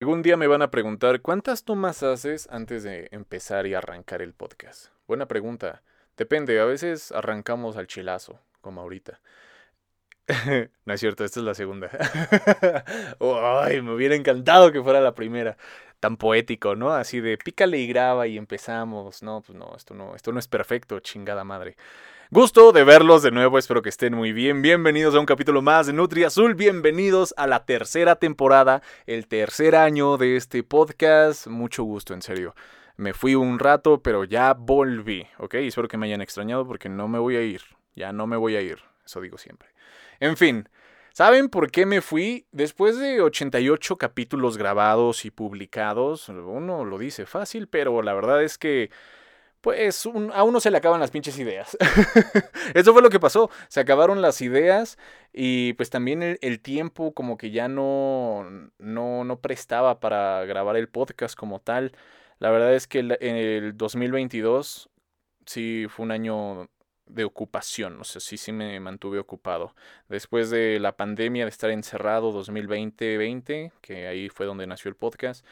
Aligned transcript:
Algún 0.00 0.22
día 0.22 0.38
me 0.38 0.46
van 0.46 0.62
a 0.62 0.70
preguntar, 0.70 1.20
¿cuántas 1.20 1.64
tomas 1.64 2.02
haces 2.02 2.48
antes 2.50 2.82
de 2.82 3.08
empezar 3.12 3.66
y 3.66 3.74
arrancar 3.74 4.22
el 4.22 4.32
podcast? 4.32 4.86
Buena 5.06 5.28
pregunta. 5.28 5.82
Depende, 6.16 6.58
a 6.58 6.64
veces 6.64 7.12
arrancamos 7.12 7.76
al 7.76 7.86
chilazo, 7.86 8.40
como 8.62 8.80
ahorita. 8.80 9.20
no 10.86 10.94
es 10.94 11.00
cierto, 11.00 11.22
esta 11.22 11.40
es 11.40 11.44
la 11.44 11.52
segunda. 11.52 11.90
Ay, 13.20 13.82
me 13.82 13.92
hubiera 13.92 14.14
encantado 14.14 14.72
que 14.72 14.82
fuera 14.82 15.02
la 15.02 15.14
primera. 15.14 15.58
Tan 16.00 16.16
poético, 16.16 16.76
¿no? 16.76 16.94
Así 16.94 17.20
de 17.20 17.36
pícale 17.36 17.76
y 17.76 17.86
graba 17.86 18.26
y 18.26 18.38
empezamos. 18.38 19.22
No, 19.22 19.42
pues 19.42 19.58
no, 19.58 19.76
esto 19.76 19.92
no, 19.92 20.16
esto 20.16 20.32
no 20.32 20.38
es 20.38 20.48
perfecto, 20.48 21.00
chingada 21.00 21.44
madre. 21.44 21.76
Gusto 22.32 22.70
de 22.70 22.84
verlos 22.84 23.24
de 23.24 23.32
nuevo, 23.32 23.58
espero 23.58 23.82
que 23.82 23.88
estén 23.88 24.14
muy 24.14 24.32
bien. 24.32 24.62
Bienvenidos 24.62 25.16
a 25.16 25.18
un 25.18 25.26
capítulo 25.26 25.62
más 25.62 25.88
de 25.88 25.92
Nutri 25.92 26.22
Azul. 26.22 26.54
Bienvenidos 26.54 27.34
a 27.36 27.48
la 27.48 27.64
tercera 27.64 28.14
temporada, 28.14 28.82
el 29.06 29.26
tercer 29.26 29.74
año 29.74 30.16
de 30.16 30.36
este 30.36 30.62
podcast. 30.62 31.48
Mucho 31.48 31.82
gusto, 31.82 32.14
en 32.14 32.22
serio. 32.22 32.54
Me 32.96 33.14
fui 33.14 33.34
un 33.34 33.58
rato, 33.58 34.00
pero 34.00 34.22
ya 34.22 34.54
volví, 34.54 35.26
¿ok? 35.38 35.54
Espero 35.54 35.88
que 35.88 35.96
me 35.96 36.06
hayan 36.06 36.20
extrañado 36.20 36.64
porque 36.64 36.88
no 36.88 37.08
me 37.08 37.18
voy 37.18 37.34
a 37.34 37.42
ir. 37.42 37.62
Ya 37.96 38.12
no 38.12 38.28
me 38.28 38.36
voy 38.36 38.54
a 38.54 38.60
ir, 38.60 38.78
eso 39.04 39.20
digo 39.20 39.36
siempre. 39.36 39.70
En 40.20 40.36
fin, 40.36 40.68
¿saben 41.12 41.48
por 41.48 41.72
qué 41.72 41.84
me 41.84 42.00
fui? 42.00 42.46
Después 42.52 42.96
de 42.96 43.22
88 43.22 43.96
capítulos 43.98 44.56
grabados 44.56 45.24
y 45.24 45.32
publicados, 45.32 46.28
uno 46.28 46.84
lo 46.84 46.96
dice 46.96 47.26
fácil, 47.26 47.66
pero 47.66 48.02
la 48.02 48.14
verdad 48.14 48.40
es 48.44 48.56
que 48.56 48.90
pues 49.60 50.06
a 50.32 50.42
uno 50.44 50.60
se 50.60 50.70
le 50.70 50.78
acaban 50.78 51.00
las 51.00 51.10
pinches 51.10 51.38
ideas. 51.38 51.76
Eso 52.74 52.92
fue 52.92 53.02
lo 53.02 53.10
que 53.10 53.20
pasó. 53.20 53.50
Se 53.68 53.80
acabaron 53.80 54.22
las 54.22 54.40
ideas 54.40 54.98
y 55.32 55.74
pues 55.74 55.90
también 55.90 56.38
el, 56.40 56.60
tiempo 56.60 57.12
como 57.12 57.36
que 57.36 57.50
ya 57.50 57.68
no, 57.68 58.46
no, 58.78 59.24
no, 59.24 59.40
prestaba 59.40 60.00
para 60.00 60.44
grabar 60.46 60.76
el 60.76 60.88
podcast 60.88 61.34
como 61.36 61.60
tal. 61.60 61.92
La 62.38 62.50
verdad 62.50 62.74
es 62.74 62.86
que 62.86 63.00
en 63.00 63.36
el 63.36 63.76
2022 63.76 64.88
sí 65.46 65.86
fue 65.88 66.04
un 66.06 66.12
año 66.12 66.68
de 67.06 67.24
ocupación, 67.24 68.00
o 68.00 68.04
sea, 68.04 68.20
sí, 68.20 68.36
sí 68.36 68.52
me 68.52 68.78
mantuve 68.80 69.18
ocupado. 69.18 69.74
Después 70.08 70.50
de 70.50 70.78
la 70.80 70.96
pandemia, 70.96 71.44
de 71.44 71.50
estar 71.50 71.70
encerrado 71.70 72.32
2020-20, 72.32 73.72
que 73.80 74.06
ahí 74.06 74.28
fue 74.28 74.46
donde 74.46 74.66
nació 74.66 74.88
el 74.88 74.96
podcast, 74.96 75.44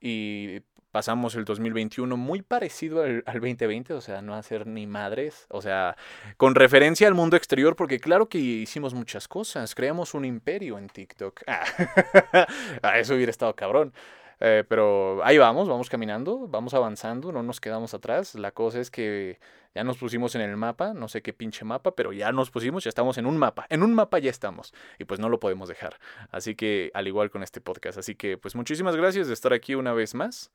y 0.00 0.60
pasamos 0.94 1.34
el 1.34 1.44
2021 1.44 2.16
muy 2.16 2.40
parecido 2.40 3.02
al, 3.02 3.24
2020, 3.24 3.94
o 3.94 4.00
sea, 4.00 4.22
no 4.22 4.36
hacer 4.36 4.68
ni 4.68 4.86
madres, 4.86 5.44
o 5.48 5.60
sea, 5.60 5.96
con 6.36 6.54
referencia 6.54 7.08
al 7.08 7.14
mundo 7.14 7.36
exterior, 7.36 7.74
porque 7.74 7.98
claro 7.98 8.28
que 8.28 8.38
hicimos 8.38 8.94
muchas 8.94 9.26
cosas, 9.26 9.74
creamos 9.74 10.14
un 10.14 10.24
imperio 10.24 10.78
en 10.78 10.88
TikTok. 10.88 11.42
Ah, 12.82 12.98
eso 12.98 13.14
hubiera 13.14 13.30
estado 13.30 13.54
cabrón. 13.54 13.92
Eh, 14.40 14.62
pero 14.68 15.24
ahí 15.24 15.38
vamos, 15.38 15.68
vamos 15.68 15.88
caminando, 15.88 16.46
vamos 16.48 16.74
avanzando, 16.74 17.32
no 17.32 17.42
nos 17.42 17.60
quedamos 17.60 17.94
atrás. 17.94 18.34
La 18.34 18.52
cosa 18.52 18.80
es 18.80 18.90
que 18.90 19.38
ya 19.74 19.82
nos 19.82 19.96
pusimos 19.96 20.34
en 20.34 20.42
el 20.42 20.56
mapa, 20.56 20.94
no 20.94 21.08
sé 21.08 21.22
qué 21.22 21.32
pinche 21.32 21.64
mapa, 21.64 21.96
pero 21.96 22.12
ya 22.12 22.30
nos 22.30 22.50
pusimos, 22.50 22.84
ya 22.84 22.88
estamos 22.88 23.18
en 23.18 23.26
un 23.26 23.36
mapa. 23.36 23.66
En 23.68 23.82
un 23.82 23.94
mapa 23.94 24.18
ya 24.18 24.30
estamos 24.30 24.74
y 24.98 25.04
pues 25.04 25.18
no 25.18 25.28
lo 25.28 25.40
podemos 25.40 25.68
dejar. 25.68 25.98
Así 26.30 26.54
que 26.54 26.90
al 26.94 27.08
igual 27.08 27.30
con 27.30 27.42
este 27.42 27.60
podcast. 27.60 27.98
Así 27.98 28.14
que 28.14 28.36
pues 28.36 28.54
muchísimas 28.54 28.94
gracias 28.94 29.26
de 29.26 29.34
estar 29.34 29.52
aquí 29.52 29.74
una 29.74 29.92
vez 29.92 30.14
más. 30.14 30.52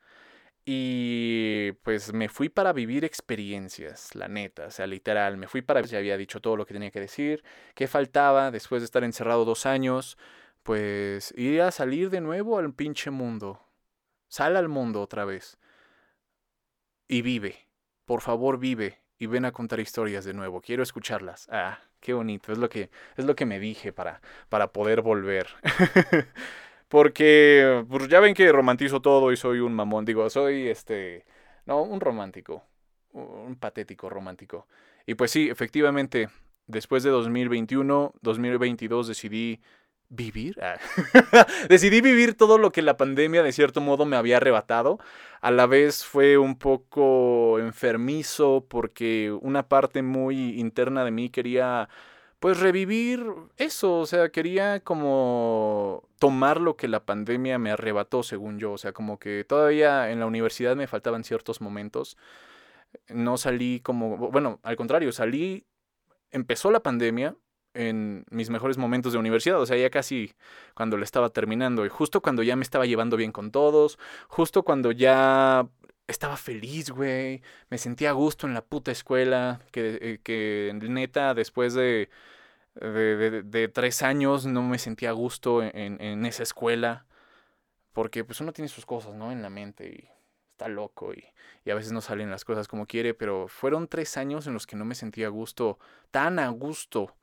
Y 0.65 1.71
pues 1.83 2.13
me 2.13 2.29
fui 2.29 2.49
para 2.49 2.73
vivir 2.73 3.03
experiencias, 3.05 4.13
la 4.15 4.27
neta, 4.27 4.67
o 4.67 4.71
sea, 4.71 4.85
literal, 4.88 5.38
me 5.38 5.47
fui 5.47 5.61
para... 5.61 5.81
Ya 5.81 5.97
había 5.97 6.17
dicho 6.17 6.41
todo 6.41 6.57
lo 6.57 6.65
que 6.65 6.73
tenía 6.73 6.91
que 6.91 6.99
decir, 6.99 7.43
qué 7.73 7.88
faltaba 7.88 8.52
después 8.52 8.81
de 8.81 8.85
estar 8.85 9.03
encerrado 9.03 9.45
dos 9.45 9.65
años, 9.65 10.17
pues 10.63 11.33
ir 11.37 11.61
a 11.61 11.71
salir 11.71 12.09
de 12.09 12.21
nuevo 12.21 12.59
al 12.59 12.73
pinche 12.73 13.09
mundo, 13.09 13.59
Sal 14.30 14.55
al 14.55 14.69
mundo 14.69 15.02
otra 15.02 15.25
vez. 15.25 15.57
Y 17.07 17.23
vive. 17.23 17.67
Por 18.05 18.21
favor, 18.21 18.59
vive. 18.59 19.02
Y 19.17 19.25
ven 19.25 19.43
a 19.43 19.52
contar 19.52 19.80
historias 19.80 20.23
de 20.23 20.33
nuevo. 20.33 20.61
Quiero 20.61 20.83
escucharlas. 20.83 21.47
Ah, 21.52 21.80
qué 21.99 22.14
bonito. 22.14 22.52
Es 22.52 22.59
lo 22.59 22.69
que, 22.69 22.92
es 23.17 23.25
lo 23.25 23.36
que 23.36 23.48
me 23.48 23.59
dije 23.59 23.92
para, 23.92 24.21
para 24.48 24.71
poder 24.71 25.02
volver. 25.02 25.48
Porque 26.89 27.86
pues 27.88 28.08
ya 28.10 28.20
ven 28.20 28.33
que 28.33 28.52
romantizo 28.52 29.02
todo 29.02 29.32
y 29.32 29.38
soy 29.38 29.60
un 29.60 29.73
mamón. 29.73 30.05
Digo, 30.05 30.30
soy 30.30 30.67
este. 30.67 31.23
No, 31.66 31.83
un 31.83 32.02
romántico. 32.02 32.64
Un 33.14 33.55
patético 33.55 34.10
romántico. 34.10 34.67
Y 35.05 35.14
pues 35.16 35.32
sí, 35.32 35.49
efectivamente, 35.49 36.30
después 36.67 37.04
de 37.04 37.11
2021, 37.11 38.14
2022 38.22 39.08
decidí 39.08 39.61
vivir. 40.10 40.60
Ah, 40.61 40.78
decidí 41.70 42.02
vivir 42.02 42.36
todo 42.36 42.58
lo 42.58 42.72
que 42.72 42.82
la 42.82 42.98
pandemia 42.98 43.44
de 43.44 43.52
cierto 43.52 43.82
modo 43.82 44.05
me 44.05 44.17
había 44.17 44.38
arrebatado. 44.38 44.99
A 45.42 45.52
la 45.52 45.67
vez 45.67 46.04
fue 46.04 46.38
un 46.38 46.58
poco 46.58 47.60
enfermizo 47.60 48.66
porque 48.67 49.32
una 49.42 49.67
parte 49.67 50.02
muy 50.02 50.60
interna 50.60 51.05
de 51.05 51.11
mí 51.11 51.30
quería 51.30 51.88
pues 52.39 52.60
revivir 52.60 53.26
eso, 53.58 54.00
o 54.00 54.05
sea, 54.05 54.30
quería 54.30 54.80
como 54.80 56.04
tomar 56.20 56.61
lo 56.61 56.77
que 56.77 56.88
la 56.88 57.05
pandemia 57.05 57.60
me 57.60 57.72
arrebató, 57.72 58.23
según 58.23 58.60
yo, 58.60 58.73
o 58.73 58.77
sea, 58.77 58.94
como 58.94 59.20
que 59.20 59.44
todavía 59.44 60.10
en 60.11 60.20
la 60.20 60.26
universidad 60.26 60.76
me 60.76 60.88
faltaban 60.88 61.23
ciertos 61.23 61.61
momentos. 61.61 62.17
No 63.10 63.38
salí 63.38 63.82
como, 63.82 64.17
bueno, 64.17 64.60
al 64.64 64.76
contrario, 64.78 65.11
salí, 65.11 65.66
empezó 66.32 66.72
la 66.72 66.82
pandemia, 66.82 67.36
en 67.73 68.26
mis 68.32 68.49
mejores 68.49 68.78
momentos 68.78 69.14
de 69.14 69.20
universidad, 69.20 69.61
o 69.61 69.66
sea, 69.66 69.78
ya 69.78 69.89
casi 69.89 70.33
cuando 70.73 70.98
le 70.98 71.04
estaba 71.04 71.30
terminando 71.30 71.86
y 71.86 71.89
justo 71.89 72.22
cuando 72.22 72.42
ya 72.44 72.55
me 72.55 72.64
estaba 72.64 72.86
llevando 72.86 73.16
bien 73.16 73.32
con 73.32 73.52
todos, 73.52 73.99
justo 74.28 74.64
cuando 74.64 74.92
ya 74.92 75.67
estaba 76.09 76.37
feliz, 76.37 76.89
güey, 76.89 77.42
me 77.70 77.77
sentía 77.77 78.09
a 78.09 78.14
gusto 78.14 78.47
en 78.47 78.53
la 78.53 78.61
puta 78.61 78.92
escuela, 78.92 79.61
que, 79.71 79.97
eh, 80.02 80.20
que 80.23 80.71
neta 80.73 81.33
después 81.33 81.73
de, 81.73 82.09
de, 82.75 83.43
de, 83.43 83.67
tres 83.67 84.02
años 84.02 84.45
no 84.45 84.64
me 84.64 84.80
sentía 84.80 85.09
a 85.09 85.14
gusto 85.14 85.64
en, 85.64 86.02
en, 86.02 86.25
esa 86.25 86.43
escuela, 86.43 87.05
porque 87.93 88.23
pues 88.23 88.42
uno 88.42 88.53
tiene 88.53 88.69
sus 88.69 88.86
cosas, 88.86 89.14
¿no? 89.15 89.31
En 89.31 89.42
la 89.42 89.49
mente 89.49 89.87
y 89.87 90.09
está 90.52 90.67
loco 90.67 91.14
y, 91.14 91.23
y, 91.64 91.71
a 91.71 91.75
veces 91.75 91.92
no 91.92 92.02
salen 92.02 92.31
las 92.31 92.43
cosas 92.43 92.67
como 92.67 92.87
quiere, 92.87 93.14
pero 93.14 93.48
fueron 93.48 93.87
tres 93.87 94.17
años 94.17 94.48
en 94.48 94.53
los 94.53 94.65
que 94.67 94.75
no 94.75 94.86
me 94.86 94.95
sentía 94.95 95.27
a 95.27 95.30
gusto, 95.30 95.80
tan 96.11 96.39
a 96.39 96.49
gusto 96.49 97.15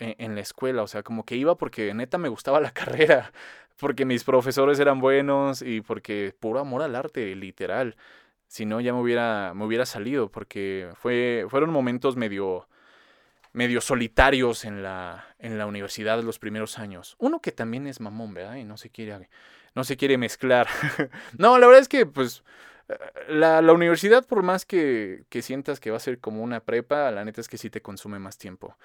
en, 0.00 0.34
la 0.34 0.40
escuela, 0.40 0.82
o 0.82 0.86
sea, 0.86 1.02
como 1.02 1.24
que 1.24 1.36
iba 1.36 1.56
porque 1.56 1.94
neta 1.94 2.18
me 2.18 2.28
gustaba 2.28 2.60
la 2.60 2.70
carrera, 2.72 3.32
porque 3.78 4.04
mis 4.04 4.24
profesores 4.24 4.80
eran 4.80 5.00
buenos 5.00 5.62
y 5.62 5.80
porque 5.80 6.34
puro 6.38 6.60
amor 6.60 6.82
al 6.82 6.96
arte, 6.96 7.34
literal. 7.36 7.96
Si 8.48 8.66
no, 8.66 8.80
ya 8.80 8.92
me 8.92 9.00
hubiera, 9.00 9.52
me 9.54 9.64
hubiera 9.64 9.86
salido, 9.86 10.30
porque 10.30 10.90
fue, 10.94 11.46
fueron 11.48 11.70
momentos 11.70 12.16
medio, 12.16 12.68
medio 13.52 13.80
solitarios 13.80 14.64
en 14.64 14.82
la, 14.82 15.24
en 15.38 15.56
la 15.56 15.66
universidad 15.66 16.22
los 16.22 16.38
primeros 16.38 16.78
años. 16.78 17.14
Uno 17.18 17.40
que 17.40 17.52
también 17.52 17.86
es 17.86 18.00
mamón, 18.00 18.34
¿verdad? 18.34 18.56
Y 18.56 18.64
no 18.64 18.76
se 18.76 18.90
quiere, 18.90 19.28
no 19.74 19.84
se 19.84 19.96
quiere 19.96 20.18
mezclar. 20.18 20.66
no, 21.38 21.58
la 21.58 21.66
verdad 21.66 21.82
es 21.82 21.88
que, 21.88 22.06
pues, 22.06 22.42
la, 23.28 23.62
la, 23.62 23.72
universidad, 23.72 24.26
por 24.26 24.42
más 24.42 24.64
que, 24.64 25.24
que 25.28 25.42
sientas 25.42 25.78
que 25.78 25.92
va 25.92 25.98
a 25.98 26.00
ser 26.00 26.18
como 26.18 26.42
una 26.42 26.58
prepa, 26.58 27.10
la 27.12 27.24
neta 27.24 27.40
es 27.40 27.48
que 27.48 27.56
sí 27.58 27.70
te 27.70 27.82
consume 27.82 28.18
más 28.18 28.36
tiempo. 28.36 28.76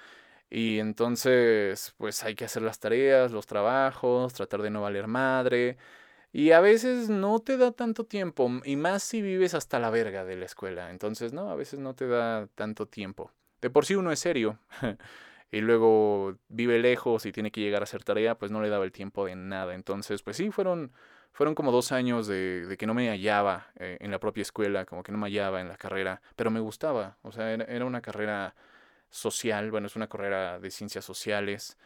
Y 0.50 0.78
entonces, 0.78 1.94
pues 1.98 2.22
hay 2.24 2.34
que 2.34 2.44
hacer 2.44 2.62
las 2.62 2.78
tareas, 2.78 3.32
los 3.32 3.46
trabajos, 3.46 4.32
tratar 4.34 4.62
de 4.62 4.70
no 4.70 4.82
valer 4.82 5.06
madre. 5.08 5.76
Y 6.32 6.52
a 6.52 6.60
veces 6.60 7.08
no 7.08 7.40
te 7.40 7.56
da 7.56 7.72
tanto 7.72 8.04
tiempo, 8.04 8.50
y 8.64 8.76
más 8.76 9.02
si 9.02 9.22
vives 9.22 9.54
hasta 9.54 9.78
la 9.78 9.90
verga 9.90 10.24
de 10.24 10.36
la 10.36 10.44
escuela. 10.44 10.90
Entonces, 10.90 11.32
no, 11.32 11.50
a 11.50 11.56
veces 11.56 11.80
no 11.80 11.94
te 11.94 12.06
da 12.06 12.46
tanto 12.54 12.86
tiempo. 12.86 13.32
De 13.62 13.70
por 13.70 13.86
sí 13.86 13.94
uno 13.94 14.12
es 14.12 14.20
serio. 14.20 14.58
y 15.50 15.60
luego 15.60 16.36
vive 16.48 16.78
lejos 16.78 17.26
y 17.26 17.32
tiene 17.32 17.50
que 17.50 17.60
llegar 17.60 17.82
a 17.82 17.84
hacer 17.84 18.04
tarea, 18.04 18.36
pues 18.36 18.50
no 18.50 18.60
le 18.60 18.68
daba 18.68 18.84
el 18.84 18.92
tiempo 18.92 19.26
de 19.26 19.36
nada. 19.36 19.74
Entonces, 19.74 20.22
pues 20.22 20.36
sí, 20.36 20.50
fueron, 20.50 20.92
fueron 21.32 21.54
como 21.54 21.72
dos 21.72 21.92
años 21.92 22.26
de, 22.26 22.66
de 22.66 22.76
que 22.76 22.86
no 22.86 22.94
me 22.94 23.08
hallaba 23.08 23.68
eh, 23.76 23.96
en 24.00 24.10
la 24.10 24.20
propia 24.20 24.42
escuela, 24.42 24.84
como 24.84 25.02
que 25.02 25.12
no 25.12 25.18
me 25.18 25.26
hallaba 25.28 25.60
en 25.60 25.68
la 25.68 25.76
carrera, 25.76 26.20
pero 26.36 26.50
me 26.50 26.60
gustaba. 26.60 27.16
O 27.22 27.32
sea, 27.32 27.52
era 27.52 27.84
una 27.84 28.02
carrera 28.02 28.54
social, 29.10 29.70
bueno, 29.70 29.86
es 29.86 29.96
una 29.96 30.08
carrera 30.08 30.58
de 30.58 30.70
ciencias 30.70 31.04
sociales, 31.04 31.76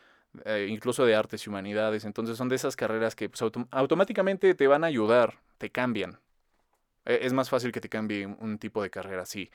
eh, 0.44 0.66
incluso 0.68 1.04
de 1.04 1.14
artes 1.14 1.46
y 1.46 1.50
humanidades, 1.50 2.04
entonces 2.04 2.36
son 2.36 2.48
de 2.48 2.56
esas 2.56 2.76
carreras 2.76 3.14
que 3.16 3.28
pues, 3.28 3.42
automáticamente 3.70 4.54
te 4.54 4.66
van 4.66 4.84
a 4.84 4.88
ayudar, 4.88 5.38
te 5.58 5.70
cambian. 5.70 6.20
E, 7.04 7.20
es 7.22 7.32
más 7.32 7.50
fácil 7.50 7.72
que 7.72 7.80
te 7.80 7.88
cambie 7.88 8.26
un 8.26 8.58
tipo 8.58 8.82
de 8.82 8.90
carrera 8.90 9.22
así, 9.22 9.50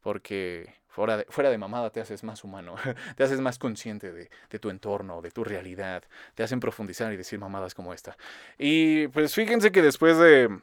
porque 0.00 0.74
fuera 0.88 1.18
de, 1.18 1.26
fuera 1.28 1.50
de 1.50 1.58
mamada 1.58 1.90
te 1.90 2.00
haces 2.00 2.24
más 2.24 2.42
humano, 2.44 2.74
te 3.16 3.24
haces 3.24 3.40
más 3.40 3.58
consciente 3.58 4.12
de, 4.12 4.30
de, 4.50 4.58
tu 4.58 4.70
entorno, 4.70 5.22
de 5.22 5.30
tu 5.30 5.44
realidad, 5.44 6.02
te 6.34 6.42
hacen 6.42 6.60
profundizar 6.60 7.12
y 7.12 7.16
decir 7.16 7.38
mamadas 7.38 7.74
como 7.74 7.94
esta. 7.94 8.16
Y 8.58 9.08
pues 9.08 9.34
fíjense 9.34 9.70
que 9.72 9.82
después 9.82 10.18
de 10.18 10.60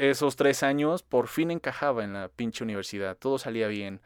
esos 0.00 0.34
tres 0.34 0.62
años, 0.62 1.02
por 1.02 1.28
fin 1.28 1.50
encajaba 1.50 2.04
en 2.04 2.14
la 2.14 2.28
pinche 2.28 2.64
universidad, 2.64 3.16
todo 3.16 3.38
salía 3.38 3.68
bien. 3.68 4.00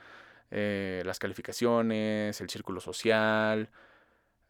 Eh, 0.57 1.03
las 1.05 1.19
calificaciones, 1.19 2.41
el 2.41 2.49
círculo 2.49 2.81
social, 2.81 3.71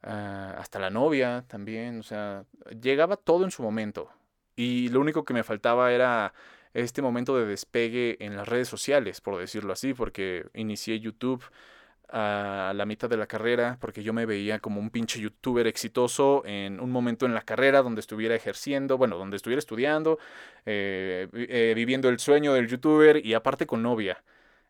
ah, 0.03 0.55
hasta 0.59 0.79
la 0.79 0.91
novia 0.91 1.45
también, 1.49 2.01
o 2.01 2.03
sea, 2.03 2.45
llegaba 2.81 3.17
todo 3.17 3.45
en 3.45 3.51
su 3.51 3.63
momento. 3.63 4.11
Y 4.55 4.89
lo 4.91 5.01
único 5.01 5.25
que 5.25 5.33
me 5.35 5.45
faltaba 5.45 5.93
era 5.93 6.35
este 6.75 7.01
momento 7.03 7.39
de 7.39 7.47
despegue 7.47 8.19
en 8.21 8.37
las 8.37 8.47
redes 8.49 8.69
sociales, 8.69 9.23
por 9.23 9.39
decirlo 9.41 9.73
así, 9.73 9.95
porque 9.95 10.47
inicié 10.55 11.01
YouTube 11.01 11.43
a 12.11 12.73
la 12.75 12.85
mitad 12.87 13.09
de 13.09 13.17
la 13.17 13.27
carrera, 13.27 13.79
porque 13.81 14.03
yo 14.03 14.13
me 14.13 14.27
veía 14.27 14.59
como 14.61 14.81
un 14.81 14.91
pinche 14.91 15.21
youtuber 15.21 15.67
exitoso 15.67 16.43
en 16.45 16.81
un 16.81 16.91
momento 16.93 17.25
en 17.27 17.35
la 17.35 17.43
carrera 17.43 17.83
donde 17.83 18.01
estuviera 18.01 18.35
ejerciendo, 18.35 18.99
bueno, 18.99 19.17
donde 19.17 19.37
estuviera 19.37 19.59
estudiando, 19.59 20.19
eh, 20.67 21.29
eh, 21.33 21.73
viviendo 21.75 22.09
el 22.11 22.19
sueño 22.19 22.53
del 22.55 22.69
youtuber 22.69 23.25
y 23.25 23.35
aparte 23.35 23.67
con 23.67 23.83
novia. 23.83 24.23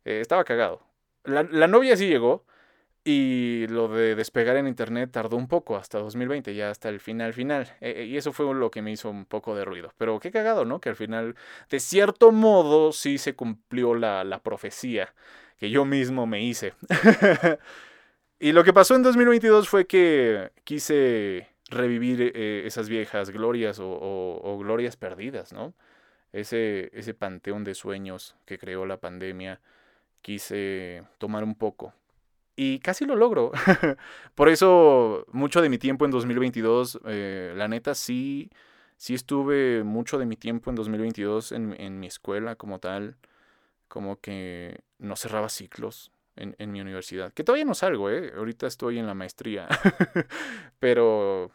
Estaba 0.05 0.45
cagado. 0.45 0.94
La, 1.25 1.43
la 1.43 1.67
novia 1.69 1.97
sí 1.97 2.07
llegó, 2.09 2.45
y 3.07 3.67
lo 3.69 3.89
de 3.89 4.15
despegar 4.15 4.57
en 4.57 4.67
internet 4.67 5.11
tardó 5.13 5.37
un 5.37 5.47
poco, 5.47 5.77
hasta 5.77 5.99
2020, 5.99 6.55
ya 6.55 6.71
hasta 6.71 6.89
el 6.89 7.01
final 7.01 7.35
final. 7.35 7.77
E, 7.83 8.05
y 8.05 8.17
eso 8.17 8.33
fue 8.33 8.53
lo 8.55 8.71
que 8.71 8.81
me 8.81 8.93
hizo 8.93 9.11
un 9.11 9.27
poco 9.27 9.55
de 9.55 9.65
ruido. 9.67 9.93
Pero 9.99 10.19
qué 10.21 10.31
cagado, 10.31 10.65
¿no? 10.65 10.81
Que 10.81 10.89
al 10.89 10.97
final, 10.97 11.37
de 11.69 11.81
cierto 11.81 12.33
modo, 12.33 12.93
sí 12.93 13.19
se 13.19 13.37
cumplió 13.37 13.95
la, 13.95 14.25
la 14.25 14.43
profecía 14.43 15.15
que 15.59 15.69
yo 15.71 15.85
mismo 15.85 16.27
me 16.27 16.43
hice. 16.43 16.73
y 18.41 18.53
lo 18.53 18.65
que 18.65 18.73
pasó 18.73 18.97
en 18.97 19.03
2022 19.03 19.69
fue 19.69 19.87
que 19.87 20.51
quise 20.65 21.49
revivir 21.69 22.33
eh, 22.35 22.63
esas 22.65 22.89
viejas 22.89 23.31
glorias 23.31 23.81
o, 23.81 23.91
o, 23.91 24.59
glorias 24.59 24.97
perdidas, 24.97 25.53
¿no? 25.53 25.75
Ese, 26.33 26.91
ese 26.95 27.15
panteón 27.15 27.65
de 27.65 27.75
sueños 27.75 28.35
que 28.47 28.59
creó 28.59 28.87
la 28.87 28.97
pandemia, 28.99 29.61
quise 30.25 31.03
tomar 31.19 31.45
un 31.45 31.55
poco 31.55 31.93
y 32.57 32.79
casi 32.81 33.05
lo 33.05 33.17
logro. 33.17 33.53
Por 34.35 34.49
eso, 34.49 35.27
mucho 35.33 35.61
de 35.61 35.69
mi 35.69 35.79
tiempo 35.79 36.05
en 36.05 36.11
2022, 36.11 37.01
eh, 37.07 37.53
la 37.57 37.69
neta, 37.69 37.95
sí, 37.95 38.51
sí 38.97 39.15
estuve 39.15 39.83
mucho 39.85 40.19
de 40.19 40.27
mi 40.27 40.37
tiempo 40.37 40.71
en 40.71 40.77
2022 40.77 41.53
en, 41.53 41.79
en 41.81 41.99
mi 42.01 42.07
escuela 42.07 42.57
como 42.57 42.79
tal. 42.79 43.17
Como 43.89 44.21
que 44.21 44.81
no 44.99 45.17
cerraba 45.17 45.49
ciclos 45.49 46.11
en, 46.37 46.57
en 46.59 46.73
mi 46.73 46.81
universidad. 46.81 47.33
Que 47.33 47.45
todavía 47.45 47.65
no 47.65 47.75
salgo, 47.75 48.11
¿eh? 48.11 48.33
Ahorita 48.37 48.67
estoy 48.67 48.99
en 48.99 49.07
la 49.07 49.15
maestría. 49.15 49.69
Pero, 50.81 51.51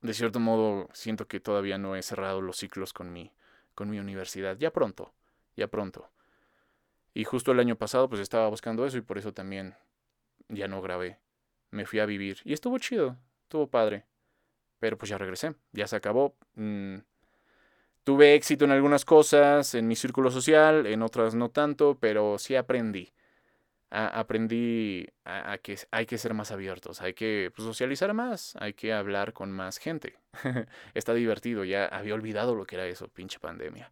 de 0.00 0.14
cierto 0.14 0.40
modo, 0.40 0.88
siento 0.92 1.26
que 1.26 1.40
todavía 1.40 1.78
no 1.78 1.96
he 1.96 2.02
cerrado 2.02 2.40
los 2.40 2.56
ciclos 2.56 2.92
con 2.92 3.12
mi, 3.12 3.32
con 3.74 3.90
mi 3.90 3.98
universidad. 3.98 4.56
Ya 4.58 4.72
pronto, 4.72 5.12
ya 5.56 5.68
pronto. 5.68 6.08
Y 7.14 7.22
justo 7.24 7.52
el 7.52 7.60
año 7.60 7.76
pasado, 7.76 8.08
pues 8.08 8.20
estaba 8.20 8.48
buscando 8.48 8.84
eso 8.84 8.98
y 8.98 9.02
por 9.02 9.18
eso 9.18 9.32
también 9.32 9.74
ya 10.48 10.66
no 10.66 10.82
grabé. 10.82 11.20
Me 11.70 11.86
fui 11.86 12.00
a 12.00 12.06
vivir 12.06 12.38
y 12.44 12.52
estuvo 12.52 12.76
chido, 12.78 13.16
estuvo 13.44 13.68
padre. 13.68 14.04
Pero 14.80 14.98
pues 14.98 15.08
ya 15.08 15.16
regresé, 15.16 15.54
ya 15.72 15.86
se 15.86 15.94
acabó. 15.96 16.34
Mm, 16.56 16.96
tuve 18.02 18.34
éxito 18.34 18.64
en 18.64 18.72
algunas 18.72 19.04
cosas, 19.04 19.74
en 19.74 19.86
mi 19.86 19.94
círculo 19.94 20.30
social, 20.30 20.86
en 20.86 21.02
otras 21.02 21.34
no 21.36 21.50
tanto, 21.50 21.96
pero 22.00 22.38
sí 22.38 22.56
aprendí. 22.56 23.12
aprendí 23.90 25.06
a, 25.24 25.56
que 25.58 25.78
hay 25.92 26.06
que 26.06 26.18
ser 26.18 26.34
más 26.34 26.50
abiertos, 26.50 27.00
hay 27.00 27.14
que 27.14 27.52
pues, 27.54 27.64
socializar 27.64 28.12
más, 28.12 28.56
hay 28.58 28.74
que 28.74 28.92
hablar 28.92 29.32
con 29.32 29.52
más 29.52 29.78
gente. 29.78 30.18
Está 30.94 31.14
divertido, 31.14 31.64
ya 31.64 31.86
había 31.86 32.14
olvidado 32.14 32.56
lo 32.56 32.66
que 32.66 32.74
era 32.74 32.86
eso, 32.86 33.08
pinche 33.08 33.38
pandemia. 33.38 33.90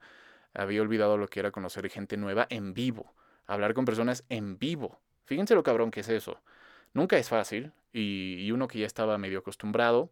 Había 0.54 0.82
olvidado 0.82 1.16
lo 1.16 1.28
que 1.28 1.40
era 1.40 1.50
conocer 1.50 1.88
gente 1.88 2.16
nueva 2.16 2.46
en 2.50 2.75
vivo, 2.75 3.14
hablar 3.46 3.75
con 3.75 3.84
personas 3.84 4.25
en 4.28 4.58
vivo. 4.58 5.00
Fíjense 5.25 5.54
lo 5.54 5.62
cabrón 5.62 5.90
que 5.90 6.00
es 6.00 6.08
eso. 6.08 6.40
Nunca 6.94 7.16
es 7.16 7.28
fácil 7.28 7.72
y, 7.93 8.50
uno 8.52 8.69
que 8.69 8.78
ya 8.78 8.87
estaba 8.87 9.16
medio 9.19 9.38
acostumbrado, 9.38 10.10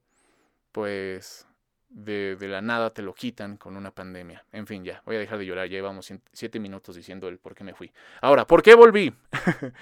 pues 0.73 1.47
de, 1.91 2.37
la 2.41 2.63
nada 2.63 2.95
te 2.95 3.03
lo 3.03 3.15
quitan 3.15 3.57
con 3.57 3.77
una 3.77 3.91
pandemia. 3.91 4.45
En 4.53 4.67
fin, 4.67 4.85
ya, 4.85 5.03
voy 5.05 5.17
a 5.17 5.19
dejar 5.19 5.39
de 5.39 5.47
llorar, 5.47 5.69
ya 5.69 5.77
llevamos 5.77 6.11
siete 6.33 6.59
minutos 6.59 6.97
diciendo 6.97 7.29
el 7.29 7.39
por 7.39 7.55
qué 7.55 7.65
me 7.65 7.75
fui. 7.75 7.93
Ahora, 8.23 8.47
¿por 8.47 8.63
qué 8.63 8.75
volví? 8.75 9.13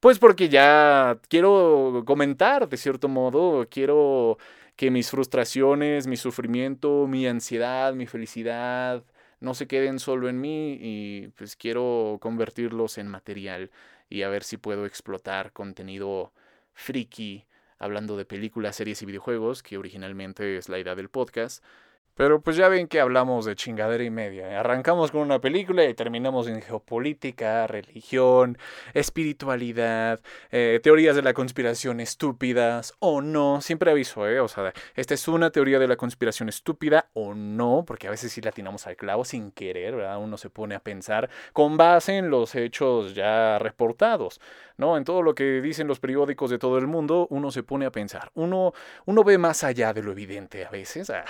pues 0.00 0.18
porque 0.18 0.48
ya 0.48 1.18
quiero 1.28 2.02
comentar, 2.06 2.68
de 2.68 2.76
cierto 2.76 3.08
modo, 3.08 3.66
quiero 3.68 4.38
que 4.76 4.90
mis 4.90 5.10
frustraciones, 5.10 6.06
mi 6.06 6.16
sufrimiento, 6.16 7.06
mi 7.06 7.26
ansiedad, 7.26 7.92
mi 7.92 8.06
felicidad, 8.06 9.04
no 9.42 9.54
se 9.54 9.66
queden 9.66 9.98
solo 9.98 10.28
en 10.28 10.40
mí 10.40 10.78
y 10.80 11.28
pues 11.36 11.56
quiero 11.56 12.18
convertirlos 12.20 12.96
en 12.96 13.08
material 13.08 13.70
y 14.08 14.22
a 14.22 14.28
ver 14.28 14.44
si 14.44 14.56
puedo 14.56 14.86
explotar 14.86 15.52
contenido 15.52 16.32
friki 16.74 17.44
hablando 17.78 18.16
de 18.16 18.24
películas, 18.24 18.76
series 18.76 19.02
y 19.02 19.06
videojuegos, 19.06 19.64
que 19.64 19.76
originalmente 19.76 20.56
es 20.56 20.68
la 20.68 20.78
idea 20.78 20.94
del 20.94 21.08
podcast. 21.08 21.64
Pero 22.14 22.42
pues 22.42 22.56
ya 22.56 22.68
ven 22.68 22.88
que 22.88 23.00
hablamos 23.00 23.46
de 23.46 23.56
chingadera 23.56 24.04
y 24.04 24.10
media. 24.10 24.60
Arrancamos 24.60 25.10
con 25.10 25.22
una 25.22 25.40
película 25.40 25.84
y 25.84 25.94
terminamos 25.94 26.46
en 26.46 26.60
geopolítica, 26.60 27.66
religión, 27.66 28.58
espiritualidad, 28.92 30.20
eh, 30.50 30.78
teorías 30.82 31.16
de 31.16 31.22
la 31.22 31.32
conspiración 31.32 32.00
estúpidas 32.00 32.94
o 32.98 33.22
no. 33.22 33.62
Siempre 33.62 33.90
aviso, 33.90 34.28
¿eh? 34.28 34.40
O 34.40 34.48
sea, 34.48 34.74
esta 34.94 35.14
es 35.14 35.26
una 35.26 35.50
teoría 35.50 35.78
de 35.78 35.88
la 35.88 35.96
conspiración 35.96 36.50
estúpida 36.50 37.08
o 37.14 37.34
no, 37.34 37.84
porque 37.86 38.08
a 38.08 38.10
veces 38.10 38.30
sí 38.30 38.42
la 38.42 38.52
tiramos 38.52 38.86
al 38.86 38.96
clavo 38.96 39.24
sin 39.24 39.50
querer, 39.50 39.96
¿verdad? 39.96 40.18
Uno 40.18 40.36
se 40.36 40.50
pone 40.50 40.74
a 40.74 40.80
pensar 40.80 41.30
con 41.54 41.78
base 41.78 42.18
en 42.18 42.28
los 42.28 42.54
hechos 42.54 43.14
ya 43.14 43.58
reportados. 43.58 44.38
¿no? 44.76 44.96
En 44.96 45.04
todo 45.04 45.22
lo 45.22 45.34
que 45.34 45.60
dicen 45.60 45.86
los 45.86 46.00
periódicos 46.00 46.50
de 46.50 46.58
todo 46.58 46.78
el 46.78 46.86
mundo, 46.86 47.26
uno 47.30 47.50
se 47.50 47.62
pone 47.62 47.86
a 47.86 47.92
pensar. 47.92 48.30
Uno, 48.34 48.72
uno 49.06 49.24
ve 49.24 49.38
más 49.38 49.64
allá 49.64 49.92
de 49.92 50.02
lo 50.02 50.12
evidente 50.12 50.64
a 50.64 50.70
veces. 50.70 51.10
Ah. 51.10 51.24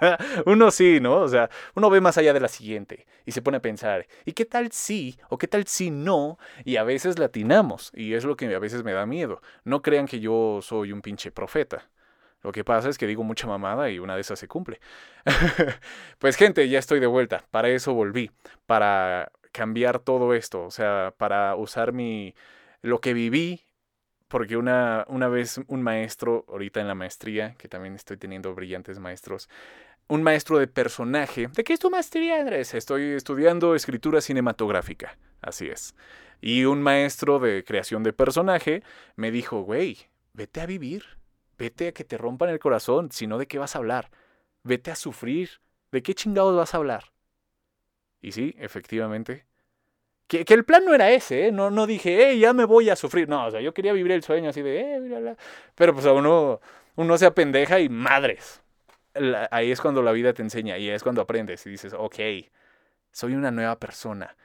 uno 0.46 0.70
sí, 0.70 1.00
¿no? 1.00 1.20
O 1.20 1.28
sea, 1.28 1.50
uno 1.74 1.90
ve 1.90 2.00
más 2.00 2.18
allá 2.18 2.32
de 2.32 2.40
la 2.40 2.48
siguiente 2.48 3.06
y 3.24 3.32
se 3.32 3.42
pone 3.42 3.58
a 3.58 3.62
pensar, 3.62 4.06
¿y 4.24 4.32
qué 4.32 4.44
tal 4.44 4.72
si? 4.72 5.18
¿O 5.28 5.38
qué 5.38 5.48
tal 5.48 5.66
si 5.66 5.90
no? 5.90 6.38
Y 6.64 6.76
a 6.76 6.84
veces 6.84 7.18
latinamos, 7.18 7.90
y 7.94 8.14
es 8.14 8.24
lo 8.24 8.36
que 8.36 8.54
a 8.54 8.58
veces 8.58 8.84
me 8.84 8.92
da 8.92 9.06
miedo. 9.06 9.40
No 9.64 9.82
crean 9.82 10.06
que 10.06 10.20
yo 10.20 10.60
soy 10.62 10.92
un 10.92 11.02
pinche 11.02 11.30
profeta. 11.30 11.88
Lo 12.42 12.50
que 12.50 12.64
pasa 12.64 12.88
es 12.88 12.98
que 12.98 13.06
digo 13.06 13.22
mucha 13.22 13.46
mamada 13.46 13.88
y 13.90 13.98
una 13.98 14.16
de 14.16 14.20
esas 14.22 14.38
se 14.38 14.48
cumple. 14.48 14.80
pues 16.18 16.36
gente, 16.36 16.68
ya 16.68 16.78
estoy 16.78 16.98
de 16.98 17.06
vuelta. 17.06 17.44
Para 17.50 17.68
eso 17.68 17.94
volví. 17.94 18.32
Para 18.66 19.30
cambiar 19.52 20.00
todo 20.00 20.34
esto. 20.34 20.64
O 20.64 20.70
sea, 20.70 21.14
para 21.16 21.54
usar 21.54 21.92
mi, 21.92 22.34
lo 22.80 23.00
que 23.00 23.14
viví, 23.14 23.62
porque 24.28 24.56
una, 24.56 25.04
una 25.08 25.28
vez 25.28 25.60
un 25.68 25.82
maestro, 25.82 26.44
ahorita 26.48 26.80
en 26.80 26.88
la 26.88 26.94
maestría, 26.94 27.54
que 27.58 27.68
también 27.68 27.94
estoy 27.94 28.16
teniendo 28.16 28.54
brillantes 28.54 28.98
maestros, 28.98 29.48
un 30.12 30.22
maestro 30.22 30.58
de 30.58 30.66
personaje. 30.66 31.48
¿De 31.48 31.64
qué 31.64 31.72
es 31.72 31.80
tu 31.80 31.88
maestría, 31.88 32.38
Andrés? 32.38 32.74
Estoy 32.74 33.12
estudiando 33.12 33.74
escritura 33.74 34.20
cinematográfica. 34.20 35.16
Así 35.40 35.68
es. 35.68 35.94
Y 36.42 36.66
un 36.66 36.82
maestro 36.82 37.38
de 37.38 37.64
creación 37.64 38.02
de 38.02 38.12
personaje 38.12 38.82
me 39.16 39.30
dijo, 39.30 39.62
güey, 39.62 39.96
vete 40.34 40.60
a 40.60 40.66
vivir. 40.66 41.06
Vete 41.56 41.88
a 41.88 41.92
que 41.92 42.04
te 42.04 42.18
rompan 42.18 42.50
el 42.50 42.58
corazón, 42.58 43.10
si 43.10 43.26
no, 43.26 43.38
¿de 43.38 43.46
qué 43.46 43.58
vas 43.58 43.74
a 43.74 43.78
hablar? 43.78 44.10
Vete 44.64 44.90
a 44.90 44.96
sufrir. 44.96 45.48
¿De 45.92 46.02
qué 46.02 46.14
chingados 46.14 46.54
vas 46.54 46.74
a 46.74 46.76
hablar? 46.76 47.04
Y 48.20 48.32
sí, 48.32 48.54
efectivamente, 48.58 49.46
que, 50.26 50.44
el 50.46 50.64
plan 50.64 50.84
no 50.84 50.94
era 50.94 51.10
ese, 51.10 51.46
¿eh? 51.46 51.52
no, 51.52 51.70
no 51.70 51.86
dije, 51.86 52.18
hey, 52.20 52.38
ya 52.38 52.52
me 52.52 52.66
voy 52.66 52.90
a 52.90 52.96
sufrir. 52.96 53.30
No, 53.30 53.46
o 53.46 53.50
sea, 53.50 53.62
yo 53.62 53.72
quería 53.72 53.94
vivir 53.94 54.12
el 54.12 54.22
sueño 54.22 54.50
así 54.50 54.60
de, 54.60 54.80
eh, 54.80 55.36
Pero 55.74 55.94
pues 55.94 56.04
a 56.04 56.12
uno, 56.12 56.60
uno 56.96 57.16
se 57.16 57.24
apendeja 57.24 57.80
y 57.80 57.88
madres. 57.88 58.62
Ahí 59.50 59.70
es 59.70 59.80
cuando 59.80 60.02
la 60.02 60.12
vida 60.12 60.32
te 60.32 60.42
enseña 60.42 60.78
y 60.78 60.88
es 60.88 61.02
cuando 61.02 61.22
aprendes 61.22 61.66
y 61.66 61.70
dices, 61.70 61.94
ok, 61.96 62.16
soy 63.10 63.34
una 63.34 63.50
nueva 63.50 63.78
persona. 63.78 64.36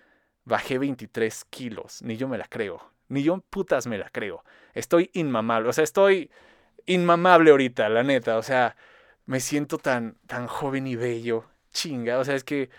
Bajé 0.44 0.78
23 0.78 1.46
kilos, 1.50 2.02
ni 2.02 2.18
yo 2.18 2.28
me 2.28 2.38
la 2.38 2.48
creo. 2.48 2.92
Ni 3.10 3.24
yo 3.24 3.42
putas 3.50 3.88
me 3.88 3.98
la 3.98 4.10
creo. 4.10 4.44
Estoy 4.74 5.10
inmamable, 5.14 5.70
o 5.70 5.74
sea, 5.74 5.84
estoy 5.84 6.30
inmamable 6.86 7.52
ahorita, 7.52 7.90
la 7.90 8.04
neta. 8.04 8.38
O 8.38 8.44
sea, 8.44 8.76
me 9.26 9.40
siento 9.40 9.78
tan, 9.78 10.18
tan 10.28 10.48
joven 10.48 10.88
y 10.88 10.96
bello. 10.96 11.46
Chinga, 11.72 12.20
o 12.20 12.26
sea, 12.26 12.36
es 12.36 12.44
que 12.44 12.70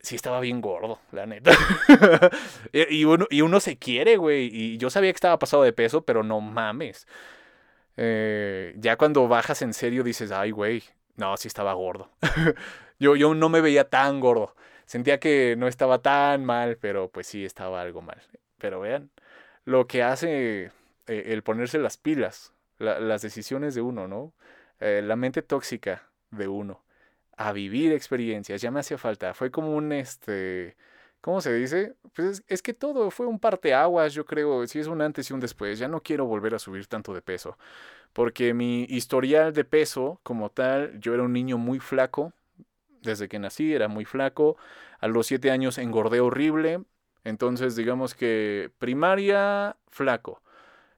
sí 0.00 0.16
estaba 0.16 0.40
bien 0.40 0.60
gordo, 0.60 1.00
la 1.12 1.26
neta. 1.26 1.52
y, 2.72 3.04
uno, 3.04 3.26
y 3.30 3.42
uno 3.42 3.60
se 3.60 3.78
quiere, 3.78 4.16
güey. 4.16 4.48
Y 4.52 4.78
yo 4.78 4.90
sabía 4.90 5.12
que 5.12 5.16
estaba 5.16 5.38
pasado 5.38 5.62
de 5.62 5.72
peso, 5.72 6.04
pero 6.04 6.22
no 6.22 6.40
mames. 6.40 7.06
Eh, 7.96 8.74
ya 8.76 8.96
cuando 8.96 9.28
bajas 9.28 9.62
en 9.62 9.74
serio 9.74 10.02
dices, 10.02 10.32
ay, 10.32 10.50
güey, 10.50 10.82
no, 11.16 11.36
sí 11.36 11.48
estaba 11.48 11.72
gordo. 11.74 12.10
yo, 12.98 13.16
yo 13.16 13.34
no 13.34 13.48
me 13.48 13.60
veía 13.60 13.88
tan 13.88 14.20
gordo. 14.20 14.54
Sentía 14.86 15.20
que 15.20 15.54
no 15.56 15.68
estaba 15.68 15.98
tan 16.00 16.44
mal, 16.44 16.76
pero 16.80 17.10
pues 17.10 17.26
sí 17.26 17.44
estaba 17.44 17.80
algo 17.80 18.02
mal. 18.02 18.20
Pero 18.58 18.80
vean, 18.80 19.10
lo 19.64 19.86
que 19.86 20.02
hace 20.02 20.72
eh, 21.06 21.24
el 21.26 21.42
ponerse 21.42 21.78
las 21.78 21.96
pilas, 21.96 22.52
las 22.78 23.22
decisiones 23.22 23.74
de 23.74 23.82
uno, 23.82 24.08
¿no? 24.08 24.32
Eh, 24.80 25.02
la 25.04 25.16
mente 25.16 25.42
tóxica 25.42 26.08
de 26.30 26.48
uno 26.48 26.82
a 27.40 27.52
vivir 27.52 27.92
experiencias, 27.92 28.60
ya 28.60 28.70
me 28.70 28.80
hacía 28.80 28.98
falta. 28.98 29.32
Fue 29.32 29.50
como 29.50 29.74
un, 29.74 29.92
este, 29.92 30.76
¿cómo 31.20 31.40
se 31.40 31.52
dice? 31.54 31.94
Pues 32.14 32.42
es, 32.46 32.62
que 32.62 32.74
todo 32.74 33.10
fue 33.10 33.26
un 33.26 33.38
parteaguas, 33.38 34.14
yo 34.14 34.24
creo, 34.24 34.66
si 34.66 34.78
es 34.78 34.86
un 34.86 35.02
antes 35.02 35.30
y 35.30 35.32
un 35.32 35.40
después. 35.40 35.78
Ya 35.78 35.88
no 35.88 36.02
quiero 36.02 36.26
volver 36.26 36.54
a 36.54 36.58
subir 36.58 36.86
tanto 36.86 37.14
de 37.14 37.22
peso, 37.22 37.56
porque 38.12 38.54
mi 38.54 38.84
historial 38.84 39.52
de 39.52 39.64
peso 39.64 40.20
como 40.22 40.50
tal, 40.50 40.98
yo 41.00 41.14
era 41.14 41.22
un 41.22 41.32
niño 41.32 41.58
muy 41.58 41.78
flaco, 41.80 42.32
desde 43.02 43.28
que 43.28 43.38
nací 43.38 43.72
era 43.72 43.88
muy 43.88 44.04
flaco. 44.04 44.56
A 44.98 45.08
los 45.08 45.26
siete 45.26 45.50
años 45.50 45.78
engordé 45.78 46.20
horrible. 46.20 46.82
Entonces, 47.24 47.76
digamos 47.76 48.14
que 48.14 48.70
primaria, 48.78 49.76
flaco. 49.88 50.42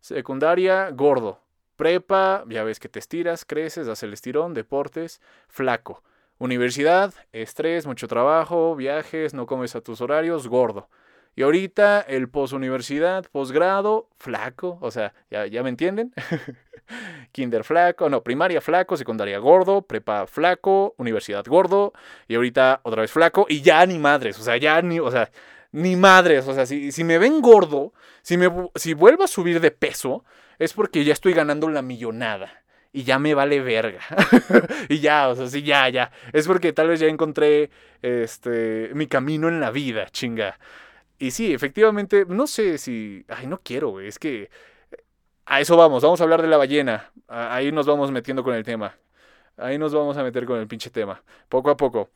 Secundaria, 0.01 0.91
gordo. 0.91 1.41
Prepa, 1.77 2.45
ya 2.49 2.65
ves 2.65 2.79
que 2.79 2.89
te 2.89 2.99
estiras, 2.99 3.45
creces, 3.45 3.87
das 3.87 4.03
el 4.03 4.13
estirón, 4.13 4.55
deportes, 4.55 5.21
flaco. 5.49 6.03
Universidad, 6.43 7.15
estrés, 7.31 7.87
mucho 7.87 8.09
trabajo, 8.09 8.75
viajes, 8.75 9.33
no 9.33 9.47
comes 9.47 9.77
a 9.77 9.81
tus 9.81 10.01
horarios, 10.01 10.49
gordo. 10.49 10.89
Y 11.37 11.43
ahorita 11.43 12.01
el 12.01 12.29
posuniversidad, 12.29 13.27
posgrado, 13.31 14.09
flaco, 14.19 14.77
o 14.81 14.91
sea, 14.91 15.15
¿ya, 15.31 15.47
ya 15.47 15.63
me 15.63 15.69
entienden? 15.69 16.13
Kinder 17.31 17.63
flaco, 17.63 18.09
no, 18.09 18.25
primaria 18.25 18.61
flaco, 18.61 18.97
secundaria 18.97 19.39
gordo, 19.39 19.83
prepa 19.83 20.27
flaco, 20.27 20.97
universidad 20.99 21.45
gordo, 21.47 21.93
y 22.27 22.35
ahorita 22.35 22.81
otra 22.83 23.03
vez 23.03 23.13
flaco, 23.13 23.47
y 23.49 23.63
ya 23.63 23.87
ni 23.87 24.01
madres, 24.01 24.37
o 24.41 24.43
sea, 24.43 24.57
ya 24.57 24.83
ni, 24.83 24.99
o 24.99 25.13
sea, 25.13 25.31
ni 25.71 25.95
madres, 25.95 26.49
o 26.49 26.55
sea, 26.55 26.67
si, 26.67 26.91
si 26.91 27.05
me 27.05 27.19
ven 27.19 27.41
gordo, 27.41 27.93
si, 28.23 28.37
me, 28.37 28.51
si 28.75 28.95
vuelvo 28.95 29.23
a 29.23 29.29
subir 29.29 29.61
de 29.61 29.71
peso, 29.71 30.25
es 30.59 30.73
porque 30.73 31.05
ya 31.05 31.13
estoy 31.13 31.35
ganando 31.35 31.69
la 31.69 31.83
millonada 31.83 32.62
y 32.93 33.05
ya 33.05 33.19
me 33.19 33.35
vale 33.35 33.61
verga. 33.61 34.01
y 34.89 35.01
ya, 35.01 35.29
o 35.29 35.35
sea, 35.35 35.49
sí, 35.49 35.63
ya, 35.63 35.89
ya. 35.89 36.13
Es 36.33 36.47
porque 36.47 36.73
tal 36.73 36.89
vez 36.89 37.01
ya 37.01 37.07
encontré 37.09 37.71
este 38.03 38.91
mi 38.95 39.07
camino 39.07 39.49
en 39.49 39.61
la 39.61 39.71
vida, 39.71 40.07
chinga. 40.11 40.59
Y 41.19 41.31
sí, 41.31 41.55
efectivamente, 41.55 42.27
no 42.29 42.47
sé 42.47 42.79
si. 42.79 43.25
Ay, 43.29 43.47
no 43.47 43.61
quiero, 43.63 43.91
güey. 43.91 44.09
Es 44.09 44.19
que. 44.19 44.51
A 45.47 45.61
eso 45.61 45.77
vamos, 45.77 46.03
vamos 46.03 46.21
a 46.21 46.25
hablar 46.25 46.43
de 46.43 46.49
la 46.49 46.57
ballena. 46.57 47.13
Ahí 47.29 47.73
nos 47.73 47.87
vamos 47.87 48.11
metiendo 48.11 48.45
con 48.45 48.55
el 48.55 48.65
tema. 48.65 48.97
Ahí 49.57 49.79
nos 49.79 49.95
vamos 49.95 50.17
a 50.17 50.23
meter 50.23 50.47
con 50.47 50.59
el 50.61 50.67
pinche 50.69 50.91
tema. 50.91 51.23
Poco 51.49 51.71
a 51.71 51.77
poco. 51.77 52.11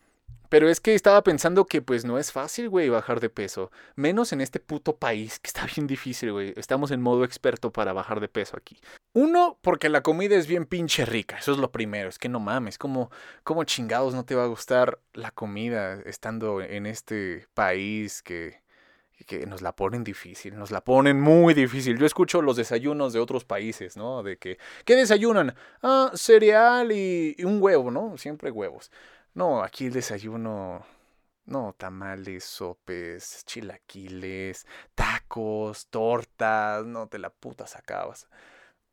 Pero 0.49 0.69
es 0.69 0.81
que 0.81 0.95
estaba 0.95 1.23
pensando 1.23 1.67
que 1.67 1.83
pues 1.83 2.05
no 2.05 2.19
es 2.19 2.33
fácil, 2.33 2.69
güey, 2.69 2.89
bajar 2.89 3.21
de 3.21 3.31
peso. 3.31 3.71
Menos 3.95 4.33
en 4.33 4.41
este 4.41 4.61
puto 4.61 4.97
país, 4.97 5.39
que 5.39 5.49
está 5.49 5.67
bien 5.67 5.87
difícil, 5.87 6.33
güey. 6.33 6.53
Estamos 6.57 6.91
en 6.91 7.01
modo 7.01 7.25
experto 7.25 7.73
para 7.73 7.93
bajar 7.93 8.21
de 8.21 8.29
peso 8.29 8.57
aquí. 8.57 8.79
Uno, 9.13 9.59
porque 9.63 9.89
la 9.89 10.03
comida 10.03 10.37
es 10.37 10.47
bien 10.47 10.67
pinche 10.67 11.07
rica. 11.07 11.39
Eso 11.39 11.53
es 11.53 11.59
lo 11.59 11.73
primero. 11.73 12.09
Es 12.09 12.19
que 12.19 12.29
no 12.29 12.39
mames. 12.39 12.79
¿Cómo, 12.79 13.11
cómo 13.45 13.65
chingados 13.65 14.15
no 14.15 14.25
te 14.25 14.35
va 14.35 14.45
a 14.45 14.49
gustar 14.49 14.99
la 15.15 15.31
comida 15.31 16.01
estando 16.05 16.61
en 16.61 16.87
este 16.87 17.47
país 17.55 18.23
que, 18.23 18.61
que 19.27 19.47
nos 19.47 19.63
la 19.63 19.75
ponen 19.75 20.05
difícil? 20.05 20.57
Nos 20.59 20.71
la 20.71 20.83
ponen 20.83 21.21
muy 21.21 21.55
difícil. 21.55 21.99
Yo 21.99 22.05
escucho 22.05 22.43
los 22.43 22.57
desayunos 22.57 23.13
de 23.15 23.21
otros 23.21 23.45
países, 23.45 23.97
¿no? 23.97 24.23
De 24.23 24.37
que, 24.37 24.59
¿qué 24.85 24.95
desayunan? 24.97 25.55
Ah, 25.83 26.11
cereal 26.15 26.93
y 26.93 27.37
un 27.43 27.63
huevo, 27.63 27.91
¿no? 27.91 28.19
Siempre 28.19 28.51
huevos. 28.51 28.91
No, 29.37 29.63
aquí 29.63 29.87
el 29.87 29.93
desayuno. 29.93 30.87
No, 31.45 31.75
tamales, 31.79 32.45
sopes, 32.45 33.45
chilaquiles, 33.47 34.67
tacos, 34.95 35.89
tortas, 35.89 36.87
no 36.87 37.07
te 37.09 37.19
la 37.19 37.31
puta 37.31 37.67
sacabas. 37.67 38.29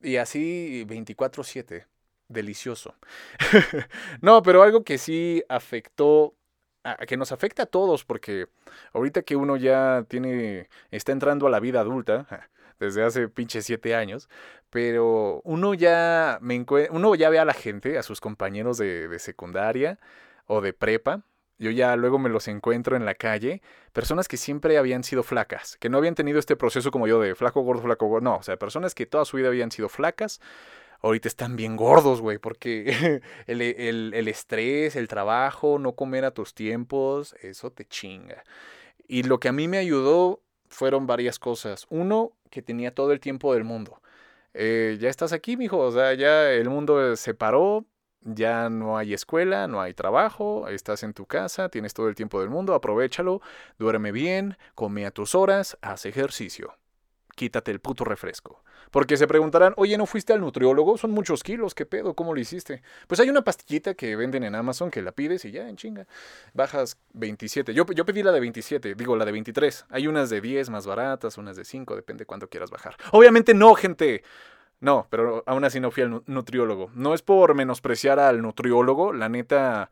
Y 0.02 0.18
así 0.18 0.86
24/7. 0.86 1.88
Delicioso. 2.28 2.96
no, 4.22 4.44
pero 4.44 4.64
algo 4.64 4.84
que 4.84 4.98
sí 4.98 5.44
afectó, 5.50 6.36
a, 6.84 6.98
que 6.98 7.18
nos 7.18 7.32
afecta 7.32 7.64
a 7.64 7.66
todos, 7.68 8.04
porque 8.06 8.48
ahorita 8.94 9.24
que 9.24 9.36
uno 9.38 9.56
ya 9.58 10.06
tiene, 10.10 10.70
está 10.92 11.14
entrando 11.14 11.48
a 11.48 11.52
la 11.52 11.60
vida 11.62 11.80
adulta, 11.82 12.50
desde 12.80 13.04
hace 13.04 13.30
pinche 13.30 13.62
siete 13.62 13.96
años, 13.96 14.30
pero 14.70 15.42
uno 15.46 15.74
ya, 15.74 16.40
me 16.42 16.66
uno 16.92 17.16
ya 17.16 17.30
ve 17.30 17.40
a 17.40 17.46
la 17.46 17.54
gente, 17.54 17.98
a 17.98 18.04
sus 18.04 18.20
compañeros 18.22 18.78
de, 18.78 19.08
de 19.08 19.20
secundaria, 19.20 20.00
o 20.46 20.62
de 20.62 20.74
prepa, 20.74 21.26
yo 21.58 21.72
ya 21.72 21.96
luego 21.96 22.20
me 22.20 22.30
los 22.30 22.48
encuentro 22.48 22.96
en 22.96 23.06
la 23.06 23.16
calle, 23.16 23.62
personas 23.94 24.28
que 24.28 24.38
siempre 24.38 24.78
habían 24.78 25.04
sido 25.04 25.24
flacas, 25.24 25.78
que 25.78 25.90
no 25.90 25.98
habían 25.98 26.16
tenido 26.16 26.40
este 26.40 26.56
proceso 26.56 26.92
como 26.92 27.08
yo 27.08 27.20
de 27.20 27.36
flaco, 27.36 27.62
gordo, 27.62 27.82
flaco, 27.82 28.08
gordo, 28.08 28.24
no, 28.24 28.38
o 28.38 28.44
sea, 28.44 28.58
personas 28.58 28.96
que 28.96 29.06
toda 29.06 29.26
su 29.26 29.38
vida 29.38 29.48
habían 29.48 29.72
sido 29.72 29.88
flacas, 29.88 30.42
ahorita 31.02 31.28
están 31.28 31.56
bien 31.56 31.76
gordos, 31.76 32.22
güey, 32.22 32.38
porque 32.38 33.22
el, 33.48 33.62
el, 33.62 34.14
el, 34.14 34.28
estrés, 34.28 34.96
el 34.96 35.08
trabajo, 35.08 35.78
no 35.80 35.94
comer 35.94 36.26
a 36.26 36.32
tus 36.32 36.54
tiempos, 36.54 37.36
eso 37.42 37.72
te 37.72 37.86
chinga. 37.86 38.44
Y 39.08 39.24
lo 39.24 39.40
que 39.40 39.50
a 39.50 39.52
mí 39.52 39.68
me 39.68 39.78
ayudó 39.78 40.42
fueron 40.70 41.06
varias 41.06 41.40
cosas. 41.40 41.86
Uno, 41.90 42.32
que 42.50 42.62
tenía 42.62 42.94
todo 42.94 43.12
el 43.12 43.20
tiempo 43.20 43.54
del 43.54 43.64
mundo. 43.64 44.02
Eh, 44.54 44.98
ya 45.00 45.10
estás 45.10 45.34
aquí, 45.34 45.58
mijo, 45.58 45.80
o 45.80 45.92
sea, 45.92 46.14
ya 46.14 46.52
el 46.52 46.70
mundo 46.70 47.16
se 47.16 47.34
paró, 47.34 47.86
ya 48.24 48.70
no 48.70 48.98
hay 48.98 49.14
escuela, 49.14 49.68
no 49.68 49.82
hay 49.82 49.94
trabajo, 49.94 50.68
estás 50.68 51.04
en 51.04 51.14
tu 51.14 51.26
casa, 51.26 51.70
tienes 51.70 51.94
todo 51.94 52.10
el 52.10 52.16
tiempo 52.16 52.40
del 52.40 52.50
mundo, 52.50 52.74
aprovechalo, 52.74 53.42
duerme 53.78 54.12
bien, 54.12 54.58
come 54.76 55.06
a 55.06 55.12
tus 55.12 55.36
horas, 55.36 55.78
haz 55.82 56.06
ejercicio. 56.06 56.76
Quítate 57.36 57.72
el 57.72 57.80
puto 57.80 58.04
refresco. 58.06 58.64
Porque 58.94 59.18
se 59.18 59.26
preguntarán, 59.26 59.74
oye, 59.78 59.98
¿no 59.98 60.06
fuiste 60.06 60.34
al 60.34 60.42
nutriólogo? 60.42 61.00
Son 61.00 61.10
muchos 61.10 61.42
kilos, 61.42 61.74
¿qué 61.74 61.84
pedo? 61.84 62.14
¿Cómo 62.14 62.36
lo 62.36 62.40
hiciste? 62.40 62.84
Pues 63.08 63.20
hay 63.20 63.28
una 63.28 63.44
pastillita 63.44 63.96
que 63.96 64.16
venden 64.16 64.44
en 64.44 64.54
Amazon 64.54 64.92
que 64.92 65.02
la 65.02 65.12
pides 65.12 65.46
y 65.46 65.52
ya, 65.52 65.68
en 65.68 65.78
chinga. 65.78 66.06
Bajas 66.54 67.00
27. 67.14 67.74
Yo, 67.74 67.88
yo 67.88 68.06
pedí 68.06 68.22
la 68.22 68.32
de 68.32 68.40
27, 68.40 68.94
digo 68.94 69.16
la 69.16 69.26
de 69.26 69.32
23. 69.32 69.86
Hay 69.90 70.06
unas 70.06 70.30
de 70.30 70.42
10 70.42 70.70
más 70.70 70.86
baratas, 70.86 71.40
unas 71.40 71.56
de 71.56 71.66
5, 71.66 71.96
depende 71.96 72.28
cuánto 72.28 72.48
quieras 72.50 72.70
bajar. 72.70 72.96
Obviamente 73.12 73.56
no, 73.56 73.74
gente. 73.74 74.24
No, 74.84 75.08
pero 75.10 75.44
aún 75.46 75.64
así 75.64 75.80
no 75.80 75.92
fui 75.92 76.04
al 76.04 76.24
nutriólogo. 76.26 76.92
No 76.94 77.14
es 77.14 77.22
por 77.22 77.56
menospreciar 77.56 78.20
al 78.20 78.42
nutriólogo, 78.42 79.14
la 79.14 79.30
neta... 79.30 79.90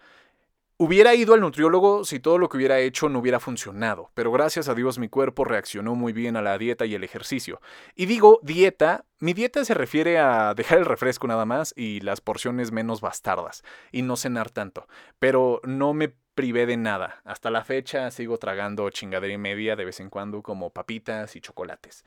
Hubiera 0.75 1.15
ido 1.15 1.33
al 1.33 1.39
nutriólogo 1.39 2.03
si 2.03 2.19
todo 2.19 2.37
lo 2.37 2.49
que 2.49 2.57
hubiera 2.57 2.79
hecho 2.79 3.07
no 3.07 3.19
hubiera 3.19 3.39
funcionado, 3.39 4.09
pero 4.15 4.33
gracias 4.33 4.67
a 4.67 4.75
Dios 4.75 4.99
mi 4.99 5.07
cuerpo 5.07 5.45
reaccionó 5.45 5.95
muy 5.95 6.11
bien 6.11 6.35
a 6.35 6.41
la 6.41 6.57
dieta 6.57 6.85
y 6.85 6.95
el 6.95 7.05
ejercicio. 7.05 7.61
Y 7.95 8.05
digo 8.07 8.39
dieta, 8.43 9.05
mi 9.19 9.33
dieta 9.33 9.63
se 9.63 9.75
refiere 9.75 10.19
a 10.19 10.55
dejar 10.55 10.79
el 10.79 10.85
refresco 10.85 11.25
nada 11.25 11.45
más 11.45 11.73
y 11.77 12.01
las 12.01 12.19
porciones 12.19 12.73
menos 12.73 12.99
bastardas, 12.99 13.63
y 13.93 14.01
no 14.01 14.17
cenar 14.17 14.49
tanto, 14.49 14.87
pero 15.19 15.61
no 15.63 15.93
me 15.93 16.13
privé 16.35 16.65
de 16.65 16.75
nada. 16.75 17.21
Hasta 17.23 17.49
la 17.49 17.63
fecha 17.63 18.11
sigo 18.11 18.39
tragando 18.39 18.89
chingadera 18.89 19.33
y 19.33 19.37
media 19.37 19.77
de 19.77 19.85
vez 19.85 20.01
en 20.01 20.09
cuando 20.09 20.41
como 20.41 20.71
papitas 20.71 21.35
y 21.35 21.41
chocolates. 21.41 22.03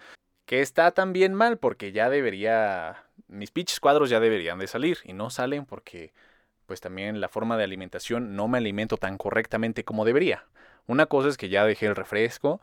Que 0.46 0.60
está 0.60 0.90
también 0.90 1.34
mal 1.34 1.58
porque 1.58 1.92
ya 1.92 2.10
debería, 2.10 3.04
mis 3.28 3.50
pitches 3.50 3.80
cuadros 3.80 4.10
ya 4.10 4.20
deberían 4.20 4.58
de 4.58 4.66
salir 4.66 4.98
y 5.04 5.12
no 5.12 5.30
salen 5.30 5.64
porque 5.64 6.12
pues 6.66 6.80
también 6.80 7.20
la 7.20 7.28
forma 7.28 7.56
de 7.56 7.64
alimentación 7.64 8.36
no 8.36 8.48
me 8.48 8.58
alimento 8.58 8.96
tan 8.96 9.18
correctamente 9.18 9.84
como 9.84 10.04
debería. 10.04 10.44
Una 10.86 11.06
cosa 11.06 11.28
es 11.28 11.36
que 11.36 11.48
ya 11.48 11.64
dejé 11.64 11.86
el 11.86 11.96
refresco, 11.96 12.60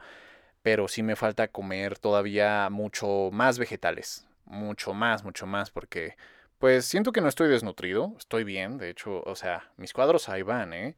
pero 0.62 0.88
sí 0.88 1.04
me 1.04 1.16
falta 1.16 1.48
comer 1.48 1.98
todavía 1.98 2.70
mucho 2.70 3.30
más 3.32 3.58
vegetales, 3.58 4.28
mucho 4.46 4.94
más, 4.94 5.24
mucho 5.24 5.48
más 5.48 5.72
porque 5.72 6.16
pues 6.62 6.86
siento 6.86 7.12
que 7.12 7.22
no 7.22 7.28
estoy 7.28 7.50
desnutrido, 7.50 8.14
estoy 8.20 8.44
bien, 8.44 8.78
de 8.78 8.92
hecho, 8.92 9.24
o 9.24 9.36
sea, 9.36 9.72
mis 9.78 9.94
cuadros 9.94 10.30
ahí 10.30 10.44
van, 10.44 10.74
¿eh? 10.74 10.96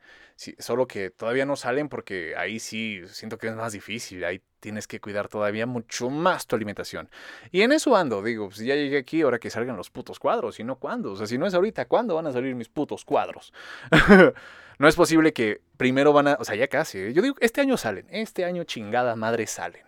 solo 0.59 0.87
que 0.87 1.09
todavía 1.09 1.45
no 1.45 1.55
salen 1.55 1.87
porque 1.87 2.35
ahí 2.35 2.59
sí 2.59 3.01
siento 3.07 3.37
que 3.37 3.47
es 3.47 3.55
más 3.55 3.71
difícil, 3.71 4.25
ahí 4.25 4.41
tienes 4.59 4.87
que 4.87 4.99
cuidar 4.99 5.29
todavía 5.29 5.65
mucho 5.65 6.09
más 6.09 6.47
tu 6.47 6.57
alimentación. 6.57 7.09
Y 7.49 7.61
en 7.61 7.71
eso 7.71 7.95
ando, 7.95 8.21
digo, 8.21 8.51
si 8.51 8.65
ya 8.65 8.75
llegué 8.75 8.97
aquí, 8.97 9.21
ahora 9.21 9.39
que 9.39 9.49
salgan 9.49 9.77
los 9.77 9.89
putos 9.89 10.19
cuadros, 10.19 10.59
y 10.59 10.65
no 10.65 10.75
cuándo, 10.79 11.13
o 11.13 11.15
sea, 11.15 11.27
si 11.27 11.37
no 11.37 11.47
es 11.47 11.53
ahorita, 11.53 11.85
¿cuándo 11.87 12.15
van 12.15 12.27
a 12.27 12.33
salir 12.33 12.55
mis 12.55 12.67
putos 12.67 13.05
cuadros? 13.05 13.53
no 14.79 14.87
es 14.89 14.95
posible 14.97 15.31
que 15.31 15.61
primero 15.77 16.11
van 16.11 16.27
a, 16.27 16.37
o 16.41 16.43
sea, 16.43 16.55
ya 16.57 16.67
casi, 16.67 16.97
¿eh? 16.97 17.13
yo 17.13 17.21
digo, 17.21 17.35
este 17.39 17.61
año 17.61 17.77
salen, 17.77 18.05
este 18.09 18.43
año 18.43 18.65
chingada 18.65 19.15
madre 19.15 19.47
salen. 19.47 19.85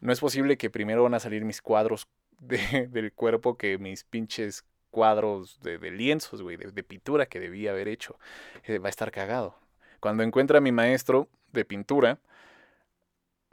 No 0.00 0.14
es 0.14 0.20
posible 0.20 0.56
que 0.56 0.70
primero 0.70 1.02
van 1.02 1.12
a 1.12 1.20
salir 1.20 1.44
mis 1.44 1.60
cuadros 1.60 2.08
del 2.40 3.12
cuerpo 3.12 3.58
que 3.58 3.76
mis 3.76 4.04
pinches 4.04 4.64
cuadros 4.90 5.60
de, 5.62 5.78
lienzos, 5.90 6.42
güey, 6.42 6.56
de, 6.56 6.82
pintura 6.82 7.26
que 7.26 7.40
debía 7.40 7.70
haber 7.70 7.88
hecho. 7.88 8.18
Eh, 8.64 8.78
va 8.78 8.88
a 8.88 8.90
estar 8.90 9.10
cagado. 9.10 9.56
Cuando 10.00 10.22
encuentre 10.22 10.58
a 10.58 10.60
mi 10.60 10.72
maestro 10.72 11.28
de 11.52 11.64
pintura, 11.64 12.18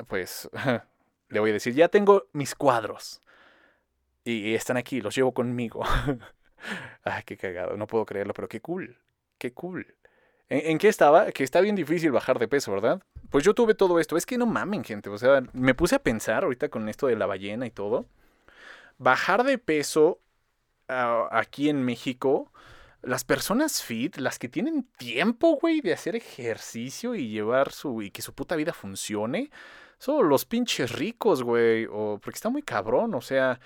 pues 0.08 0.50
le 1.29 1.39
voy 1.39 1.51
a 1.51 1.53
decir, 1.53 1.74
ya 1.74 1.89
tengo 1.89 2.27
mis 2.34 2.56
cuadros. 2.56 3.22
Y, 4.24 4.56
están 4.56 4.77
aquí, 4.77 5.00
los 5.01 5.15
llevo 5.15 5.34
conmigo. 5.34 5.84
Ay, 7.03 7.24
qué 7.25 7.38
cagado, 7.38 7.77
no 7.77 7.88
puedo 7.88 8.06
creerlo, 8.06 8.34
pero 8.34 8.50
qué 8.50 8.60
cool, 8.60 8.98
qué 9.38 9.53
cool. 9.53 9.96
¿En, 10.50 10.72
¿En, 10.72 10.77
qué 10.77 10.89
estaba? 10.89 11.32
Que 11.32 11.44
está 11.44 11.62
bien 11.62 11.75
difícil 11.75 12.12
bajar 12.12 12.39
de 12.39 12.48
peso, 12.48 12.72
¿verdad? 12.72 13.01
Pues 13.29 13.44
yo 13.44 13.53
tuve 13.53 13.74
todo 13.74 14.00
esto. 14.00 14.15
Es 14.15 14.25
que 14.25 14.38
no 14.38 14.46
mamen, 14.46 14.84
gente. 14.84 15.10
O 15.10 15.17
sea, 15.17 15.44
me 15.53 15.74
puse 15.74 15.96
a 15.96 16.00
pensar 16.00 16.44
ahorita 16.44 16.70
con 16.70 16.88
esto 16.88 17.08
de 17.08 17.15
la 17.15 17.25
ballena 17.25 17.65
y 17.65 17.72
todo. 17.72 18.06
Bajar 18.98 19.44
de 19.44 19.58
peso 19.58 20.20
aquí 20.88 21.70
en 21.70 21.84
México, 21.84 22.51
las 23.01 23.24
personas 23.24 23.84
fit, 23.84 24.17
las 24.17 24.39
que 24.39 24.50
tienen 24.50 24.84
tiempo, 24.98 25.58
güey, 25.62 25.82
de 25.82 25.94
hacer 25.94 26.15
ejercicio 26.15 27.15
y 27.15 27.29
llevar 27.29 27.72
su. 27.72 28.01
y 28.01 28.12
que 28.12 28.22
su 28.22 28.34
puta 28.34 28.56
vida 28.56 28.74
funcione, 28.74 29.51
son 30.00 30.29
los 30.29 30.46
pinches 30.46 30.91
ricos, 30.94 31.44
güey. 31.44 31.88
O, 31.91 32.20
porque 32.22 32.38
está 32.38 32.50
muy 32.50 32.63
cabrón, 32.63 33.13
o 33.15 33.22
sea. 33.22 33.60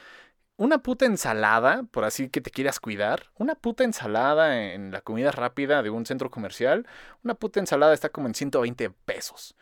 una 0.57 0.79
puta 0.83 1.05
ensalada, 1.05 1.83
por 1.91 2.05
así 2.05 2.29
que 2.29 2.41
te 2.41 2.51
quieras 2.51 2.79
cuidar, 2.79 3.31
una 3.37 3.55
puta 3.55 3.83
ensalada 3.83 4.73
en 4.73 4.91
la 4.91 5.01
comida 5.01 5.31
rápida 5.31 5.83
de 5.83 5.89
un 5.89 6.05
centro 6.05 6.29
comercial, 6.31 6.87
una 7.23 7.35
puta 7.35 7.59
ensalada 7.59 7.93
está 7.93 8.09
como 8.09 8.27
en 8.27 8.35
120 8.35 8.91
pesos. 8.91 9.55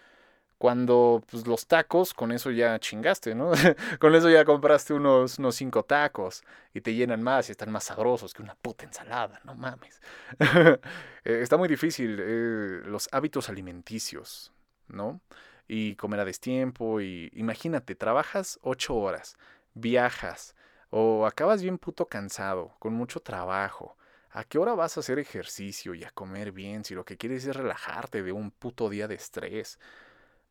Cuando 0.59 1.23
pues, 1.31 1.47
los 1.47 1.67
tacos, 1.67 2.13
con 2.13 2.33
eso 2.33 2.51
ya 2.51 2.77
chingaste, 2.79 3.33
¿no? 3.33 3.51
con 3.99 4.13
eso 4.13 4.29
ya 4.29 4.43
compraste 4.43 4.93
unos, 4.93 5.39
unos 5.39 5.55
cinco 5.55 5.83
tacos 5.83 6.43
y 6.73 6.81
te 6.81 6.93
llenan 6.93 7.23
más 7.23 7.47
y 7.47 7.53
están 7.53 7.71
más 7.71 7.85
sabrosos 7.85 8.33
que 8.33 8.41
una 8.43 8.55
puta 8.55 8.83
ensalada, 8.83 9.39
no 9.45 9.55
mames. 9.55 10.01
Eh, 11.25 11.41
está 11.41 11.57
muy 11.57 11.67
difícil 11.67 12.17
eh, 12.21 12.81
los 12.85 13.09
hábitos 13.11 13.49
alimenticios, 13.49 14.53
¿no? 14.87 15.19
Y 15.67 15.95
comer 15.95 16.21
a 16.21 16.25
destiempo 16.25 17.01
y 17.01 17.29
imagínate, 17.33 17.93
trabajas 17.95 18.57
ocho 18.61 18.95
horas, 18.95 19.37
viajas, 19.73 20.55
o 20.89 21.25
acabas 21.27 21.61
bien 21.61 21.77
puto 21.77 22.07
cansado, 22.07 22.73
con 22.79 22.93
mucho 22.93 23.19
trabajo. 23.19 23.97
¿A 24.31 24.43
qué 24.43 24.57
hora 24.59 24.75
vas 24.75 24.97
a 24.97 25.01
hacer 25.01 25.19
ejercicio 25.19 25.93
y 25.93 26.03
a 26.03 26.11
comer 26.11 26.51
bien 26.51 26.85
si 26.85 26.95
lo 26.95 27.03
que 27.03 27.17
quieres 27.17 27.45
es 27.45 27.55
relajarte 27.55 28.23
de 28.23 28.31
un 28.31 28.51
puto 28.51 28.89
día 28.89 29.07
de 29.07 29.15
estrés? 29.15 29.79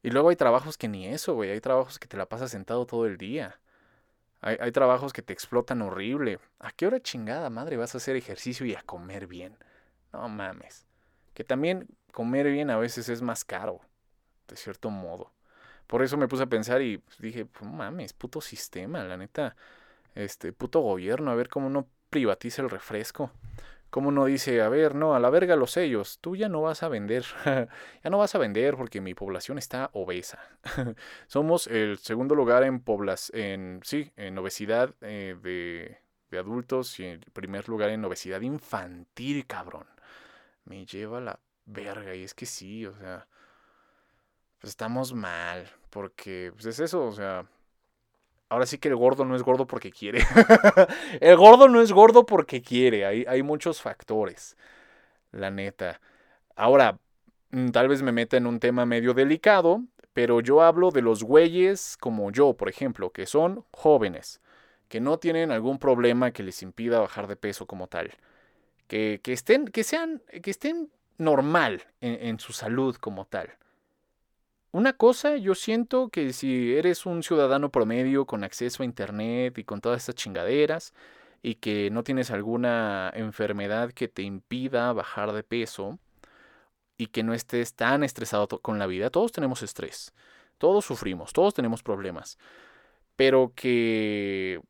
Y 0.02 0.10
luego 0.10 0.28
hay 0.30 0.36
trabajos 0.36 0.78
que 0.78 0.88
ni 0.88 1.06
eso, 1.06 1.34
güey. 1.34 1.50
Hay 1.50 1.60
trabajos 1.60 1.98
que 1.98 2.08
te 2.08 2.16
la 2.16 2.26
pasas 2.26 2.50
sentado 2.50 2.86
todo 2.86 3.06
el 3.06 3.18
día. 3.18 3.60
Hay, 4.40 4.56
hay, 4.60 4.70
trabajos 4.70 5.12
que 5.12 5.22
te 5.22 5.32
explotan 5.32 5.82
horrible. 5.82 6.38
¿A 6.60 6.70
qué 6.70 6.86
hora 6.86 7.00
chingada 7.00 7.50
madre 7.50 7.76
vas 7.76 7.94
a 7.94 7.98
hacer 7.98 8.16
ejercicio 8.16 8.64
y 8.66 8.74
a 8.74 8.82
comer 8.82 9.26
bien? 9.26 9.56
No 10.12 10.28
mames. 10.28 10.86
Que 11.34 11.44
también 11.44 11.88
comer 12.12 12.50
bien 12.50 12.70
a 12.70 12.78
veces 12.78 13.08
es 13.08 13.22
más 13.22 13.44
caro, 13.44 13.80
de 14.46 14.56
cierto 14.56 14.90
modo. 14.90 15.32
Por 15.86 16.02
eso 16.02 16.16
me 16.16 16.28
puse 16.28 16.44
a 16.44 16.46
pensar 16.46 16.82
y 16.82 17.02
dije, 17.18 17.46
pues, 17.46 17.68
mames, 17.68 18.12
puto 18.12 18.40
sistema, 18.40 19.02
la 19.04 19.16
neta 19.16 19.56
este 20.14 20.52
puto 20.52 20.80
gobierno, 20.80 21.30
a 21.30 21.34
ver 21.34 21.48
cómo 21.48 21.70
no 21.70 21.86
privatiza 22.10 22.62
el 22.62 22.70
refresco. 22.70 23.30
Cómo 23.90 24.12
no 24.12 24.26
dice, 24.26 24.60
a 24.60 24.68
ver, 24.68 24.94
no, 24.94 25.14
a 25.14 25.20
la 25.20 25.30
verga 25.30 25.56
los 25.56 25.70
sellos, 25.72 26.18
tú 26.20 26.36
ya 26.36 26.48
no 26.48 26.60
vas 26.60 26.82
a 26.82 26.88
vender, 26.88 27.24
ya 28.04 28.10
no 28.10 28.18
vas 28.18 28.34
a 28.34 28.38
vender 28.38 28.76
porque 28.76 29.00
mi 29.00 29.14
población 29.14 29.56
está 29.56 29.88
obesa. 29.94 30.40
Somos 31.26 31.66
el 31.68 31.98
segundo 31.98 32.34
lugar 32.34 32.64
en 32.64 32.80
población, 32.80 33.40
en, 33.40 33.80
sí, 33.84 34.12
en 34.16 34.36
obesidad 34.36 34.94
eh, 35.00 35.36
de, 35.42 35.98
de 36.30 36.38
adultos 36.38 37.00
y 37.00 37.06
el 37.06 37.20
primer 37.32 37.68
lugar 37.68 37.90
en 37.90 38.04
obesidad 38.04 38.42
infantil, 38.42 39.46
cabrón. 39.46 39.86
Me 40.64 40.84
lleva 40.84 41.20
la 41.20 41.40
verga 41.64 42.14
y 42.14 42.24
es 42.24 42.34
que 42.34 42.44
sí, 42.44 42.84
o 42.84 42.94
sea, 42.94 43.26
pues 44.58 44.70
estamos 44.70 45.14
mal, 45.14 45.66
porque 45.90 46.50
pues 46.52 46.66
es 46.66 46.80
eso, 46.80 47.04
o 47.04 47.12
sea, 47.12 47.46
ahora 48.48 48.66
sí 48.66 48.78
que 48.78 48.88
el 48.88 48.96
gordo 48.96 49.24
no 49.24 49.36
es 49.36 49.42
gordo 49.42 49.66
porque 49.66 49.90
quiere. 49.90 50.22
el 51.20 51.36
gordo 51.36 51.68
no 51.68 51.80
es 51.80 51.92
gordo 51.92 52.26
porque 52.26 52.62
quiere. 52.62 53.06
Hay, 53.06 53.42
muchos 53.42 53.82
factores. 53.82 54.56
La 55.32 55.50
neta. 55.50 56.00
Ahora, 56.56 56.98
mm, 57.50 57.68
tal 57.68 57.88
vez 57.88 58.02
me 58.02 58.12
meta 58.12 58.36
en 58.36 58.46
un 58.46 58.60
tema 58.60 58.86
medio 58.86 59.14
delicado, 59.14 59.82
pero 60.12 60.40
yo 60.40 60.62
hablo 60.62 60.90
de 60.90 61.02
los 61.02 61.22
güeyes 61.22 61.96
como 61.98 62.30
yo, 62.32 62.54
por 62.54 62.68
ejemplo, 62.68 63.10
que 63.10 63.26
son 63.26 63.64
jóvenes, 63.70 64.40
que 64.88 65.00
no 65.00 65.18
tienen 65.18 65.52
algún 65.52 65.78
problema 65.78 66.32
que 66.32 66.42
les 66.42 66.62
impida 66.62 67.00
bajar 67.00 67.26
de 67.26 67.36
peso 67.36 67.66
como 67.66 67.86
tal. 67.88 68.12
Que 68.88 69.20
estén, 69.24 69.66
que 69.66 69.84
sean, 69.84 70.22
que 70.42 70.50
estén 70.50 70.90
normal 71.18 71.82
en 72.00 72.40
su 72.40 72.54
salud 72.54 72.96
como 72.96 73.26
tal. 73.26 73.50
Una 74.78 74.92
cosa, 74.92 75.36
yo 75.36 75.56
siento 75.56 76.08
que 76.08 76.32
si 76.32 76.76
eres 76.76 77.04
un 77.04 77.24
ciudadano 77.24 77.68
promedio 77.72 78.26
con 78.26 78.44
acceso 78.44 78.84
a 78.84 78.86
Internet 78.86 79.58
y 79.58 79.64
con 79.64 79.80
todas 79.80 80.02
estas 80.02 80.14
chingaderas 80.14 80.94
y 81.42 81.56
que 81.56 81.90
no 81.90 82.04
tienes 82.04 82.30
alguna 82.30 83.10
enfermedad 83.12 83.90
que 83.90 84.06
te 84.06 84.22
impida 84.22 84.92
bajar 84.92 85.32
de 85.32 85.42
peso 85.42 85.98
y 86.96 87.08
que 87.08 87.24
no 87.24 87.34
estés 87.34 87.74
tan 87.74 88.04
estresado 88.04 88.46
con 88.46 88.78
la 88.78 88.86
vida, 88.86 89.10
todos 89.10 89.32
tenemos 89.32 89.64
estrés, 89.64 90.14
todos 90.58 90.84
sufrimos, 90.84 91.32
todos 91.32 91.54
tenemos 91.54 91.82
problemas, 91.82 92.38
pero 93.16 93.52
que 93.56 94.60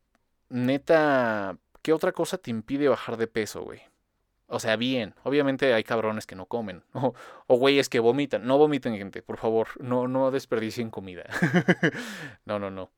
neta, 0.49 1.59
¿qué 1.83 1.93
otra 1.93 2.13
cosa 2.13 2.39
te 2.39 2.49
impide 2.49 2.89
bajar 2.89 3.15
de 3.15 3.27
peso, 3.27 3.61
güey? 3.61 3.81
O 4.49 4.59
sea, 4.59 4.75
bien. 4.75 5.13
Obviamente 5.23 5.73
hay 5.73 5.83
cabrones 5.83 6.25
que 6.25 6.35
no 6.35 6.45
comen. 6.45 6.83
O, 6.93 7.13
o 7.47 7.55
güeyes 7.57 7.87
que 7.89 7.99
vomitan. 7.99 8.45
No 8.45 8.57
vomiten, 8.57 8.97
gente, 8.97 9.21
por 9.21 9.37
favor. 9.37 9.67
No, 9.79 10.07
no 10.07 10.31
desperdicien 10.31 10.89
comida. 10.89 11.23
no, 12.45 12.59
no, 12.59 12.71
no. 12.71 12.91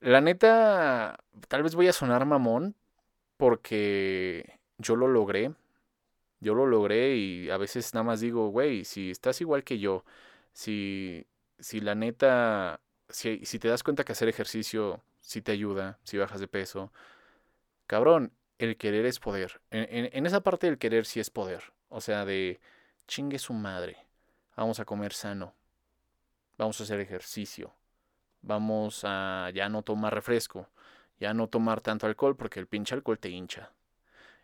La 0.00 0.20
neta, 0.20 1.18
tal 1.48 1.62
vez 1.62 1.74
voy 1.74 1.88
a 1.88 1.92
sonar 1.92 2.26
mamón 2.26 2.74
porque 3.36 4.58
yo 4.78 4.96
lo 4.96 5.08
logré. 5.08 5.52
Yo 6.40 6.54
lo 6.54 6.66
logré 6.66 7.16
y 7.16 7.50
a 7.50 7.56
veces 7.56 7.94
nada 7.94 8.04
más 8.04 8.20
digo, 8.20 8.48
güey, 8.48 8.84
si 8.84 9.10
estás 9.10 9.40
igual 9.40 9.64
que 9.64 9.78
yo, 9.78 10.04
si, 10.52 11.26
si 11.58 11.80
la 11.80 11.94
neta, 11.94 12.80
si, 13.08 13.44
si 13.46 13.58
te 13.58 13.68
das 13.68 13.82
cuenta 13.82 14.04
que 14.04 14.12
hacer 14.12 14.28
ejercicio 14.28 15.02
si 15.20 15.40
te 15.40 15.52
ayuda, 15.52 15.98
si 16.04 16.18
bajas 16.18 16.40
de 16.40 16.48
peso, 16.48 16.92
cabrón, 17.86 18.32
el 18.58 18.76
querer 18.76 19.06
es 19.06 19.18
poder. 19.20 19.60
En, 19.70 20.26
esa 20.26 20.42
parte 20.42 20.66
del 20.66 20.78
querer 20.78 21.06
sí 21.06 21.20
es 21.20 21.30
poder. 21.30 21.72
O 21.88 22.00
sea, 22.00 22.24
de 22.24 22.60
chingue 23.06 23.38
su 23.38 23.52
madre. 23.52 24.06
Vamos 24.56 24.80
a 24.80 24.84
comer 24.84 25.12
sano. 25.12 25.54
Vamos 26.56 26.80
a 26.80 26.84
hacer 26.84 27.00
ejercicio. 27.00 27.74
Vamos 28.42 29.02
a 29.04 29.50
ya 29.54 29.68
no 29.68 29.82
tomar 29.82 30.14
refresco. 30.14 30.68
Ya 31.18 31.34
no 31.34 31.48
tomar 31.48 31.80
tanto 31.80 32.06
alcohol 32.06 32.36
porque 32.36 32.60
el 32.60 32.66
pinche 32.66 32.94
alcohol 32.94 33.18
te 33.18 33.30
hincha. 33.30 33.72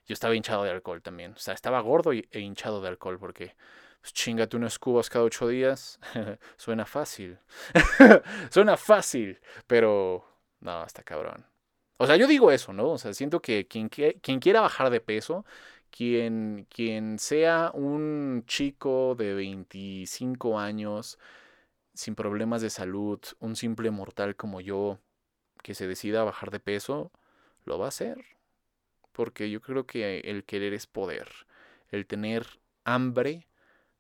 Yo 0.07 0.15
estaba 0.15 0.35
hinchado 0.35 0.65
de 0.65 0.71
alcohol 0.71 1.03
también. 1.03 1.33
O 1.33 1.39
sea, 1.39 1.55
estaba 1.55 1.81
gordo 1.81 2.13
e 2.13 2.27
hinchado 2.33 2.81
de 2.81 2.89
alcohol 2.89 3.19
porque 3.19 3.55
pues, 4.01 4.13
chingate 4.13 4.57
unos 4.57 4.79
cubos 4.79 5.11
cada 5.11 5.25
ocho 5.25 5.49
días. 5.49 6.01
Suena 6.57 6.87
fácil. 6.87 7.39
Suena 8.51 8.77
fácil. 8.77 9.41
Pero 9.67 10.25
no, 10.61 10.85
está 10.85 11.03
cabrón. 11.03 11.50
O 12.03 12.07
sea, 12.07 12.17
yo 12.17 12.27
digo 12.27 12.51
eso, 12.51 12.73
¿no? 12.73 12.93
O 12.93 12.99
sea, 12.99 13.13
siento 13.13 13.43
que 13.43 13.67
quien, 13.69 13.91
quien 13.91 14.41
quiera 14.41 14.63
bajar 14.63 14.89
de 14.89 15.03
peso, 15.03 15.45
quien, 15.91 16.67
quien 16.71 17.19
sea 17.19 17.73
un 17.75 18.43
chico 18.47 19.15
de 19.19 19.35
25 19.35 20.59
años, 20.59 21.19
sin 21.93 22.15
problemas 22.15 22.63
de 22.63 22.71
salud, 22.71 23.21
un 23.39 23.55
simple 23.55 23.91
mortal 23.91 24.35
como 24.35 24.63
yo, 24.63 24.99
que 25.63 25.75
se 25.75 25.87
decida 25.87 26.25
bajar 26.25 26.51
de 26.51 26.61
peso, 26.61 27.13
lo 27.67 27.79
va 27.79 27.85
a 27.85 27.89
hacer. 27.89 28.25
Porque 29.13 29.51
yo 29.51 29.61
creo 29.61 29.87
que 29.87 30.21
el 30.21 30.45
querer 30.45 30.73
es 30.73 30.87
poder. 30.87 31.29
El 31.91 32.07
tener 32.07 32.61
hambre, 32.85 33.47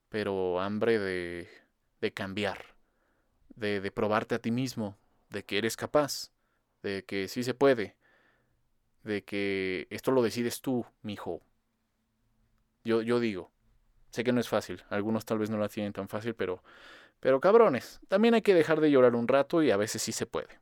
pero 0.08 0.60
hambre 0.60 0.98
de, 0.98 1.50
de 2.00 2.12
cambiar, 2.14 2.64
de, 3.56 3.82
de 3.82 3.90
probarte 3.90 4.36
a 4.36 4.38
ti 4.38 4.50
mismo, 4.50 4.96
de 5.28 5.44
que 5.44 5.58
eres 5.58 5.76
capaz 5.76 6.30
de 6.82 7.04
que 7.04 7.28
sí 7.28 7.42
se 7.42 7.54
puede, 7.54 7.96
de 9.02 9.24
que 9.24 9.86
esto 9.90 10.10
lo 10.12 10.22
decides 10.22 10.60
tú, 10.60 10.86
mijo. 11.02 11.42
Yo, 12.84 13.02
yo 13.02 13.20
digo, 13.20 13.50
sé 14.10 14.24
que 14.24 14.32
no 14.32 14.40
es 14.40 14.48
fácil, 14.48 14.82
algunos 14.88 15.24
tal 15.24 15.38
vez 15.38 15.50
no 15.50 15.58
la 15.58 15.68
tienen 15.68 15.92
tan 15.92 16.08
fácil, 16.08 16.34
pero, 16.34 16.62
pero 17.20 17.40
cabrones, 17.40 18.00
también 18.08 18.34
hay 18.34 18.42
que 18.42 18.54
dejar 18.54 18.80
de 18.80 18.90
llorar 18.90 19.14
un 19.14 19.28
rato 19.28 19.62
y 19.62 19.70
a 19.70 19.76
veces 19.76 20.02
sí 20.02 20.12
se 20.12 20.26
puede. 20.26 20.60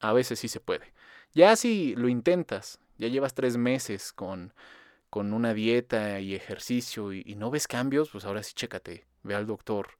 A 0.00 0.12
veces 0.12 0.38
sí 0.38 0.48
se 0.48 0.60
puede. 0.60 0.92
Ya 1.32 1.54
si 1.56 1.94
lo 1.94 2.08
intentas, 2.08 2.80
ya 2.98 3.08
llevas 3.08 3.34
tres 3.34 3.56
meses 3.56 4.12
con, 4.12 4.54
con 5.10 5.32
una 5.32 5.54
dieta 5.54 6.20
y 6.20 6.34
ejercicio 6.34 7.12
y, 7.12 7.22
y 7.26 7.36
no 7.36 7.50
ves 7.50 7.68
cambios, 7.68 8.10
pues 8.10 8.24
ahora 8.24 8.42
sí 8.42 8.54
chécate, 8.54 9.06
ve 9.22 9.34
al 9.34 9.46
doctor, 9.46 9.98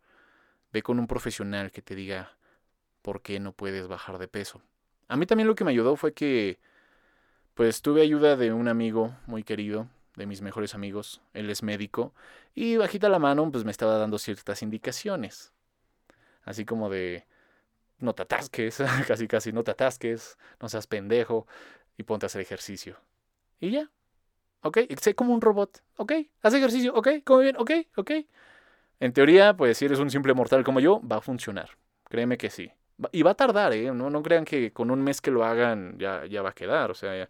ve 0.72 0.82
con 0.82 0.98
un 0.98 1.06
profesional 1.06 1.70
que 1.72 1.82
te 1.82 1.94
diga 1.94 2.36
por 3.02 3.22
qué 3.22 3.40
no 3.40 3.52
puedes 3.52 3.88
bajar 3.88 4.18
de 4.18 4.28
peso. 4.28 4.62
A 5.10 5.16
mí 5.16 5.26
también 5.26 5.48
lo 5.48 5.56
que 5.56 5.64
me 5.64 5.72
ayudó 5.72 5.96
fue 5.96 6.14
que, 6.14 6.60
pues 7.54 7.82
tuve 7.82 8.00
ayuda 8.00 8.36
de 8.36 8.52
un 8.52 8.68
amigo 8.68 9.12
muy 9.26 9.42
querido, 9.42 9.88
de 10.14 10.24
mis 10.24 10.40
mejores 10.40 10.76
amigos, 10.76 11.20
él 11.34 11.50
es 11.50 11.64
médico, 11.64 12.14
y 12.54 12.76
bajita 12.76 13.08
la 13.08 13.18
mano, 13.18 13.50
pues 13.50 13.64
me 13.64 13.72
estaba 13.72 13.98
dando 13.98 14.18
ciertas 14.18 14.62
indicaciones. 14.62 15.52
Así 16.44 16.64
como 16.64 16.88
de, 16.90 17.26
no 17.98 18.14
te 18.14 18.22
atasques, 18.22 18.78
casi 19.08 19.26
casi 19.26 19.50
no 19.50 19.64
te 19.64 19.72
atasques, 19.72 20.38
no 20.60 20.68
seas 20.68 20.86
pendejo, 20.86 21.48
y 21.96 22.04
ponte 22.04 22.26
a 22.26 22.28
hacer 22.28 22.40
ejercicio. 22.40 22.96
Y 23.58 23.72
ya. 23.72 23.90
Ok, 24.62 24.78
sé 25.00 25.16
como 25.16 25.34
un 25.34 25.40
robot. 25.40 25.82
Ok, 25.96 26.12
haz 26.40 26.54
ejercicio. 26.54 26.94
Ok, 26.94 27.08
come 27.24 27.42
bien. 27.44 27.56
Ok, 27.58 27.72
ok. 27.96 28.12
En 29.00 29.12
teoría, 29.12 29.56
pues 29.56 29.76
si 29.76 29.86
eres 29.86 29.98
un 29.98 30.10
simple 30.10 30.34
mortal 30.34 30.62
como 30.62 30.78
yo, 30.78 31.00
va 31.00 31.16
a 31.16 31.20
funcionar. 31.20 31.70
Créeme 32.08 32.38
que 32.38 32.48
sí. 32.48 32.70
Y 33.12 33.22
va 33.22 33.32
a 33.32 33.34
tardar, 33.34 33.72
¿eh? 33.72 33.92
No, 33.92 34.10
no 34.10 34.22
crean 34.22 34.44
que 34.44 34.72
con 34.72 34.90
un 34.90 35.02
mes 35.02 35.20
que 35.20 35.30
lo 35.30 35.44
hagan 35.44 35.96
ya, 35.98 36.26
ya 36.26 36.42
va 36.42 36.50
a 36.50 36.54
quedar. 36.54 36.90
O 36.90 36.94
sea, 36.94 37.28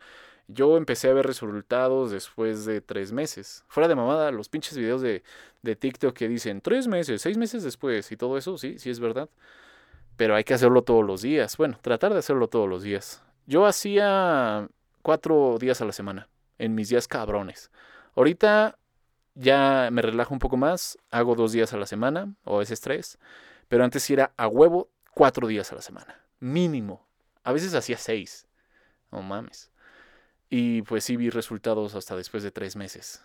yo 0.48 0.76
empecé 0.76 1.08
a 1.10 1.14
ver 1.14 1.26
resultados 1.26 2.10
después 2.10 2.64
de 2.64 2.80
tres 2.80 3.12
meses. 3.12 3.64
Fuera 3.68 3.88
de 3.88 3.94
mamada, 3.94 4.30
los 4.30 4.48
pinches 4.48 4.76
videos 4.76 5.00
de, 5.02 5.22
de 5.62 5.76
TikTok 5.76 6.14
que 6.14 6.28
dicen 6.28 6.60
tres 6.60 6.88
meses, 6.88 7.22
seis 7.22 7.36
meses 7.36 7.62
después 7.62 8.10
y 8.10 8.16
todo 8.16 8.36
eso, 8.36 8.58
sí, 8.58 8.78
sí 8.78 8.90
es 8.90 9.00
verdad. 9.00 9.28
Pero 10.16 10.34
hay 10.34 10.44
que 10.44 10.54
hacerlo 10.54 10.82
todos 10.82 11.04
los 11.04 11.22
días. 11.22 11.56
Bueno, 11.56 11.78
tratar 11.80 12.12
de 12.12 12.18
hacerlo 12.18 12.48
todos 12.48 12.68
los 12.68 12.82
días. 12.82 13.22
Yo 13.46 13.66
hacía 13.66 14.68
cuatro 15.02 15.56
días 15.58 15.80
a 15.80 15.84
la 15.84 15.92
semana, 15.92 16.28
en 16.58 16.74
mis 16.74 16.88
días 16.88 17.08
cabrones. 17.08 17.70
Ahorita 18.16 18.76
ya 19.34 19.88
me 19.92 20.02
relajo 20.02 20.34
un 20.34 20.40
poco 20.40 20.56
más, 20.56 20.98
hago 21.10 21.34
dos 21.34 21.52
días 21.52 21.72
a 21.72 21.76
la 21.76 21.86
semana, 21.86 22.34
o 22.44 22.56
a 22.56 22.58
veces 22.58 22.80
tres, 22.80 23.18
pero 23.68 23.84
antes 23.84 24.08
era 24.10 24.32
a 24.36 24.48
huevo 24.48 24.90
cuatro 25.14 25.46
días 25.46 25.70
a 25.72 25.76
la 25.76 25.82
semana, 25.82 26.24
mínimo. 26.38 27.06
A 27.42 27.52
veces 27.52 27.74
hacía 27.74 27.96
seis, 27.96 28.46
no 29.10 29.22
mames. 29.22 29.70
Y 30.48 30.82
pues 30.82 31.04
sí 31.04 31.16
vi 31.16 31.30
resultados 31.30 31.94
hasta 31.94 32.16
después 32.16 32.42
de 32.42 32.50
tres 32.50 32.76
meses. 32.76 33.24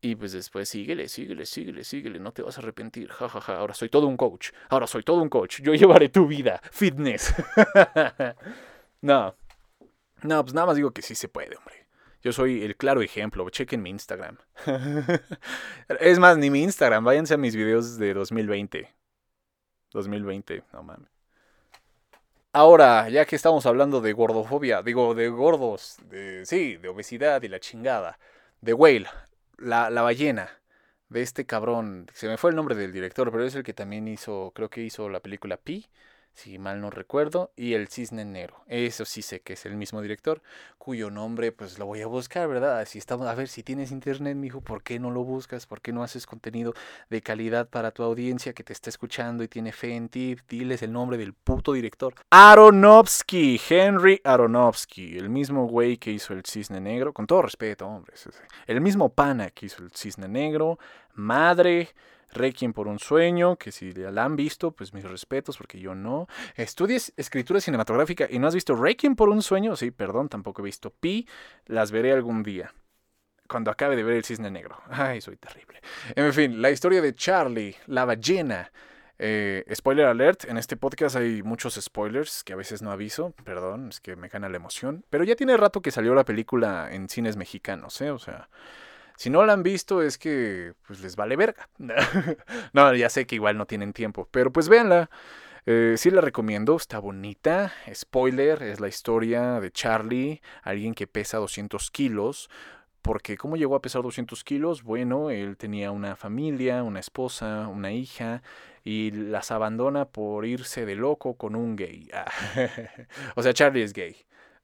Y 0.00 0.14
pues 0.16 0.32
después 0.32 0.68
síguele, 0.68 1.08
síguele, 1.08 1.46
síguele, 1.46 1.84
síguele, 1.84 2.18
no 2.18 2.32
te 2.32 2.42
vas 2.42 2.58
a 2.58 2.60
arrepentir. 2.60 3.08
Ja, 3.08 3.28
ja, 3.28 3.40
ja. 3.40 3.58
Ahora 3.58 3.74
soy 3.74 3.88
todo 3.88 4.06
un 4.06 4.16
coach. 4.16 4.50
Ahora 4.68 4.86
soy 4.86 5.02
todo 5.02 5.22
un 5.22 5.28
coach. 5.28 5.60
Yo 5.62 5.74
llevaré 5.74 6.08
tu 6.08 6.26
vida. 6.26 6.60
Fitness. 6.70 7.34
no. 9.00 9.34
No, 10.22 10.42
pues 10.42 10.54
nada 10.54 10.66
más 10.66 10.76
digo 10.76 10.90
que 10.90 11.02
sí 11.02 11.14
se 11.14 11.28
puede, 11.28 11.56
hombre. 11.56 11.86
Yo 12.22 12.32
soy 12.32 12.62
el 12.62 12.76
claro 12.76 13.02
ejemplo. 13.02 13.48
Chequen 13.48 13.82
mi 13.82 13.90
Instagram. 13.90 14.38
es 16.00 16.18
más, 16.18 16.36
ni 16.36 16.50
mi 16.50 16.62
Instagram. 16.62 17.04
Váyanse 17.04 17.34
a 17.34 17.38
mis 17.38 17.56
videos 17.56 17.98
de 17.98 18.14
2020. 18.14 18.95
2020, 19.96 20.62
no 20.72 20.82
mames. 20.82 21.08
Ahora, 22.52 23.08
ya 23.10 23.24
que 23.26 23.36
estamos 23.36 23.66
hablando 23.66 24.00
de 24.00 24.12
gordofobia, 24.12 24.82
digo, 24.82 25.14
de 25.14 25.28
gordos, 25.28 25.98
de, 26.08 26.46
sí, 26.46 26.76
de 26.76 26.88
obesidad 26.88 27.42
y 27.42 27.48
la 27.48 27.60
chingada, 27.60 28.18
de 28.60 28.72
whale, 28.72 29.06
la, 29.58 29.90
la 29.90 30.02
ballena 30.02 30.48
de 31.08 31.22
este 31.22 31.44
cabrón, 31.46 32.06
se 32.14 32.28
me 32.28 32.36
fue 32.38 32.50
el 32.50 32.56
nombre 32.56 32.74
del 32.74 32.92
director, 32.92 33.30
pero 33.30 33.44
es 33.44 33.54
el 33.54 33.62
que 33.62 33.74
también 33.74 34.08
hizo, 34.08 34.52
creo 34.54 34.70
que 34.70 34.82
hizo 34.82 35.08
la 35.08 35.20
película 35.20 35.56
Pi, 35.56 35.86
si 36.36 36.58
mal 36.58 36.82
no 36.82 36.90
recuerdo, 36.90 37.50
y 37.56 37.72
El 37.72 37.88
Cisne 37.88 38.26
Negro. 38.26 38.62
Eso 38.66 39.06
sí 39.06 39.22
sé 39.22 39.40
que 39.40 39.54
es 39.54 39.64
el 39.64 39.74
mismo 39.74 40.02
director, 40.02 40.42
cuyo 40.76 41.10
nombre 41.10 41.50
pues 41.50 41.78
lo 41.78 41.86
voy 41.86 42.02
a 42.02 42.06
buscar, 42.06 42.46
¿verdad? 42.46 42.84
Si 42.86 42.98
estamos, 42.98 43.26
a 43.26 43.34
ver, 43.34 43.48
si 43.48 43.62
tienes 43.62 43.90
internet, 43.90 44.36
mijo, 44.36 44.60
¿por 44.60 44.82
qué 44.82 44.98
no 44.98 45.10
lo 45.10 45.24
buscas? 45.24 45.66
¿Por 45.66 45.80
qué 45.80 45.92
no 45.92 46.02
haces 46.02 46.26
contenido 46.26 46.74
de 47.08 47.22
calidad 47.22 47.70
para 47.70 47.90
tu 47.90 48.02
audiencia 48.02 48.52
que 48.52 48.62
te 48.62 48.74
está 48.74 48.90
escuchando 48.90 49.44
y 49.44 49.48
tiene 49.48 49.72
fe 49.72 49.96
en 49.96 50.10
ti? 50.10 50.36
Diles 50.46 50.82
el 50.82 50.92
nombre 50.92 51.16
del 51.16 51.32
puto 51.32 51.72
director. 51.72 52.14
Aronofsky, 52.30 53.58
Henry 53.68 54.20
Aronofsky, 54.22 55.16
el 55.16 55.30
mismo 55.30 55.66
güey 55.66 55.96
que 55.96 56.12
hizo 56.12 56.34
El 56.34 56.44
Cisne 56.44 56.82
Negro, 56.82 57.14
con 57.14 57.26
todo 57.26 57.40
respeto, 57.40 57.86
hombre, 57.86 58.14
el 58.66 58.82
mismo 58.82 59.08
pana 59.08 59.48
que 59.50 59.66
hizo 59.66 59.82
El 59.82 59.90
Cisne 59.90 60.28
Negro, 60.28 60.78
Madre, 61.14 61.88
Requiem 62.32 62.72
por 62.72 62.88
un 62.88 62.98
sueño, 62.98 63.56
que 63.56 63.72
si 63.72 63.92
la 63.92 64.24
han 64.24 64.36
visto, 64.36 64.72
pues 64.72 64.92
mis 64.92 65.04
respetos, 65.04 65.56
porque 65.56 65.78
yo 65.78 65.94
no. 65.94 66.26
Estudies 66.56 67.12
escritura 67.16 67.60
cinematográfica 67.60 68.26
y 68.30 68.38
no 68.38 68.46
has 68.46 68.54
visto 68.54 68.74
Requiem 68.74 69.16
por 69.16 69.28
un 69.28 69.42
sueño, 69.42 69.76
sí, 69.76 69.90
perdón, 69.90 70.28
tampoco 70.28 70.62
he 70.62 70.64
visto 70.64 70.90
Pi, 70.90 71.28
las 71.66 71.90
veré 71.90 72.12
algún 72.12 72.42
día. 72.42 72.74
Cuando 73.48 73.70
acabe 73.70 73.94
de 73.94 74.02
ver 74.02 74.16
el 74.16 74.24
cisne 74.24 74.50
negro. 74.50 74.76
Ay, 74.90 75.20
soy 75.20 75.36
terrible. 75.36 75.80
En 76.14 76.32
fin, 76.32 76.60
la 76.60 76.70
historia 76.70 77.00
de 77.00 77.14
Charlie, 77.14 77.76
la 77.86 78.04
ballena. 78.04 78.72
Eh, 79.18 79.64
spoiler 79.74 80.06
alert, 80.06 80.44
en 80.44 80.58
este 80.58 80.76
podcast 80.76 81.16
hay 81.16 81.42
muchos 81.42 81.74
spoilers 81.80 82.44
que 82.44 82.52
a 82.52 82.56
veces 82.56 82.82
no 82.82 82.90
aviso, 82.90 83.32
perdón, 83.44 83.88
es 83.88 84.00
que 84.00 84.14
me 84.14 84.28
gana 84.28 84.48
la 84.48 84.56
emoción. 84.56 85.04
Pero 85.10 85.24
ya 85.24 85.36
tiene 85.36 85.56
rato 85.56 85.80
que 85.80 85.90
salió 85.90 86.14
la 86.14 86.24
película 86.24 86.88
en 86.92 87.08
cines 87.08 87.36
mexicanos, 87.36 88.00
¿eh? 88.00 88.10
O 88.10 88.18
sea, 88.18 88.48
si 89.16 89.30
no 89.30 89.44
la 89.44 89.54
han 89.54 89.62
visto 89.62 90.02
es 90.02 90.18
que 90.18 90.74
pues 90.86 91.00
les 91.00 91.16
vale 91.16 91.36
verga. 91.36 91.68
no, 92.72 92.94
ya 92.94 93.08
sé 93.10 93.26
que 93.26 93.34
igual 93.34 93.56
no 93.56 93.66
tienen 93.66 93.92
tiempo, 93.92 94.28
pero 94.30 94.52
pues 94.52 94.68
véanla. 94.68 95.10
Eh, 95.68 95.94
sí 95.96 96.10
la 96.10 96.20
recomiendo, 96.20 96.76
está 96.76 96.98
bonita. 97.00 97.72
Spoiler, 97.92 98.62
es 98.62 98.78
la 98.78 98.88
historia 98.88 99.58
de 99.60 99.72
Charlie, 99.72 100.40
alguien 100.62 100.94
que 100.94 101.06
pesa 101.06 101.38
200 101.38 101.90
kilos. 101.90 102.48
Porque 103.02 103.36
¿cómo 103.36 103.56
llegó 103.56 103.76
a 103.76 103.82
pesar 103.82 104.02
200 104.02 104.42
kilos? 104.44 104.82
Bueno, 104.82 105.30
él 105.30 105.56
tenía 105.56 105.92
una 105.92 106.16
familia, 106.16 106.82
una 106.82 107.00
esposa, 107.00 107.68
una 107.68 107.92
hija, 107.92 108.42
y 108.84 109.12
las 109.12 109.50
abandona 109.52 110.06
por 110.06 110.44
irse 110.44 110.86
de 110.86 110.96
loco 110.96 111.36
con 111.36 111.56
un 111.56 111.76
gay. 111.76 112.08
o 113.36 113.42
sea, 113.42 113.54
Charlie 113.54 113.82
es 113.82 113.92
gay. 113.92 114.16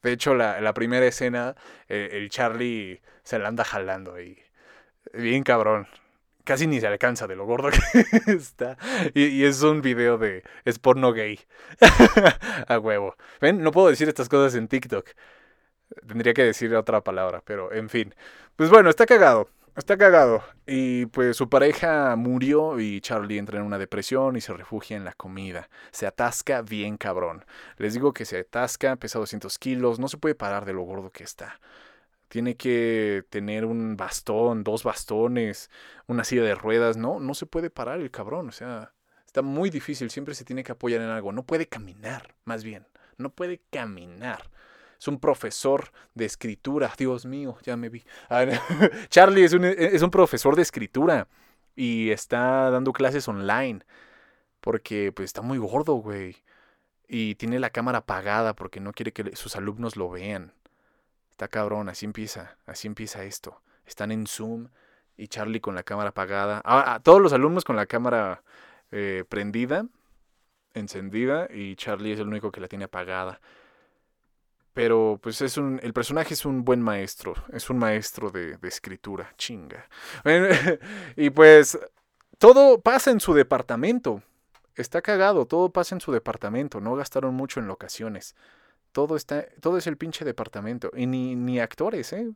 De 0.03 0.12
hecho, 0.12 0.35
la, 0.35 0.75
primera 0.75 1.07
escena, 1.07 1.55
eh, 1.88 2.11
el 2.12 2.29
Charlie 2.31 3.01
se 3.23 3.38
la 3.38 3.49
anda 3.49 3.65
jalando 3.65 4.21
y 4.21 4.38
bien 5.12 5.43
cabrón. 5.43 5.87
Casi 6.45 6.67
ni 6.67 6.81
se 6.81 6.88
alcanza 6.88 7.29
de 7.29 7.37
lo 7.37 7.47
gordo 7.47 7.71
que 8.25 8.33
está. 8.33 8.77
Y, 9.15 9.45
es 9.45 9.62
un 9.62 9.81
video 9.81 10.19
de. 10.19 10.43
Es 10.65 10.79
porno 10.81 11.12
gay. 11.12 11.38
A 12.69 12.79
huevo. 12.81 13.17
¿Ven? 13.41 13.62
No 13.62 13.71
puedo 13.71 13.88
decir 13.88 14.09
estas 14.09 14.29
cosas 14.29 14.57
en 14.57 14.67
TikTok. 14.67 15.09
Tendría 16.09 16.35
que 16.35 16.43
decir 16.43 16.75
otra 16.75 17.03
palabra, 17.03 17.43
pero 17.45 17.73
en 17.73 17.88
fin. 17.88 18.15
Pues 18.57 18.71
bueno, 18.71 18.91
está 18.91 19.07
cagado. 19.07 19.49
Está 19.75 19.97
cagado. 19.97 20.43
Y 20.67 21.07
pues 21.07 21.37
su 21.37 21.49
pareja 21.49 22.15
murió 22.17 22.79
y 22.79 23.01
Charlie 23.01 23.39
entra 23.39 23.59
en 23.59 23.65
una 23.65 23.79
depresión 23.79 24.37
y 24.37 24.43
se 24.43 24.53
refugia 24.53 24.97
en 24.99 25.05
la 25.05 25.15
comida. 25.15 25.71
Se 25.93 26.07
atasca 26.07 26.61
bien 26.61 26.99
cabrón. 26.99 27.45
Les 27.79 27.95
digo 27.95 28.13
que 28.13 28.27
se 28.27 28.41
atasca, 28.41 28.97
pesa 28.97 29.19
200 29.19 29.59
kilos, 29.59 29.99
no 29.99 30.09
se 30.09 30.19
puede 30.19 30.35
parar 30.35 30.67
de 30.67 30.75
lo 30.75 30.83
gordo 30.83 31.11
que 31.11 31.25
está. 31.25 31.59
Tiene 32.29 32.57
que 32.57 33.25
tener 33.31 33.65
un 33.65 33.97
bastón, 33.97 34.63
dos 34.65 34.85
bastones, 34.85 35.71
una 36.07 36.25
silla 36.25 36.43
de 36.43 36.55
ruedas. 36.55 36.97
No, 36.99 37.19
no 37.21 37.35
se 37.35 37.47
puede 37.47 37.71
parar 37.71 38.01
el 38.01 38.11
cabrón. 38.11 38.49
O 38.49 38.53
sea, 38.53 38.93
está 39.27 39.43
muy 39.43 39.71
difícil. 39.71 40.11
Siempre 40.11 40.35
se 40.35 40.45
tiene 40.45 40.65
que 40.65 40.73
apoyar 40.73 41.01
en 41.01 41.09
algo. 41.09 41.33
No 41.33 41.45
puede 41.45 41.67
caminar, 41.69 42.35
más 42.45 42.65
bien. 42.65 42.87
No 43.19 43.31
puede 43.31 43.63
caminar 43.71 44.51
es 45.03 45.09
un 45.09 45.19
profesor 45.19 45.91
de 46.15 46.27
escritura. 46.27 46.93
Dios 46.97 47.27
mío, 47.27 47.59
ya 47.65 47.77
me 47.77 47.88
vi. 47.88 48.05
Charlie 49.09 49.43
es 49.43 49.53
un, 49.53 49.65
es 49.65 50.01
un 50.01 50.12
profesor 50.12 50.55
de 50.55 50.62
escritura 50.62 51.27
y 51.75 52.11
está 52.11 52.71
dando 52.71 52.93
clases 52.93 53.27
online 53.27 53.81
porque 54.61 55.11
pues 55.11 55.27
está 55.27 55.43
muy 55.43 55.59
gordo, 55.59 55.95
güey. 55.95 56.37
Y 57.09 57.35
tiene 57.35 57.59
la 57.59 57.71
cámara 57.71 57.99
apagada 57.99 58.55
porque 58.55 58.79
no 58.79 58.93
quiere 58.93 59.12
que 59.12 59.35
sus 59.35 59.57
alumnos 59.57 59.97
lo 59.97 60.09
vean. 60.09 60.53
Está 61.33 61.49
cabrón, 61.49 61.88
así 61.88 62.07
empieza, 62.07 62.57
así 62.65 62.87
empieza 62.87 63.25
esto. 63.25 63.61
Están 63.85 64.12
en 64.12 64.29
Zoom 64.29 64.69
y 65.17 65.27
Charlie 65.27 65.61
con 65.61 65.75
la 65.75 65.83
cámara 65.83 66.11
apagada. 66.11 66.62
Ah, 66.65 67.01
todos 67.03 67.21
los 67.21 67.33
alumnos 67.33 67.65
con 67.65 67.75
la 67.75 67.87
cámara 67.87 68.45
eh, 68.93 69.25
prendida, 69.29 69.85
encendida, 70.75 71.49
y 71.53 71.75
Charlie 71.75 72.12
es 72.12 72.21
el 72.21 72.29
único 72.29 72.53
que 72.53 72.61
la 72.61 72.69
tiene 72.69 72.85
apagada. 72.85 73.41
Pero 74.75 75.19
pues 75.23 75.43
es 75.43 75.59
un, 75.59 75.81
el 75.83 75.93
personaje 75.93 76.35
es 76.35 76.47
un 76.47 76.65
buen 76.65 76.81
maestro, 76.81 77.35
es 77.53 77.69
un 77.69 77.79
maestro 77.79 78.31
de, 78.31 78.57
de 78.57 78.69
escritura, 78.69 79.35
chinga. 79.37 79.87
y 81.17 81.31
pues 81.31 81.79
todo 82.39 82.81
pasa 82.81 83.11
en 83.11 83.21
su 83.21 83.35
departamento. 83.35 84.23
Está 84.75 85.03
cagado, 85.03 85.47
todo 85.47 85.71
pasa 85.71 85.95
en 85.95 86.01
su 86.01 86.13
departamento, 86.13 86.81
no 86.81 86.97
gastaron 86.97 87.35
mucho 87.35 87.61
en 87.61 87.67
locaciones. 87.69 88.35
Todo 88.93 89.17
está, 89.17 89.47
todo 89.61 89.79
es 89.79 89.87
el 89.87 89.97
pinche 89.97 90.25
departamento. 90.25 90.91
Y 90.97 91.07
ni, 91.07 91.37
ni 91.37 91.61
actores, 91.61 92.13
¿eh? 92.13 92.33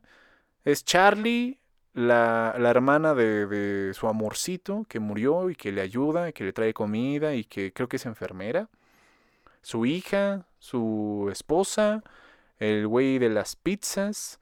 Es 0.63 0.83
Charlie, 0.85 1.59
la, 1.93 2.55
la 2.59 2.69
hermana 2.69 3.15
de, 3.15 3.47
de, 3.47 3.93
su 3.93 4.07
amorcito 4.07 4.85
que 4.87 4.99
murió 4.99 5.49
y 5.49 5.55
que 5.55 5.71
le 5.71 5.81
ayuda, 5.81 6.29
y 6.29 6.33
que 6.33 6.43
le 6.43 6.53
trae 6.53 6.73
comida 6.73 7.33
y 7.35 7.43
que 7.43 7.73
creo 7.73 7.89
que 7.89 7.97
es 7.97 8.05
enfermera. 8.05 8.69
Su 9.61 9.85
hija, 9.85 10.45
su 10.59 11.27
esposa, 11.31 12.03
el 12.59 12.87
güey 12.87 13.19
de 13.19 13.29
las 13.29 13.55
pizzas, 13.55 14.39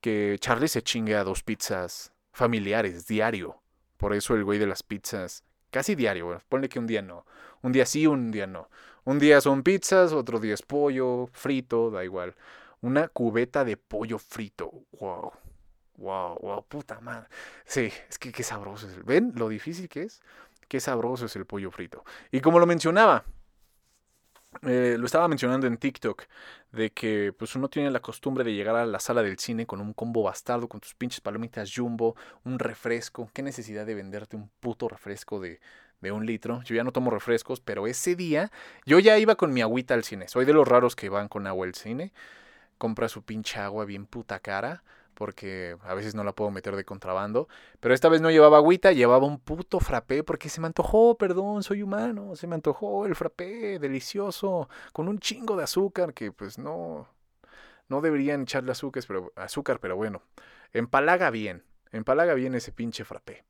que 0.00 0.36
Charlie 0.40 0.68
se 0.68 0.82
chingue 0.82 1.16
a 1.16 1.24
dos 1.24 1.42
pizzas 1.42 2.12
familiares 2.32 3.06
diario. 3.06 3.60
Por 3.96 4.14
eso 4.14 4.34
el 4.34 4.44
güey 4.44 4.58
de 4.58 4.66
las 4.66 4.82
pizzas, 4.82 5.44
casi 5.70 5.94
diario, 5.94 6.40
ponle 6.48 6.68
que 6.68 6.78
un 6.78 6.86
día 6.86 7.02
no. 7.02 7.24
Un 7.62 7.72
día 7.72 7.86
sí, 7.86 8.06
un 8.06 8.30
día 8.32 8.46
no. 8.46 8.68
Un 9.04 9.18
día 9.18 9.40
son 9.40 9.62
pizzas, 9.62 10.12
otro 10.12 10.40
día 10.40 10.54
es 10.54 10.62
pollo, 10.62 11.28
frito, 11.32 11.90
da 11.90 12.04
igual. 12.04 12.34
Una 12.80 13.08
cubeta 13.08 13.64
de 13.64 13.76
pollo 13.76 14.18
frito. 14.18 14.72
Wow. 14.98 15.32
Wow, 15.98 16.38
wow, 16.40 16.64
puta 16.66 17.00
madre. 17.00 17.28
Sí, 17.64 17.92
es 18.08 18.18
que 18.18 18.32
qué 18.32 18.42
sabroso 18.42 18.88
es. 18.88 19.04
¿Ven 19.04 19.32
lo 19.36 19.48
difícil 19.48 19.88
que 19.88 20.02
es? 20.02 20.20
Qué 20.66 20.80
sabroso 20.80 21.26
es 21.26 21.36
el 21.36 21.46
pollo 21.46 21.70
frito. 21.70 22.04
Y 22.32 22.40
como 22.40 22.58
lo 22.58 22.66
mencionaba, 22.66 23.24
eh, 24.62 24.96
lo 24.98 25.06
estaba 25.06 25.28
mencionando 25.28 25.66
en 25.66 25.78
TikTok, 25.78 26.24
de 26.72 26.90
que 26.92 27.32
pues 27.36 27.56
uno 27.56 27.68
tiene 27.68 27.90
la 27.90 28.00
costumbre 28.00 28.44
de 28.44 28.54
llegar 28.54 28.76
a 28.76 28.86
la 28.86 29.00
sala 29.00 29.22
del 29.22 29.38
cine 29.38 29.66
con 29.66 29.80
un 29.80 29.92
combo 29.92 30.22
bastardo, 30.22 30.68
con 30.68 30.80
tus 30.80 30.94
pinches 30.94 31.20
palomitas 31.20 31.72
jumbo, 31.74 32.16
un 32.44 32.58
refresco. 32.58 33.30
¿Qué 33.32 33.42
necesidad 33.42 33.86
de 33.86 33.94
venderte 33.94 34.36
un 34.36 34.50
puto 34.60 34.88
refresco 34.88 35.40
de, 35.40 35.60
de 36.00 36.12
un 36.12 36.26
litro? 36.26 36.62
Yo 36.62 36.74
ya 36.74 36.84
no 36.84 36.92
tomo 36.92 37.10
refrescos, 37.10 37.60
pero 37.60 37.86
ese 37.86 38.14
día 38.14 38.50
yo 38.84 38.98
ya 38.98 39.18
iba 39.18 39.36
con 39.36 39.52
mi 39.52 39.62
agüita 39.62 39.94
al 39.94 40.04
cine. 40.04 40.28
Soy 40.28 40.44
de 40.44 40.52
los 40.52 40.68
raros 40.68 40.96
que 40.96 41.08
van 41.08 41.28
con 41.28 41.46
agua 41.46 41.66
al 41.66 41.74
cine. 41.74 42.12
Compra 42.78 43.08
su 43.08 43.22
pinche 43.22 43.58
agua 43.58 43.84
bien 43.84 44.06
puta 44.06 44.40
cara 44.40 44.82
porque 45.14 45.76
a 45.82 45.94
veces 45.94 46.14
no 46.14 46.24
la 46.24 46.32
puedo 46.32 46.50
meter 46.50 46.76
de 46.76 46.84
contrabando. 46.84 47.48
Pero 47.80 47.94
esta 47.94 48.08
vez 48.08 48.20
no 48.20 48.30
llevaba 48.30 48.58
agüita, 48.58 48.92
llevaba 48.92 49.26
un 49.26 49.38
puto 49.38 49.80
frappé 49.80 50.24
porque 50.24 50.48
se 50.48 50.60
me 50.60 50.66
antojó, 50.66 51.16
perdón, 51.16 51.62
soy 51.62 51.82
humano, 51.82 52.36
se 52.36 52.46
me 52.46 52.54
antojó 52.54 53.06
el 53.06 53.14
frappé 53.14 53.78
delicioso, 53.78 54.68
con 54.92 55.08
un 55.08 55.18
chingo 55.18 55.56
de 55.56 55.64
azúcar 55.64 56.14
que 56.14 56.32
pues 56.32 56.58
no, 56.58 57.08
no 57.88 58.00
deberían 58.00 58.42
echarle 58.42 58.72
azúcar, 58.72 59.04
pero, 59.06 59.32
azúcar, 59.36 59.80
pero 59.80 59.96
bueno, 59.96 60.22
empalaga 60.72 61.30
bien, 61.30 61.64
empalaga 61.92 62.34
bien 62.34 62.54
ese 62.54 62.72
pinche 62.72 63.04
frappé. 63.04 63.44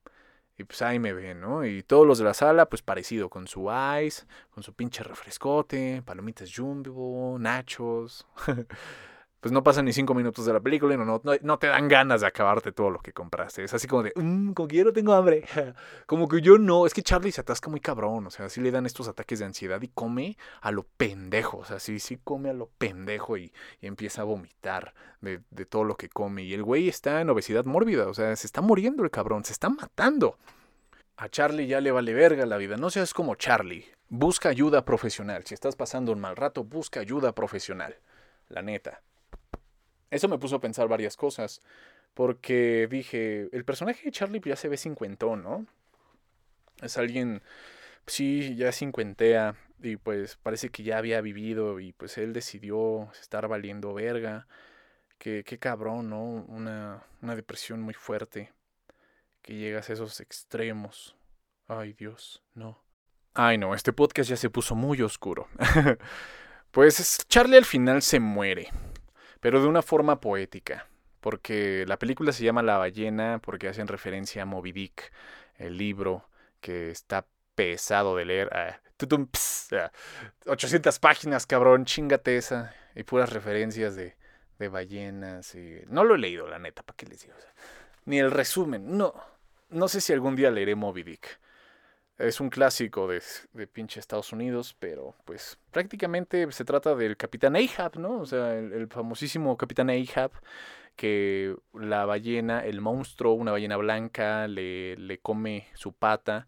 Y 0.59 0.65
pues 0.65 0.83
ahí 0.83 0.99
me 0.99 1.13
ven, 1.15 1.41
¿no? 1.41 1.65
Y 1.65 1.83
todos 1.83 2.07
los 2.07 2.19
de 2.19 2.25
la 2.25 2.35
sala, 2.35 2.67
pues 2.67 2.83
parecido, 2.83 3.31
con 3.31 3.47
su 3.47 3.71
ice, 4.03 4.27
con 4.51 4.63
su 4.63 4.75
pinche 4.75 5.03
refrescote, 5.03 6.03
palomitas 6.05 6.53
jumbo, 6.55 7.39
nachos. 7.39 8.27
pues 9.43 9.51
no 9.51 9.65
pasan 9.65 9.87
ni 9.87 9.93
cinco 9.93 10.15
minutos 10.15 10.47
de 10.47 10.53
la 10.53 10.61
película 10.61 10.95
y 10.95 10.97
no, 10.97 11.05
no, 11.05 11.21
no, 11.43 11.59
te 11.59 11.67
dan 11.67 11.89
ganas 11.89 12.21
de 12.21 12.29
acabarte 12.29 12.71
todo 12.71 12.91
lo 12.91 13.01
que 13.01 13.13
compraste. 13.13 13.65
Es 13.65 13.75
así 13.75 13.89
como 13.89 14.05
de, 14.05 14.13
mmm, 14.15 14.53
como 14.53 14.69
que 14.69 14.77
yo 14.77 14.85
no 14.85 14.93
tengo 14.93 15.15
hambre. 15.15 15.45
como 16.07 16.29
que 16.29 16.41
yo 16.41 16.59
no. 16.59 16.87
Es 16.87 16.95
que 16.95 17.03
Charlie 17.03 17.33
se 17.33 17.41
atasca 17.41 17.69
muy 17.69 17.81
cabrón. 17.81 18.25
O 18.25 18.31
sea, 18.31 18.49
sí 18.49 18.61
le 18.61 18.71
dan 18.71 18.87
estos 18.87 19.09
ataques 19.09 19.41
de 19.41 19.47
ansiedad 19.47 19.83
y 19.83 19.89
come 19.89 20.37
a 20.61 20.71
lo 20.71 20.85
pendejo. 20.85 21.59
O 21.59 21.65
sea, 21.65 21.81
sí, 21.81 21.99
sí 21.99 22.21
come 22.23 22.51
a 22.51 22.53
lo 22.53 22.69
pendejo 22.79 23.37
y, 23.37 23.53
y 23.81 23.89
empieza 23.89 24.23
a 24.23 24.27
vomitar 24.27 24.95
de, 25.21 25.41
de 25.51 25.67
todo 25.67 25.83
lo 25.83 25.97
que 25.97 26.09
come. 26.09 26.45
Y 26.45 26.55
el 26.55 26.63
güey 26.63 26.87
está 26.89 27.21
en 27.21 27.29
obesidad 27.29 27.65
mórbida. 27.65 28.07
O 28.07 28.15
sea, 28.15 28.37
se 28.37 28.47
está 28.47 28.61
muriendo 28.61 29.03
el 29.03 29.11
cabrón. 29.11 29.45
Se 29.45 29.53
está 29.53 29.69
matando. 29.69 30.39
A 31.17 31.29
Charlie 31.29 31.67
ya 31.67 31.81
le 31.81 31.91
vale 31.91 32.15
verga 32.15 32.47
la 32.47 32.59
vida. 32.59 32.77
No 32.77 32.91
seas 32.91 33.13
como 33.13 33.35
Charlie. 33.35 33.87
Busca 34.09 34.51
ayuda 34.51 34.85
profesional. 34.85 35.43
Si 35.47 35.55
estás 35.55 35.75
pasando 35.75 36.13
un 36.13 36.21
mal 36.21 36.37
rato, 36.37 36.63
busca 36.63 37.01
ayuda 37.01 37.35
profesional. 37.35 37.97
La 38.49 38.63
neta. 38.63 39.03
Eso 40.13 40.29
me 40.29 40.39
puso 40.39 40.57
a 40.57 40.61
pensar 40.61 40.89
varias 40.89 41.17
cosas. 41.17 41.63
Porque 42.13 42.87
dije, 42.89 43.49
el 43.51 43.65
personaje 43.65 44.05
de 44.05 44.13
Charlie 44.13 44.43
ya 44.45 44.57
se 44.57 44.69
ve 44.69 44.77
cincuentón, 44.77 45.43
¿no? 45.43 45.67
Es 46.83 46.99
alguien, 46.99 47.43
sí, 48.07 48.55
ya 48.55 48.71
cincuentea. 48.73 49.57
Y 49.83 49.97
pues 49.97 50.37
parece 50.37 50.69
que 50.69 50.83
ya 50.83 50.99
había 50.99 51.23
vivido. 51.23 51.81
Y 51.81 51.95
pues 51.95 52.19
él 52.19 52.35
decidió 52.35 53.11
estar 53.19 53.49
valiendo 53.49 53.95
verga. 53.95 54.47
Qué, 55.17 55.45
qué 55.45 55.59
cabrón, 55.59 56.11
¿no? 56.11 56.23
Una, 56.23 57.03
una 57.23 57.35
depresión 57.35 57.81
muy 57.81 57.95
fuerte. 57.95 58.53
Que 59.41 59.55
llegas 59.55 59.89
a 59.89 59.95
esos 59.95 60.21
extremos. 60.21 61.17
Ay, 61.69 61.95
Dios, 61.95 62.43
no. 62.55 62.85
Ay, 63.33 63.57
no, 63.57 63.75
este 63.75 63.95
podcast 63.95 64.29
ya 64.29 64.37
se 64.37 64.51
puso 64.51 64.75
muy 64.75 65.01
oscuro. 65.01 65.49
pues 66.71 67.25
Charlie 67.29 67.57
al 67.57 67.65
final 67.65 68.03
se 68.03 68.21
muere 68.21 68.69
pero 69.43 69.61
de 69.61 69.67
una 69.67 69.83
forma 69.83 70.21
poética, 70.21 70.87
porque 71.21 71.85
la 71.89 71.99
película 71.99 72.31
se 72.31 72.45
llama 72.45 72.63
La 72.63 72.79
ballena 72.79 73.41
porque 73.43 73.67
hacen 73.67 73.89
referencia 73.89 74.43
a 74.45 74.47
Moby 74.47 74.71
Dick, 74.71 75.13
el 75.57 75.77
libro 75.77 76.29
que 76.61 76.93
está 76.93 77.27
pesado 77.57 78.15
de 78.15 78.25
leer. 78.25 78.79
800 80.47 80.97
ah, 80.97 81.01
páginas, 81.01 81.47
cabrón, 81.47 81.87
chingate 81.87 82.37
esa. 82.37 82.73
Y 82.95 83.03
puras 83.03 83.33
referencias 83.33 83.97
de, 83.97 84.17
de 84.61 84.69
ballenas. 84.69 85.57
Y... 85.57 85.81
No 85.89 86.05
lo 86.05 86.15
he 86.15 86.19
leído, 86.19 86.47
la 86.47 86.61
neta, 86.61 86.85
¿para 86.85 86.97
qué 86.97 87.07
les 87.07 87.23
digo? 87.23 87.35
ni 88.05 88.21
el 88.21 88.31
resumen, 88.31 88.97
no. 88.97 89.13
No 89.71 89.89
sé 89.89 90.01
si 90.01 90.13
algún 90.13 90.37
día 90.37 90.53
leeré 90.53 90.77
Moby 90.77 91.03
Dick. 91.03 91.41
Es 92.19 92.41
un 92.41 92.51
clásico 92.51 93.09
de, 93.09 93.23
de, 93.53 93.67
pinche 93.67 93.99
Estados 93.99 94.33
Unidos, 94.33 94.77
pero 94.79 95.15
pues 95.25 95.59
prácticamente 95.71 96.51
se 96.53 96.65
trata 96.65 96.95
del 96.95 97.17
Capitán 97.17 97.57
Ahab, 97.57 97.99
¿no? 97.99 98.21
O 98.21 98.27
sea, 98.27 98.57
el, 98.57 98.87
famosísimo 98.89 99.57
Capitán 99.57 99.91
Ahab, 99.91 100.31
que 100.95 101.57
la 101.73 102.05
ballena, 102.05 102.65
el 102.65 102.81
monstruo, 102.81 103.33
una 103.33 103.53
ballena 103.53 103.77
blanca, 103.77 104.47
le, 104.47 104.97
le 104.97 105.19
come 105.19 105.69
su 105.75 105.93
pata, 105.93 106.47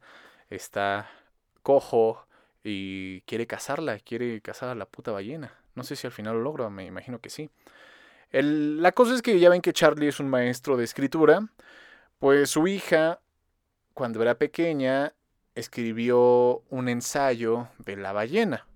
está 0.51 1.11
cojo 1.63 2.27
y 2.63 3.23
quiere 3.23 3.47
cazarla, 3.47 3.99
quiere 3.99 4.41
cazar 4.41 4.69
a 4.71 4.75
la 4.75 4.87
puta 4.87 5.13
ballena. 5.13 5.53
No 5.75 5.83
sé 5.83 5.97
si 5.97 6.07
al 6.07 6.13
final 6.13 6.35
lo 6.35 6.43
logra, 6.43 6.71
me 6.71 6.85
imagino 6.85 7.19
que 7.19 7.31
sí. 7.31 7.51
El, 8.31 8.83
la 8.83 8.93
cosa 8.93 9.15
es 9.15 9.23
que 9.23 9.39
ya 9.39 9.49
ven 9.51 9.63
que 9.63 9.73
Charlie 9.73 10.09
es 10.09 10.21
un 10.21 10.29
maestro 10.29 10.77
de 10.77 10.85
escritura, 10.85 11.49
pues 12.19 12.51
su 12.51 12.67
hija, 12.67 13.21
cuando 13.93 14.23
era 14.23 14.37
pequeña, 14.37 15.15
escribió 15.55 16.63
un 16.71 16.89
ensayo 16.89 17.69
de 17.79 17.97
la 17.97 18.13
ballena, 18.13 18.67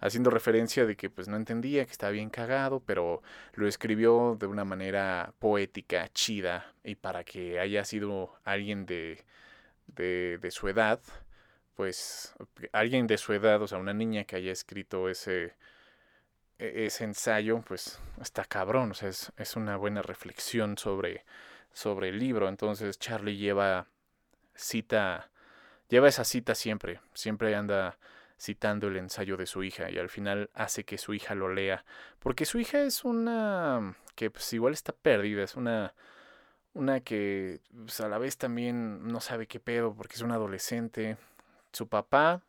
haciendo 0.00 0.30
referencia 0.30 0.86
de 0.86 0.96
que 0.96 1.10
pues 1.10 1.28
no 1.28 1.36
entendía, 1.36 1.84
que 1.84 1.92
estaba 1.92 2.12
bien 2.12 2.30
cagado, 2.30 2.80
pero 2.80 3.22
lo 3.54 3.68
escribió 3.68 4.36
de 4.38 4.46
una 4.46 4.64
manera 4.64 5.34
poética, 5.38 6.08
chida, 6.12 6.72
y 6.82 6.94
para 6.96 7.24
que 7.24 7.60
haya 7.60 7.84
sido 7.84 8.34
alguien 8.44 8.86
de, 8.86 9.24
de, 9.86 10.38
de 10.40 10.50
su 10.50 10.68
edad, 10.68 11.00
pues 11.74 12.34
alguien 12.72 13.06
de 13.06 13.18
su 13.18 13.32
edad, 13.32 13.60
o 13.62 13.66
sea, 13.66 13.78
una 13.78 13.94
niña 13.94 14.24
que 14.24 14.36
haya 14.36 14.52
escrito 14.52 15.08
ese, 15.08 15.54
e, 16.58 16.86
ese 16.86 17.04
ensayo, 17.04 17.62
pues 17.66 18.00
está 18.20 18.44
cabrón, 18.44 18.92
o 18.92 18.94
sea, 18.94 19.08
es, 19.08 19.32
es 19.36 19.56
una 19.56 19.76
buena 19.76 20.02
reflexión 20.02 20.78
sobre, 20.78 21.24
sobre 21.72 22.08
el 22.10 22.18
libro. 22.18 22.48
Entonces 22.48 22.98
Charlie 22.98 23.36
lleva 23.36 23.88
cita 24.54 25.30
lleva 25.88 26.08
esa 26.08 26.24
cita 26.24 26.54
siempre, 26.54 27.00
siempre 27.14 27.54
anda 27.54 27.98
citando 28.38 28.88
el 28.88 28.96
ensayo 28.96 29.36
de 29.36 29.46
su 29.46 29.62
hija 29.62 29.90
y 29.90 29.98
al 29.98 30.08
final 30.08 30.50
hace 30.54 30.84
que 30.84 30.98
su 30.98 31.14
hija 31.14 31.34
lo 31.34 31.52
lea, 31.52 31.84
porque 32.18 32.44
su 32.44 32.58
hija 32.58 32.82
es 32.82 33.04
una 33.04 33.96
que 34.14 34.30
pues 34.30 34.52
igual 34.52 34.72
está 34.72 34.92
perdida, 34.92 35.42
es 35.42 35.56
una 35.56 35.94
una 36.74 37.00
que 37.00 37.60
pues, 37.84 38.00
a 38.00 38.08
la 38.08 38.18
vez 38.18 38.36
también 38.36 39.06
no 39.06 39.20
sabe 39.20 39.46
qué 39.46 39.60
pedo 39.60 39.94
porque 39.94 40.16
es 40.16 40.22
una 40.22 40.34
adolescente, 40.34 41.16
su 41.72 41.88
papá 41.88 42.42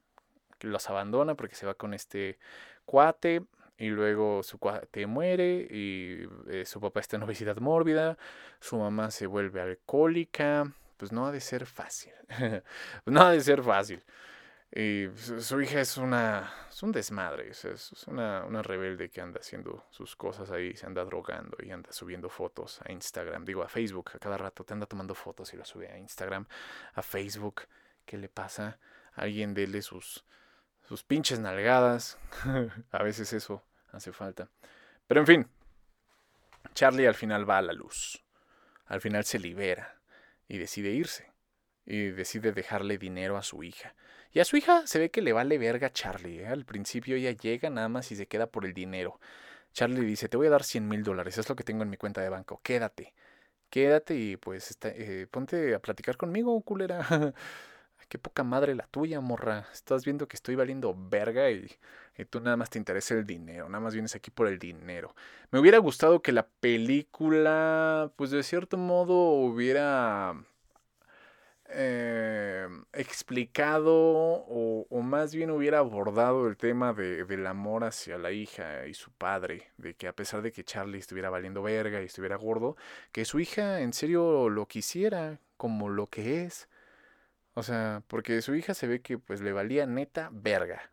los 0.62 0.90
abandona 0.90 1.36
porque 1.36 1.56
se 1.56 1.66
va 1.66 1.76
con 1.76 1.94
este 1.94 2.40
cuate 2.86 3.44
y 3.78 3.90
luego 3.90 4.42
su 4.42 4.58
cuate 4.58 5.06
muere 5.06 5.68
y 5.70 6.28
eh, 6.50 6.66
su 6.66 6.80
papá 6.80 7.02
está 7.02 7.18
en 7.18 7.24
obesidad 7.24 7.58
mórbida, 7.58 8.18
su 8.60 8.78
mamá 8.78 9.12
se 9.12 9.28
vuelve 9.28 9.62
alcohólica, 9.62 10.72
pues 10.98 11.12
no 11.12 11.26
ha 11.26 11.32
de 11.32 11.42
ser 11.42 11.66
fácil. 11.66 12.14
no 13.06 13.22
ha 13.22 13.32
de 13.32 13.42
ser 13.42 13.62
fácil. 13.62 14.04
Y 14.72 15.08
su, 15.16 15.62
hija 15.62 15.80
es 15.80 15.96
una. 15.98 16.52
es 16.70 16.84
un 16.84 16.92
desmadre. 16.92 17.50
Es, 17.50 18.06
una, 18.08 18.44
una, 18.44 18.62
rebelde 18.62 19.10
que 19.10 19.22
anda 19.22 19.40
haciendo 19.40 19.86
sus 19.90 20.16
cosas 20.16 20.52
ahí, 20.52 20.76
se 20.76 20.86
anda 20.86 21.06
drogando 21.06 21.58
y 21.64 21.72
anda 21.72 21.92
subiendo 21.94 22.30
fotos 22.30 22.82
a 22.84 22.92
Instagram. 22.92 23.46
Digo, 23.46 23.64
a 23.64 23.70
Facebook. 23.70 24.12
A 24.16 24.20
cada 24.20 24.38
rato 24.38 24.64
te 24.64 24.74
anda 24.74 24.86
tomando 24.86 25.16
fotos 25.16 25.54
y 25.54 25.58
las 25.58 25.70
sube 25.70 25.90
a 25.90 25.98
Instagram, 25.98 26.46
a 26.94 27.02
Facebook. 27.02 27.62
¿Qué 28.06 28.18
le 28.18 28.28
pasa? 28.28 28.80
Alguien 29.14 29.54
dele 29.54 29.82
sus, 29.82 30.26
sus 30.88 31.04
pinches 31.04 31.40
nalgadas. 31.40 32.18
a 32.92 33.04
veces 33.04 33.32
eso 33.32 33.64
hace 33.92 34.12
falta. 34.12 34.50
Pero 35.08 35.22
en 35.22 35.28
fin. 35.28 35.48
Charlie 36.74 37.08
al 37.08 37.16
final 37.16 37.50
va 37.50 37.60
a 37.60 37.62
la 37.62 37.72
luz. 37.72 38.22
Al 38.88 39.00
final 39.00 39.24
se 39.24 39.40
libera 39.40 39.95
y 40.48 40.58
decide 40.58 40.92
irse. 40.92 41.32
Y 41.86 42.08
decide 42.10 42.52
dejarle 42.52 42.98
dinero 42.98 43.38
a 43.38 43.44
su 43.44 43.64
hija. 43.64 43.96
Y 44.32 44.40
a 44.40 44.46
su 44.46 44.58
hija 44.58 44.86
se 44.88 45.00
ve 45.00 45.12
que 45.12 45.22
le 45.22 45.34
vale 45.34 45.58
verga 45.58 45.92
Charlie. 45.92 46.42
¿eh? 46.42 46.48
Al 46.48 46.66
principio 46.66 47.16
ella 47.16 47.32
llega 47.32 47.70
nada 47.70 47.90
más 47.90 48.12
y 48.12 48.16
se 48.16 48.28
queda 48.28 48.48
por 48.48 48.66
el 48.66 48.74
dinero. 48.74 49.20
Charlie 49.74 50.06
dice, 50.06 50.30
te 50.30 50.38
voy 50.38 50.48
a 50.48 50.52
dar 50.52 50.64
100 50.64 50.88
mil 50.88 51.04
dólares, 51.04 51.38
es 51.38 51.50
lo 51.50 51.56
que 51.56 51.64
tengo 51.64 51.84
en 51.84 51.90
mi 51.90 51.98
cuenta 51.98 52.22
de 52.22 52.30
banco, 52.30 52.62
quédate. 52.64 53.14
Quédate 53.70 54.16
y 54.16 54.38
pues 54.38 54.78
eh, 54.84 55.28
ponte 55.30 55.76
a 55.76 55.80
platicar 55.80 56.18
conmigo, 56.18 56.62
culera. 56.62 57.06
Qué 58.08 58.20
poca 58.20 58.44
madre 58.44 58.76
la 58.76 58.86
tuya, 58.88 59.20
morra. 59.22 59.68
Estás 59.74 60.06
viendo 60.06 60.28
que 60.28 60.36
estoy 60.36 60.56
valiendo 60.56 60.96
verga 60.98 61.50
y, 61.50 61.70
tú 62.30 62.40
nada 62.40 62.58
más 62.58 62.70
te 62.70 62.78
interesa 62.78 63.16
el 63.16 63.26
dinero. 63.26 63.68
Nada 63.68 63.84
más 63.84 63.94
vienes 63.94 64.16
aquí 64.16 64.32
por 64.32 64.48
el 64.48 64.60
dinero. 64.60 65.16
Me 65.52 65.60
hubiera 65.60 65.80
gustado 65.80 66.22
que 66.22 66.32
la 66.32 66.48
película, 66.48 68.12
pues 68.16 68.32
de 68.32 68.44
cierto 68.44 68.78
modo, 68.78 69.16
hubiera 69.16 70.36
eh, 71.70 72.68
explicado 72.94 73.94
o, 73.96 74.86
o, 74.90 75.02
más 75.02 75.34
bien 75.34 75.50
hubiera 75.50 75.80
abordado 75.80 76.48
el 76.48 76.58
tema 76.58 76.94
de, 76.94 77.26
del 77.26 77.48
amor 77.48 77.84
hacia 77.84 78.18
la 78.20 78.32
hija 78.32 78.86
y 78.88 78.94
su 78.94 79.12
padre, 79.12 79.72
de 79.78 79.96
que 79.96 80.08
a 80.08 80.14
pesar 80.14 80.42
de 80.44 80.52
que 80.52 80.64
Charlie 80.64 81.00
estuviera 81.00 81.30
valiendo 81.32 81.64
verga 81.64 82.02
y 82.02 82.06
estuviera 82.06 82.36
gordo, 82.36 82.78
que 83.12 83.26
su 83.26 83.40
hija 83.40 83.82
en 83.82 83.94
serio 83.94 84.50
lo 84.50 84.68
quisiera 84.68 85.40
como 85.58 85.90
lo 85.90 86.08
que 86.08 86.44
es. 86.46 86.70
O 87.56 87.64
sea, 87.64 88.04
porque 88.08 88.42
su 88.42 88.54
hija 88.54 88.74
se 88.74 88.86
ve 88.86 89.02
que 89.02 89.18
pues 89.18 89.42
le 89.42 89.54
valía 89.54 89.86
neta 89.86 90.30
verga. 90.32 90.92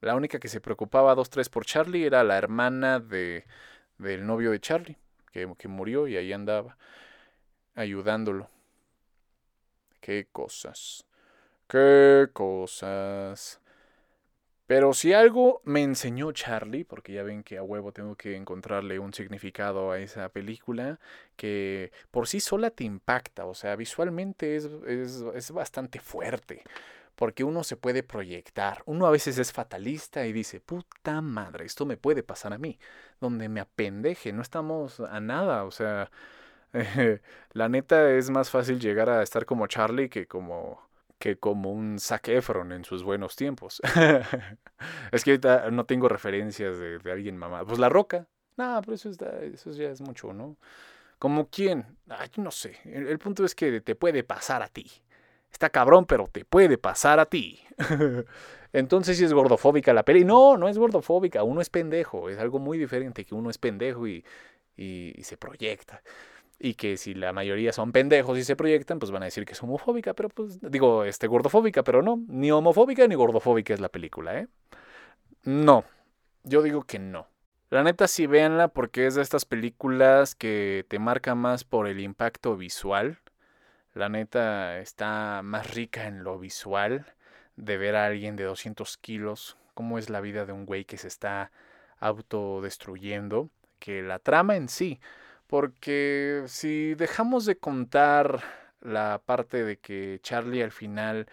La 0.00 0.14
única 0.14 0.38
que 0.38 0.48
se 0.48 0.60
preocupaba 0.60 1.14
dos, 1.14 1.28
tres 1.28 1.48
por 1.48 1.66
Charlie 1.66 2.06
era 2.06 2.24
la 2.24 2.38
hermana 2.38 3.00
de, 3.00 3.44
del 3.98 4.26
novio 4.26 4.52
de 4.52 4.60
Charlie, 4.60 4.96
que, 5.32 5.52
que 5.58 5.68
murió 5.68 6.06
y 6.08 6.16
ahí 6.16 6.32
andaba 6.32 6.78
ayudándolo. 7.74 8.48
Qué 10.00 10.28
cosas. 10.32 11.04
Qué 11.68 12.28
cosas. 12.32 13.60
Pero 14.70 14.94
si 14.94 15.12
algo 15.12 15.62
me 15.64 15.82
enseñó 15.82 16.30
Charlie, 16.30 16.84
porque 16.84 17.14
ya 17.14 17.24
ven 17.24 17.42
que 17.42 17.58
a 17.58 17.62
huevo 17.64 17.90
tengo 17.90 18.14
que 18.14 18.36
encontrarle 18.36 19.00
un 19.00 19.12
significado 19.12 19.90
a 19.90 19.98
esa 19.98 20.28
película, 20.28 21.00
que 21.34 21.90
por 22.12 22.28
sí 22.28 22.38
sola 22.38 22.70
te 22.70 22.84
impacta, 22.84 23.46
o 23.46 23.54
sea, 23.54 23.74
visualmente 23.74 24.54
es, 24.54 24.66
es, 24.86 25.24
es 25.34 25.50
bastante 25.50 25.98
fuerte 25.98 26.62
porque 27.16 27.42
uno 27.42 27.64
se 27.64 27.76
puede 27.76 28.04
proyectar. 28.04 28.82
Uno 28.86 29.06
a 29.06 29.10
veces 29.10 29.38
es 29.38 29.52
fatalista 29.52 30.24
y 30.26 30.32
dice, 30.32 30.60
puta 30.60 31.20
madre, 31.20 31.64
esto 31.64 31.84
me 31.84 31.96
puede 31.96 32.22
pasar 32.22 32.52
a 32.52 32.58
mí, 32.58 32.78
donde 33.20 33.48
me 33.48 33.58
apendeje, 33.60 34.32
no 34.32 34.40
estamos 34.40 35.00
a 35.00 35.18
nada, 35.18 35.64
o 35.64 35.72
sea, 35.72 36.12
la 37.54 37.68
neta 37.68 38.12
es 38.12 38.30
más 38.30 38.50
fácil 38.50 38.78
llegar 38.78 39.10
a 39.10 39.24
estar 39.24 39.46
como 39.46 39.66
Charlie 39.66 40.08
que 40.08 40.28
como 40.28 40.89
que 41.20 41.36
como 41.36 41.70
un 41.70 41.98
Zac 42.00 42.28
Efron 42.28 42.72
en 42.72 42.84
sus 42.84 43.04
buenos 43.04 43.36
tiempos. 43.36 43.80
es 45.12 45.22
que 45.22 45.32
ahorita 45.32 45.70
no 45.70 45.84
tengo 45.84 46.08
referencias 46.08 46.78
de, 46.78 46.98
alguien 47.12 47.36
mamá. 47.36 47.64
Pues 47.64 47.78
La 47.78 47.90
Roca. 47.90 48.26
No, 48.56 48.80
pero 48.80 48.94
eso, 48.94 49.10
está, 49.10 49.38
eso 49.42 49.70
ya 49.72 49.90
es 49.90 50.00
mucho, 50.00 50.32
¿no? 50.32 50.56
¿Como 51.18 51.50
quién? 51.50 51.84
No 52.38 52.50
sé. 52.50 52.78
el, 52.84 53.18
punto 53.18 53.44
es 53.44 53.54
que 53.54 53.82
te 53.82 53.94
puede 53.94 54.24
pasar 54.24 54.62
a 54.62 54.68
ti. 54.68 54.90
Está 55.52 55.68
cabrón, 55.68 56.06
pero 56.06 56.26
te 56.26 56.46
puede 56.46 56.78
pasar 56.78 57.20
a 57.20 57.26
ti. 57.26 57.60
Entonces 58.72 59.18
si 59.18 59.24
es 59.24 59.34
gordofóbica 59.34 59.92
la 59.92 60.04
peli. 60.04 60.24
No, 60.24 60.56
no 60.56 60.68
es 60.68 60.78
gordofóbica, 60.78 61.42
uno 61.42 61.60
es 61.60 61.68
pendejo. 61.68 62.30
Es 62.30 62.38
algo 62.38 62.58
muy 62.58 62.78
diferente 62.78 63.26
que 63.26 63.34
uno 63.34 63.50
es 63.50 63.58
pendejo 63.58 64.08
y, 64.08 64.24
y, 64.74 65.22
se 65.22 65.36
proyecta. 65.36 66.02
Y 66.60 66.74
que 66.74 66.96
si 66.98 67.14
la 67.14 67.32
mayoría 67.32 67.72
son 67.72 67.90
pendejos 67.90 68.38
y 68.38 68.44
se 68.44 68.54
proyectan, 68.54 68.98
pues 68.98 69.10
van 69.10 69.22
a 69.22 69.24
decir 69.24 69.46
que 69.46 69.54
es 69.54 69.62
homofóbica, 69.62 70.14
pero 70.14 70.28
pues 70.28 70.60
digo, 70.60 71.04
este, 71.04 71.26
gordofóbica, 71.26 71.82
pero 71.82 72.02
no, 72.02 72.22
ni 72.28 72.52
homofóbica 72.52 73.08
ni 73.08 73.14
gordofóbica 73.14 73.74
es 73.74 73.80
la 73.80 73.88
película, 73.88 74.38
¿eh? 74.38 74.48
No, 75.44 75.84
yo 76.44 76.62
digo 76.62 76.84
que 76.84 76.98
no. 76.98 77.26
La 77.70 77.82
neta 77.82 78.06
sí 78.08 78.26
véanla 78.26 78.68
porque 78.68 79.06
es 79.06 79.14
de 79.14 79.22
estas 79.22 79.46
películas 79.46 80.34
que 80.34 80.84
te 80.88 80.98
marca 80.98 81.34
más 81.34 81.64
por 81.64 81.86
el 81.86 82.00
impacto 82.00 82.56
visual 82.56 83.18
la 83.94 84.08
neta 84.08 84.78
está 84.78 85.42
más 85.42 85.74
rica 85.74 86.06
en 86.06 86.22
lo 86.22 86.38
visual 86.38 87.06
de 87.56 87.76
ver 87.76 87.96
a 87.96 88.06
alguien 88.06 88.36
de 88.36 88.44
200 88.44 88.96
kilos, 88.98 89.56
cómo 89.74 89.98
es 89.98 90.10
la 90.10 90.20
vida 90.20 90.46
de 90.46 90.52
un 90.52 90.64
güey 90.64 90.84
que 90.84 90.96
se 90.96 91.08
está 91.08 91.50
autodestruyendo, 91.98 93.50
que 93.80 94.02
la 94.02 94.20
trama 94.20 94.56
en 94.56 94.68
sí. 94.68 95.00
Porque 95.50 96.44
si 96.46 96.94
dejamos 96.94 97.44
de 97.44 97.58
contar 97.58 98.40
la 98.80 99.20
parte 99.26 99.64
de 99.64 99.78
que 99.78 100.20
Charlie 100.22 100.62
al 100.62 100.70
final 100.70 101.26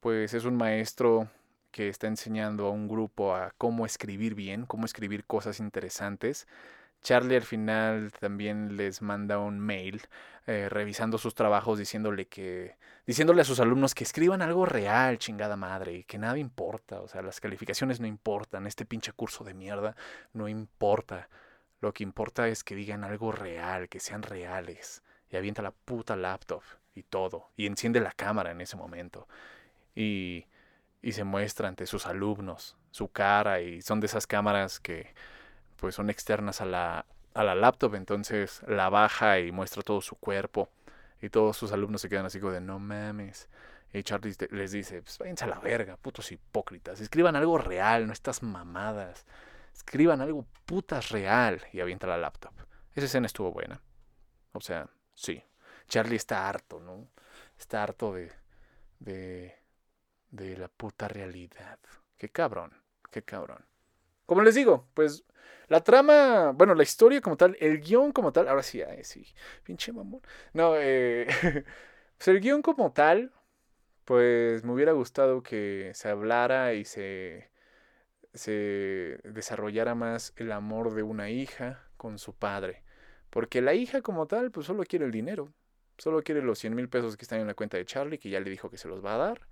pues 0.00 0.34
es 0.34 0.44
un 0.44 0.54
maestro 0.56 1.30
que 1.70 1.88
está 1.88 2.06
enseñando 2.06 2.66
a 2.66 2.70
un 2.70 2.88
grupo 2.88 3.34
a 3.34 3.54
cómo 3.56 3.86
escribir 3.86 4.34
bien, 4.34 4.66
cómo 4.66 4.84
escribir 4.84 5.24
cosas 5.24 5.60
interesantes, 5.60 6.46
Charlie 7.02 7.36
al 7.36 7.42
final 7.42 8.12
también 8.20 8.76
les 8.76 9.00
manda 9.00 9.38
un 9.38 9.58
mail 9.60 10.02
eh, 10.46 10.68
revisando 10.68 11.16
sus 11.16 11.34
trabajos 11.34 11.78
diciéndole 11.78 12.26
que 12.26 12.76
diciéndole 13.06 13.40
a 13.40 13.44
sus 13.46 13.60
alumnos 13.60 13.94
que 13.94 14.04
escriban 14.04 14.42
algo 14.42 14.66
real, 14.66 15.18
chingada 15.18 15.56
madre, 15.56 16.04
que 16.04 16.18
nada 16.18 16.36
importa, 16.36 17.00
o 17.00 17.08
sea, 17.08 17.22
las 17.22 17.40
calificaciones 17.40 17.98
no 17.98 18.06
importan, 18.06 18.66
este 18.66 18.84
pinche 18.84 19.12
curso 19.12 19.42
de 19.42 19.54
mierda 19.54 19.96
no 20.34 20.48
importa. 20.48 21.30
Lo 21.80 21.92
que 21.92 22.02
importa 22.02 22.48
es 22.48 22.64
que 22.64 22.74
digan 22.74 23.04
algo 23.04 23.32
real, 23.32 23.88
que 23.88 24.00
sean 24.00 24.22
reales. 24.22 25.02
Y 25.30 25.36
avienta 25.36 25.62
la 25.62 25.72
puta 25.72 26.16
laptop 26.16 26.62
y 26.94 27.02
todo, 27.02 27.50
y 27.56 27.66
enciende 27.66 28.00
la 28.00 28.12
cámara 28.12 28.52
en 28.52 28.60
ese 28.60 28.76
momento. 28.76 29.26
Y 29.94 30.46
y 31.04 31.12
se 31.12 31.24
muestra 31.24 31.68
ante 31.68 31.86
sus 31.86 32.06
alumnos 32.06 32.78
su 32.90 33.08
cara 33.08 33.60
y 33.60 33.82
son 33.82 34.00
de 34.00 34.06
esas 34.06 34.26
cámaras 34.26 34.80
que 34.80 35.14
pues 35.76 35.94
son 35.94 36.08
externas 36.08 36.62
a 36.62 36.64
la, 36.64 37.04
a 37.34 37.44
la 37.44 37.54
laptop, 37.54 37.94
entonces 37.94 38.62
la 38.66 38.88
baja 38.88 39.38
y 39.38 39.52
muestra 39.52 39.82
todo 39.82 40.00
su 40.00 40.16
cuerpo 40.16 40.70
y 41.20 41.28
todos 41.28 41.58
sus 41.58 41.72
alumnos 41.72 42.00
se 42.00 42.08
quedan 42.08 42.24
así 42.24 42.40
como 42.40 42.52
de 42.52 42.62
no 42.62 42.78
mames. 42.78 43.50
Y 43.92 44.02
Charlie 44.02 44.34
les 44.50 44.72
dice, 44.72 45.02
pues 45.02 45.18
váyanse 45.18 45.44
a 45.44 45.48
la 45.48 45.58
verga, 45.58 45.98
putos 45.98 46.32
hipócritas, 46.32 47.00
escriban 47.02 47.36
algo 47.36 47.58
real, 47.58 48.06
no 48.06 48.12
estas 48.14 48.42
mamadas, 48.42 49.26
escriban 49.74 50.20
algo 50.20 50.46
putas 50.64 51.10
real 51.10 51.60
y 51.72 51.80
avienta 51.80 52.06
la 52.06 52.16
laptop. 52.16 52.52
Esa 52.94 53.06
escena 53.06 53.26
estuvo 53.26 53.52
buena. 53.52 53.80
O 54.52 54.60
sea, 54.60 54.88
sí. 55.14 55.42
Charlie 55.88 56.16
está 56.16 56.48
harto, 56.48 56.80
¿no? 56.80 57.08
Está 57.58 57.82
harto 57.82 58.14
de, 58.14 58.32
de, 59.00 59.54
de 60.30 60.56
la 60.56 60.68
puta 60.68 61.08
realidad. 61.08 61.78
Qué 62.16 62.30
cabrón, 62.30 62.72
qué 63.10 63.22
cabrón. 63.22 63.64
Como 64.26 64.42
les 64.42 64.54
digo, 64.54 64.88
pues 64.94 65.24
la 65.68 65.82
trama, 65.82 66.52
bueno, 66.52 66.74
la 66.74 66.82
historia 66.82 67.20
como 67.20 67.36
tal, 67.36 67.56
el 67.60 67.80
guion 67.80 68.12
como 68.12 68.32
tal, 68.32 68.48
ahora 68.48 68.62
sí, 68.62 68.82
sí, 69.02 69.26
pinche 69.62 69.92
mamón. 69.92 70.22
No, 70.52 70.74
eh, 70.76 71.26
pues 72.18 72.28
el 72.28 72.40
guion 72.40 72.62
como 72.62 72.92
tal, 72.92 73.32
pues 74.04 74.64
me 74.64 74.72
hubiera 74.72 74.92
gustado 74.92 75.42
que 75.42 75.92
se 75.94 76.08
hablara 76.08 76.74
y 76.74 76.84
se, 76.84 77.50
se 78.34 79.18
desarrollara 79.24 79.94
más 79.94 80.32
el 80.36 80.52
amor 80.52 80.94
de 80.94 81.02
una 81.02 81.30
hija 81.30 81.88
con 81.96 82.18
su 82.18 82.34
padre. 82.34 82.82
Porque 83.30 83.62
la 83.62 83.74
hija 83.74 84.02
como 84.02 84.26
tal, 84.26 84.50
pues 84.50 84.66
solo 84.66 84.84
quiere 84.84 85.04
el 85.06 85.10
dinero. 85.12 85.52
Solo 85.98 86.22
quiere 86.22 86.42
los 86.42 86.58
100 86.58 86.74
mil 86.74 86.88
pesos 86.88 87.16
que 87.16 87.24
están 87.24 87.40
en 87.40 87.46
la 87.46 87.54
cuenta 87.54 87.76
de 87.76 87.84
Charlie, 87.84 88.18
que 88.18 88.30
ya 88.30 88.40
le 88.40 88.50
dijo 88.50 88.70
que 88.70 88.78
se 88.78 88.88
los 88.88 89.04
va 89.04 89.14
a 89.14 89.18
dar 89.18 89.46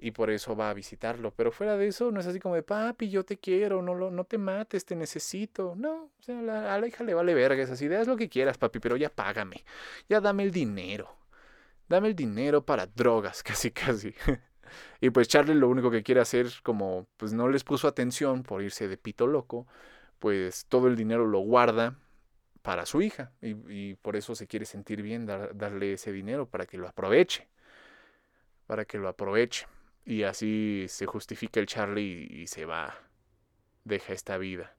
y 0.00 0.10
por 0.12 0.30
eso 0.30 0.56
va 0.56 0.70
a 0.70 0.74
visitarlo. 0.74 1.32
Pero 1.32 1.52
fuera 1.52 1.76
de 1.76 1.86
eso, 1.86 2.10
no 2.10 2.20
es 2.20 2.26
así 2.26 2.40
como 2.40 2.54
de, 2.54 2.62
papi, 2.62 3.10
yo 3.10 3.24
te 3.24 3.38
quiero, 3.38 3.82
no, 3.82 3.94
lo, 3.94 4.10
no 4.10 4.24
te 4.24 4.38
mates, 4.38 4.84
te 4.84 4.96
necesito. 4.96 5.74
No, 5.76 6.10
o 6.18 6.22
sea, 6.22 6.74
a 6.74 6.78
la 6.80 6.86
hija 6.86 7.04
le 7.04 7.14
vale 7.14 7.34
verga 7.34 7.62
esas 7.62 7.80
ideas, 7.82 8.06
lo 8.06 8.16
que 8.16 8.28
quieras, 8.28 8.58
papi, 8.58 8.80
pero 8.80 8.96
ya 8.96 9.10
págame, 9.10 9.64
ya 10.08 10.20
dame 10.20 10.42
el 10.42 10.50
dinero. 10.50 11.16
Dame 11.88 12.08
el 12.08 12.14
dinero 12.16 12.64
para 12.64 12.86
drogas, 12.86 13.42
casi, 13.44 13.70
casi. 13.70 14.14
Y 15.00 15.10
pues 15.10 15.28
Charlie 15.28 15.54
lo 15.54 15.68
único 15.68 15.90
que 15.90 16.02
quiere 16.02 16.20
hacer, 16.20 16.48
como 16.62 17.06
pues 17.16 17.32
no 17.32 17.48
les 17.48 17.64
puso 17.64 17.88
atención 17.88 18.42
por 18.42 18.62
irse 18.62 18.88
de 18.88 18.96
pito 18.96 19.26
loco, 19.26 19.66
pues 20.18 20.66
todo 20.66 20.88
el 20.88 20.96
dinero 20.96 21.26
lo 21.26 21.40
guarda 21.40 21.96
para 22.62 22.86
su 22.86 23.00
hija 23.02 23.32
y, 23.40 23.94
por 23.94 24.16
eso 24.16 24.34
se 24.34 24.46
quiere 24.46 24.66
sentir 24.66 25.02
bien 25.02 25.26
darle 25.26 25.94
ese 25.94 26.12
dinero 26.12 26.46
para 26.46 26.66
que 26.66 26.76
lo 26.76 26.88
aproveche 26.88 27.48
para 28.70 28.84
que 28.84 28.98
lo 28.98 29.08
aproveche 29.08 29.66
y 30.04 30.22
así 30.22 30.86
se 30.88 31.04
justifica 31.04 31.58
el 31.58 31.66
Charlie 31.66 32.28
y, 32.30 32.46
se 32.46 32.66
va. 32.66 32.94
Deja 33.84 34.12
esta 34.12 34.38
vida. 34.38 34.76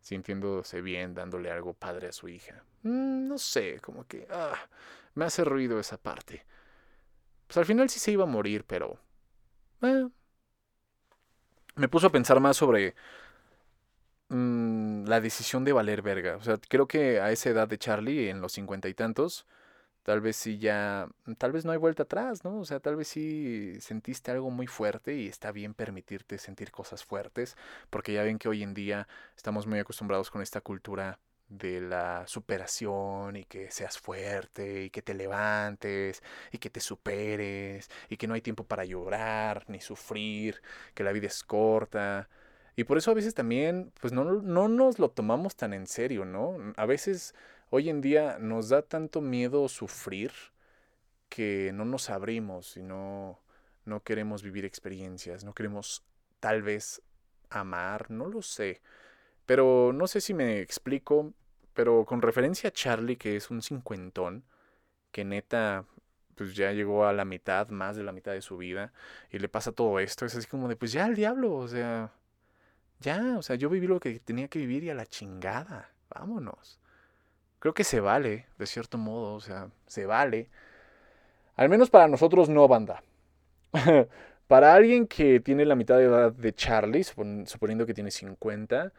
Sintiéndose 0.00 0.80
bien, 0.80 1.12
dándole 1.12 1.50
algo 1.50 1.74
padre 1.74 2.06
a 2.06 2.12
su 2.12 2.28
hija. 2.28 2.62
Mm, 2.82 3.26
no 3.26 3.38
sé, 3.38 3.80
como 3.80 4.06
que... 4.06 4.28
Ah, 4.30 4.54
me 5.14 5.24
hace 5.24 5.44
ruido 5.44 5.80
esa 5.80 5.96
parte. 5.96 6.46
Pues 7.48 7.56
al 7.56 7.64
final 7.64 7.88
sí 7.90 7.98
se 7.98 8.12
iba 8.12 8.22
a 8.22 8.28
morir, 8.28 8.64
pero... 8.64 9.00
Eh, 9.82 10.08
me 11.76 11.88
puso 11.88 12.06
a 12.08 12.10
pensar 12.10 12.40
más 12.40 12.56
sobre 12.56 12.94
mm, 14.28 15.04
la 15.06 15.20
decisión 15.20 15.64
de 15.64 15.72
valer 15.72 16.02
verga. 16.02 16.36
O 16.36 16.42
sea, 16.42 16.58
creo 16.68 16.86
que 16.86 17.20
a 17.20 17.30
esa 17.32 17.50
edad 17.50 17.68
de 17.68 17.78
Charlie, 17.78 18.28
en 18.30 18.40
los 18.40 18.52
cincuenta 18.52 18.88
y 18.88 18.94
tantos, 18.94 19.46
tal 20.02 20.20
vez 20.20 20.36
sí 20.36 20.58
ya, 20.58 21.08
tal 21.38 21.52
vez 21.52 21.64
no 21.64 21.72
hay 21.72 21.78
vuelta 21.78 22.04
atrás, 22.04 22.44
¿no? 22.44 22.60
O 22.60 22.64
sea, 22.64 22.80
tal 22.80 22.96
vez 22.96 23.08
sí 23.08 23.80
sentiste 23.80 24.30
algo 24.32 24.50
muy 24.50 24.66
fuerte 24.68 25.16
y 25.16 25.28
está 25.28 25.52
bien 25.52 25.74
permitirte 25.74 26.38
sentir 26.38 26.70
cosas 26.72 27.04
fuertes, 27.04 27.56
porque 27.90 28.14
ya 28.14 28.22
ven 28.24 28.38
que 28.38 28.48
hoy 28.48 28.62
en 28.62 28.74
día 28.74 29.08
estamos 29.36 29.66
muy 29.66 29.78
acostumbrados 29.80 30.30
con 30.30 30.42
esta 30.42 30.60
cultura 30.60 31.18
de 31.48 31.80
la 31.80 32.26
superación 32.26 33.36
y 33.36 33.44
que 33.44 33.70
seas 33.70 33.98
fuerte 33.98 34.84
y 34.84 34.90
que 34.90 35.02
te 35.02 35.14
levantes 35.14 36.22
y 36.52 36.58
que 36.58 36.70
te 36.70 36.80
superes 36.80 37.88
y 38.08 38.16
que 38.16 38.26
no 38.26 38.34
hay 38.34 38.40
tiempo 38.42 38.64
para 38.64 38.84
llorar 38.84 39.64
ni 39.68 39.80
sufrir, 39.80 40.62
que 40.94 41.04
la 41.04 41.12
vida 41.12 41.28
es 41.28 41.42
corta. 41.44 42.28
Y 42.76 42.84
por 42.84 42.98
eso 42.98 43.10
a 43.10 43.14
veces 43.14 43.34
también, 43.34 43.92
pues 44.00 44.12
no, 44.12 44.24
no 44.24 44.68
nos 44.68 44.98
lo 44.98 45.10
tomamos 45.10 45.56
tan 45.56 45.72
en 45.72 45.86
serio, 45.86 46.24
¿no? 46.24 46.56
A 46.76 46.86
veces 46.86 47.34
Hoy 47.68 47.90
en 47.90 48.00
día 48.00 48.38
nos 48.38 48.68
da 48.68 48.82
tanto 48.82 49.20
miedo 49.20 49.68
sufrir 49.68 50.30
que 51.28 51.72
no 51.74 51.84
nos 51.84 52.10
abrimos 52.10 52.76
y 52.76 52.82
no, 52.82 53.40
no 53.84 54.04
queremos 54.04 54.44
vivir 54.44 54.64
experiencias, 54.64 55.42
no 55.42 55.52
queremos 55.52 56.04
tal 56.38 56.62
vez 56.62 57.02
amar, 57.50 58.08
no 58.10 58.26
lo 58.26 58.40
sé. 58.40 58.82
Pero 59.46 59.92
no 59.92 60.06
sé 60.06 60.20
si 60.20 60.34
me 60.34 60.60
explico, 60.60 61.32
pero 61.74 62.04
con 62.04 62.22
referencia 62.22 62.68
a 62.68 62.72
Charlie, 62.72 63.16
que 63.16 63.36
es 63.36 63.50
un 63.50 63.62
cincuentón, 63.62 64.44
que 65.12 65.24
neta, 65.24 65.84
pues 66.34 66.54
ya 66.56 66.72
llegó 66.72 67.06
a 67.06 67.12
la 67.12 67.24
mitad, 67.24 67.68
más 67.68 67.96
de 67.96 68.04
la 68.04 68.12
mitad 68.12 68.32
de 68.32 68.42
su 68.42 68.56
vida, 68.58 68.92
y 69.30 69.38
le 69.38 69.48
pasa 69.48 69.72
todo 69.72 70.00
esto, 70.00 70.26
es 70.26 70.34
así 70.36 70.46
como 70.48 70.68
de, 70.68 70.76
pues 70.76 70.92
ya 70.92 71.04
al 71.06 71.14
diablo, 71.14 71.54
o 71.54 71.68
sea, 71.68 72.12
ya, 73.00 73.38
o 73.38 73.42
sea, 73.42 73.56
yo 73.56 73.70
viví 73.70 73.86
lo 73.86 74.00
que 74.00 74.20
tenía 74.20 74.48
que 74.48 74.58
vivir 74.58 74.84
y 74.84 74.90
a 74.90 74.94
la 74.94 75.06
chingada, 75.06 75.90
vámonos 76.10 76.80
creo 77.58 77.74
que 77.74 77.82
se 77.82 77.98
vale, 77.98 78.46
de 78.58 78.66
cierto 78.66 78.96
modo, 78.96 79.34
o 79.34 79.40
sea, 79.40 79.70
se 79.86 80.06
vale. 80.06 80.48
Al 81.56 81.68
menos 81.68 81.90
para 81.90 82.06
nosotros 82.06 82.48
no, 82.48 82.68
banda. 82.68 83.02
Para 84.46 84.74
alguien 84.74 85.08
que 85.08 85.40
tiene 85.40 85.64
la 85.64 85.74
mitad 85.74 85.98
de 85.98 86.04
edad 86.04 86.30
de 86.30 86.54
Charlie, 86.54 87.02
suponiendo 87.02 87.84
que 87.84 87.94
tiene 87.94 88.12
50, 88.12 88.92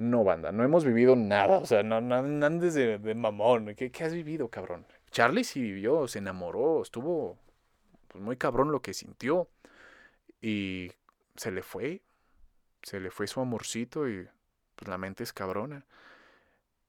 no, 0.00 0.24
banda, 0.24 0.50
no 0.50 0.64
hemos 0.64 0.84
vivido 0.84 1.14
nada. 1.14 1.58
O 1.58 1.66
sea, 1.66 1.82
no, 1.82 2.00
no, 2.00 2.16
andes 2.16 2.74
de, 2.74 2.98
mamón. 3.14 3.74
¿Qué, 3.74 3.90
¿Qué, 3.90 4.04
has 4.04 4.14
vivido, 4.14 4.48
cabrón? 4.48 4.86
Charlie 5.10 5.44
sí 5.44 5.60
vivió, 5.60 6.08
se 6.08 6.20
enamoró, 6.20 6.82
estuvo 6.82 7.36
pues, 8.08 8.24
muy 8.24 8.36
cabrón 8.36 8.72
lo 8.72 8.80
que 8.80 8.94
sintió. 8.94 9.48
Y 10.40 10.90
se 11.36 11.50
le 11.50 11.62
fue. 11.62 12.02
Se 12.82 12.98
le 12.98 13.10
fue 13.10 13.26
su 13.26 13.40
amorcito 13.40 14.08
y 14.08 14.26
pues 14.74 14.88
la 14.88 14.96
mente 14.96 15.22
es 15.22 15.34
cabrona. 15.34 15.84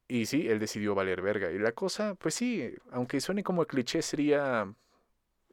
Y 0.08 0.26
sí, 0.26 0.48
él 0.48 0.60
decidió 0.60 0.96
valer 0.96 1.22
verga. 1.22 1.52
Y 1.52 1.60
la 1.60 1.74
cosa, 1.74 2.16
pues 2.16 2.34
sí, 2.36 2.74
aunque 2.92 3.20
suene 3.20 3.44
como 3.44 3.66
cliché, 3.66 4.02
sería. 4.02 4.74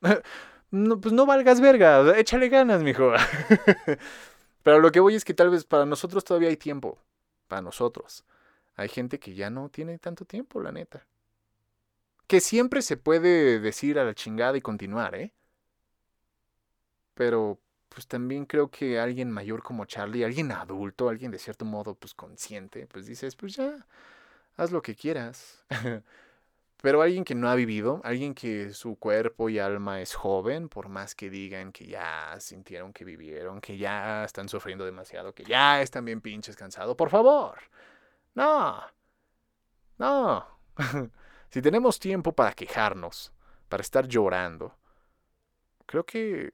no, 0.71 1.01
pues 1.01 1.13
no 1.13 1.27
valgas 1.27 1.61
verga, 1.61 2.17
échale 2.19 2.49
ganas, 2.49 2.85
mijo. 2.85 3.13
Pero 4.63 4.79
lo 4.79 4.93
que 4.93 5.01
voy 5.01 5.17
es 5.17 5.25
que 5.25 5.35
tal 5.35 5.51
vez 5.51 5.65
para 5.65 5.87
nosotros 5.87 6.25
todavía 6.25 6.51
hay 6.51 6.57
tiempo. 6.57 6.99
Para 7.49 7.63
nosotros. 7.63 8.25
Hay 8.77 8.89
gente 8.89 9.19
que 9.19 9.35
ya 9.35 9.51
no 9.51 9.69
tiene 9.71 9.99
tanto 9.99 10.25
tiempo, 10.25 10.61
la 10.61 10.71
neta. 10.71 11.05
Que 12.29 12.41
siempre 12.41 12.83
se 12.83 12.97
puede 12.97 13.59
decir 13.59 13.99
a 13.99 14.05
la 14.05 14.15
chingada 14.15 14.57
y 14.57 14.61
continuar, 14.61 15.15
¿eh? 15.15 15.33
Pero 17.15 17.59
pues 17.89 18.07
también 18.07 18.47
creo 18.47 18.71
que 18.71 19.01
alguien 19.01 19.31
mayor 19.31 19.63
como 19.63 19.87
Charlie, 19.87 20.23
alguien 20.23 20.53
adulto, 20.53 21.09
alguien 21.09 21.33
de 21.33 21.39
cierto 21.39 21.65
modo 21.65 21.97
pues 21.97 22.15
consciente, 22.15 22.87
pues 22.87 23.07
dices, 23.07 23.35
pues 23.35 23.57
ya, 23.57 23.87
haz 24.57 24.71
lo 24.71 24.83
que 24.83 24.95
quieras. 24.95 25.65
Pero 26.81 27.03
alguien 27.03 27.25
que 27.25 27.35
no 27.35 27.49
ha 27.49 27.57
vivido, 27.57 28.01
alguien 28.05 28.35
que 28.35 28.73
su 28.73 28.97
cuerpo 28.97 29.49
y 29.49 29.59
alma 29.59 30.01
es 30.01 30.15
joven, 30.15 30.69
por 30.69 30.89
más 30.89 31.17
que 31.17 31.29
digan 31.29 31.73
que 31.73 31.87
ya 31.87 32.37
sintieron 32.39 32.93
que 32.93 33.05
vivieron, 33.05 33.61
que 33.61 33.77
ya 33.77 34.25
están 34.25 34.49
sufriendo 34.49 34.85
demasiado, 34.85 35.35
que 35.35 35.45
ya 35.45 35.83
están 35.83 36.05
bien 36.05 36.21
pinches 36.21 36.55
cansados, 36.55 36.95
por 36.95 37.11
favor. 37.11 37.59
No. 38.35 38.81
No. 39.99 40.47
si 41.51 41.61
tenemos 41.63 41.99
tiempo 41.99 42.33
para 42.33 42.53
quejarnos, 42.53 43.33
para 43.69 43.81
estar 43.83 44.07
llorando, 44.07 44.79
creo 45.85 46.07
que 46.07 46.53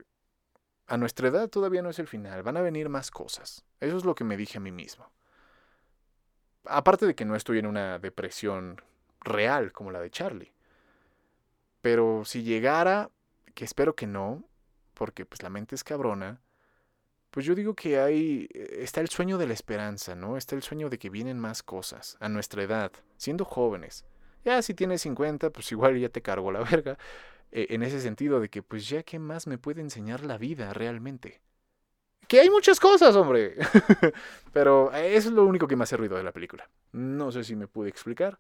a 0.87 0.97
nuestra 0.97 1.29
edad 1.29 1.51
todavía 1.51 1.83
no 1.83 1.91
es 1.91 1.99
el 1.99 2.07
final, 2.07 2.43
van 2.43 2.57
a 2.57 2.63
venir 2.63 2.89
más 2.89 3.11
cosas. 3.11 3.65
Eso 3.79 3.99
es 3.99 4.05
lo 4.07 4.15
que 4.15 4.25
me 4.25 4.39
dije 4.39 4.57
a 4.57 4.63
mí 4.63 4.73
mismo. 4.73 5.13
Aparte 6.65 7.05
de 7.05 7.15
que 7.15 7.27
no 7.27 7.37
estoy 7.37 7.59
en 7.59 7.67
una 7.67 7.99
depresión 7.99 8.81
real 9.25 9.73
como 9.73 9.91
la 9.91 10.01
de 10.01 10.11
Charlie. 10.11 10.53
Pero 11.81 12.25
si 12.25 12.43
llegara, 12.43 13.11
que 13.55 13.65
espero 13.65 13.95
que 13.95 14.07
no, 14.07 14.45
porque 14.95 15.27
pues 15.27 15.43
la 15.43 15.51
mente 15.51 15.75
es 15.75 15.85
cabrona, 15.85 16.41
pues 17.31 17.45
yo 17.45 17.55
digo 17.55 17.75
que 17.75 17.99
hay 17.99 18.49
está 18.53 19.01
el 19.01 19.09
sueño 19.09 19.39
de 19.39 19.49
la 19.49 19.55
esperanza, 19.55 20.15
¿no? 20.15 20.37
Está 20.37 20.55
el 20.55 20.63
sueño 20.63 20.89
de 20.89 20.99
que 20.99 21.11
vienen 21.11 21.39
más 21.39 21.63
cosas 21.63 22.17
a 22.21 22.29
nuestra 22.29 22.63
edad, 22.63 22.93
siendo 23.17 23.45
jóvenes. 23.45 24.05
Ya 24.45 24.63
si 24.63 24.73
tienes 24.73 25.03
50, 25.03 25.51
pues 25.51 25.73
igual 25.73 25.99
ya 25.99 26.09
te 26.09 26.23
cargo 26.23 26.53
la 26.53 26.61
verga, 26.71 26.97
eh, 27.51 27.67
en 27.71 27.83
ese 27.83 28.01
sentido 28.01 28.41
de 28.41 28.49
que 28.49 28.63
pues 28.63 28.89
ya 28.89 29.03
qué 29.03 29.19
más 29.19 29.47
me 29.47 29.59
puede 29.59 29.81
enseñar 29.81 30.25
la 30.25 30.39
vida 30.39 30.73
realmente. 30.73 31.41
Que 32.29 32.41
hay 32.41 32.51
muchas 32.51 32.81
cosas, 32.81 33.17
hombre. 33.17 33.57
pero 34.53 34.93
eso 34.93 35.29
es 35.29 35.35
lo 35.35 35.45
único 35.45 35.67
que 35.67 35.77
me 35.77 35.85
hace 35.85 35.97
ruido 35.97 36.17
de 36.17 36.23
la 36.23 36.33
película. 36.33 36.69
No 36.93 37.33
sé 37.33 37.45
si 37.45 37.57
me 37.57 37.67
pude 37.67 37.89
explicar, 37.89 38.39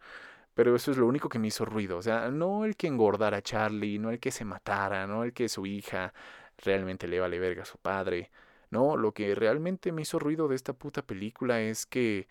pero 0.54 0.74
eso 0.76 0.90
es 0.92 0.96
lo 0.96 1.06
único 1.06 1.28
que 1.28 1.38
me 1.38 1.48
hizo 1.48 1.64
ruido. 1.64 1.98
O 1.98 2.02
sea, 2.02 2.30
no 2.30 2.64
el 2.64 2.76
que 2.76 2.86
engordara 2.86 3.38
a 3.38 3.42
Charlie, 3.42 3.98
no 3.98 4.10
el 4.10 4.20
que 4.20 4.30
se 4.30 4.44
matara, 4.44 5.06
no 5.06 5.24
el 5.24 5.32
que 5.32 5.48
su 5.48 5.66
hija 5.66 6.14
realmente 6.58 7.08
le 7.08 7.20
vale 7.20 7.38
verga 7.38 7.62
a 7.62 7.66
su 7.66 7.78
padre. 7.78 8.30
No, 8.70 8.96
lo 8.96 9.12
que 9.12 9.34
realmente 9.34 9.92
me 9.92 10.02
hizo 10.02 10.18
ruido 10.18 10.48
de 10.48 10.56
esta 10.56 10.72
puta 10.72 11.02
película 11.02 11.60
es 11.60 11.86
que... 11.86 12.28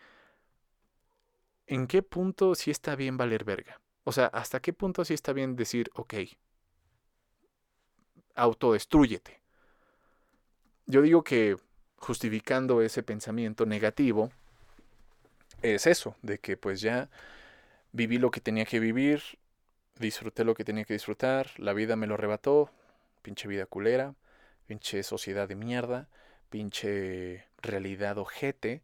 ¿En 1.67 1.87
qué 1.87 2.03
punto 2.03 2.55
sí 2.55 2.71
está 2.71 2.95
bien 2.95 3.17
valer 3.17 3.45
verga? 3.45 3.79
O 4.03 4.11
sea, 4.11 4.27
¿hasta 4.27 4.59
qué 4.59 4.73
punto 4.73 5.05
sí 5.05 5.13
está 5.13 5.31
bien 5.33 5.55
decir, 5.55 5.89
ok, 5.95 6.13
autodestrúyete? 8.35 9.41
Yo 10.85 11.01
digo 11.01 11.23
que 11.23 11.57
justificando 11.97 12.81
ese 12.81 13.01
pensamiento 13.01 13.65
negativo 13.65 14.29
es 15.61 15.87
eso, 15.87 16.15
de 16.21 16.39
que 16.39 16.57
pues 16.57 16.81
ya 16.81 17.09
viví 17.93 18.17
lo 18.17 18.31
que 18.31 18.41
tenía 18.41 18.65
que 18.65 18.79
vivir, 18.79 19.21
disfruté 19.99 20.43
lo 20.43 20.55
que 20.55 20.65
tenía 20.65 20.83
que 20.83 20.93
disfrutar, 20.93 21.51
la 21.57 21.73
vida 21.73 21.95
me 21.95 22.07
lo 22.07 22.15
arrebató, 22.15 22.69
pinche 23.21 23.47
vida 23.47 23.65
culera, 23.65 24.15
pinche 24.65 25.03
sociedad 25.03 25.47
de 25.47 25.55
mierda, 25.55 26.09
pinche 26.49 27.45
realidad 27.61 28.17
ojete, 28.17 28.81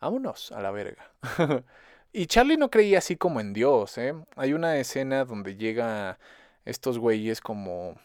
vámonos 0.00 0.52
a 0.52 0.60
la 0.60 0.70
verga. 0.70 1.10
y 2.12 2.26
Charlie 2.26 2.58
no 2.58 2.70
creía 2.70 2.98
así 2.98 3.16
como 3.16 3.40
en 3.40 3.52
Dios, 3.52 3.98
¿eh? 3.98 4.14
Hay 4.36 4.52
una 4.52 4.76
escena 4.78 5.24
donde 5.24 5.56
llega 5.56 6.18
estos 6.64 6.98
güeyes 6.98 7.40
como 7.40 7.98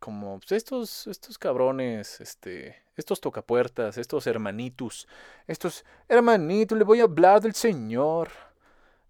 como 0.00 0.40
pues, 0.40 0.50
estos 0.52 1.06
estos 1.06 1.38
cabrones, 1.38 2.20
este, 2.20 2.82
estos 2.96 3.20
tocapuertas, 3.20 3.98
estos 3.98 4.26
hermanitos, 4.26 5.06
estos 5.46 5.84
hermanitos, 6.08 6.76
le 6.76 6.84
voy 6.84 7.00
a 7.00 7.04
hablar 7.04 7.40
del 7.40 7.54
Señor 7.54 8.30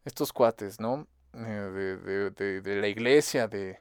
estos 0.04 0.32
cuates, 0.32 0.80
¿no? 0.80 1.06
Eh, 1.34 2.30
de, 2.34 2.76
la 2.80 2.88
iglesia, 2.88 3.48
de, 3.48 3.80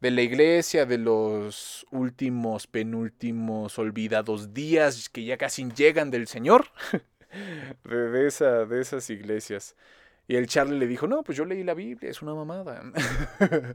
de 0.00 0.10
la 0.10 0.22
iglesia, 0.22 0.86
de 0.86 0.98
los 0.98 1.86
últimos, 1.90 2.66
penúltimos, 2.66 3.78
olvidados 3.78 4.52
días 4.52 5.08
que 5.08 5.24
ya 5.24 5.36
casi 5.36 5.70
llegan 5.70 6.10
del 6.10 6.26
Señor, 6.26 6.66
de, 7.84 8.26
esa, 8.26 8.66
de 8.66 8.80
esas 8.80 9.08
iglesias. 9.10 9.76
Y 10.28 10.36
el 10.36 10.46
Charlie 10.46 10.78
le 10.78 10.86
dijo, 10.86 11.06
no, 11.06 11.22
pues 11.24 11.36
yo 11.36 11.44
leí 11.44 11.64
la 11.64 11.74
Biblia, 11.74 12.10
es 12.10 12.22
una 12.22 12.34
mamada. 12.34 12.82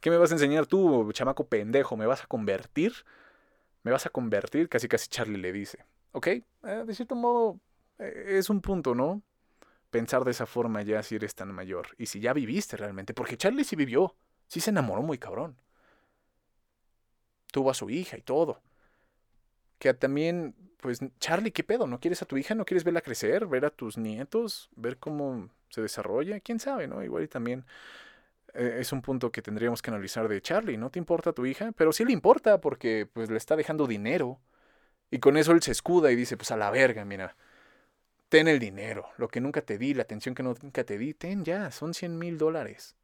¿Qué 0.00 0.10
me 0.10 0.16
vas 0.16 0.30
a 0.30 0.34
enseñar 0.34 0.66
tú, 0.66 1.10
chamaco 1.12 1.48
pendejo? 1.48 1.96
¿Me 1.96 2.06
vas 2.06 2.22
a 2.22 2.26
convertir? 2.26 2.92
¿Me 3.82 3.90
vas 3.90 4.06
a 4.06 4.10
convertir? 4.10 4.68
Casi 4.68 4.88
casi 4.88 5.08
Charlie 5.08 5.38
le 5.38 5.52
dice. 5.52 5.84
Ok, 6.12 6.26
eh, 6.26 6.44
de 6.62 6.94
cierto 6.94 7.14
modo 7.14 7.60
eh, 7.98 8.36
es 8.38 8.50
un 8.50 8.60
punto, 8.60 8.94
¿no? 8.94 9.22
Pensar 9.90 10.24
de 10.24 10.30
esa 10.30 10.46
forma 10.46 10.82
ya 10.82 11.02
si 11.02 11.16
eres 11.16 11.34
tan 11.34 11.52
mayor 11.52 11.88
y 11.98 12.06
si 12.06 12.20
ya 12.20 12.32
viviste 12.32 12.76
realmente, 12.76 13.14
porque 13.14 13.36
Charlie 13.36 13.64
sí 13.64 13.76
vivió, 13.76 14.16
sí 14.46 14.60
se 14.60 14.70
enamoró 14.70 15.02
muy 15.02 15.18
cabrón. 15.18 15.60
Tuvo 17.52 17.70
a 17.70 17.74
su 17.74 17.90
hija 17.90 18.16
y 18.16 18.22
todo. 18.22 18.62
Que 19.78 19.92
también, 19.94 20.54
pues, 20.80 21.00
Charlie, 21.18 21.50
¿qué 21.52 21.64
pedo? 21.64 21.86
¿No 21.86 21.98
quieres 22.00 22.22
a 22.22 22.26
tu 22.26 22.36
hija? 22.36 22.54
¿No 22.54 22.64
quieres 22.64 22.84
verla 22.84 23.00
crecer? 23.00 23.46
¿Ver 23.46 23.64
a 23.64 23.70
tus 23.70 23.98
nietos? 23.98 24.70
¿Ver 24.76 24.98
cómo 24.98 25.48
se 25.68 25.82
desarrolla? 25.82 26.38
¿Quién 26.40 26.60
sabe, 26.60 26.86
no? 26.86 27.02
Igual 27.02 27.24
y 27.24 27.28
también 27.28 27.64
eh, 28.54 28.76
es 28.80 28.92
un 28.92 29.02
punto 29.02 29.32
que 29.32 29.42
tendríamos 29.42 29.82
que 29.82 29.90
analizar 29.90 30.28
de 30.28 30.40
Charlie. 30.42 30.76
¿No 30.76 30.90
te 30.90 30.98
importa 31.00 31.32
tu 31.32 31.46
hija? 31.46 31.72
Pero 31.72 31.92
sí 31.92 32.04
le 32.04 32.12
importa 32.12 32.60
porque, 32.60 33.08
pues, 33.12 33.30
le 33.30 33.38
está 33.38 33.56
dejando 33.56 33.86
dinero. 33.86 34.40
Y 35.10 35.18
con 35.18 35.36
eso 35.36 35.52
él 35.52 35.62
se 35.62 35.72
escuda 35.72 36.12
y 36.12 36.16
dice, 36.16 36.36
pues, 36.36 36.50
a 36.52 36.56
la 36.56 36.70
verga, 36.70 37.04
mira 37.04 37.36
ten 38.30 38.46
el 38.46 38.60
dinero, 38.60 39.08
lo 39.18 39.28
que 39.28 39.40
nunca 39.40 39.60
te 39.60 39.76
di, 39.76 39.92
la 39.92 40.02
atención 40.02 40.34
que 40.34 40.44
nunca 40.44 40.84
te 40.84 40.96
di, 40.96 41.12
ten 41.14 41.44
ya, 41.44 41.70
son 41.72 41.92
100 41.92 42.16
mil 42.16 42.38
dólares. 42.38 42.94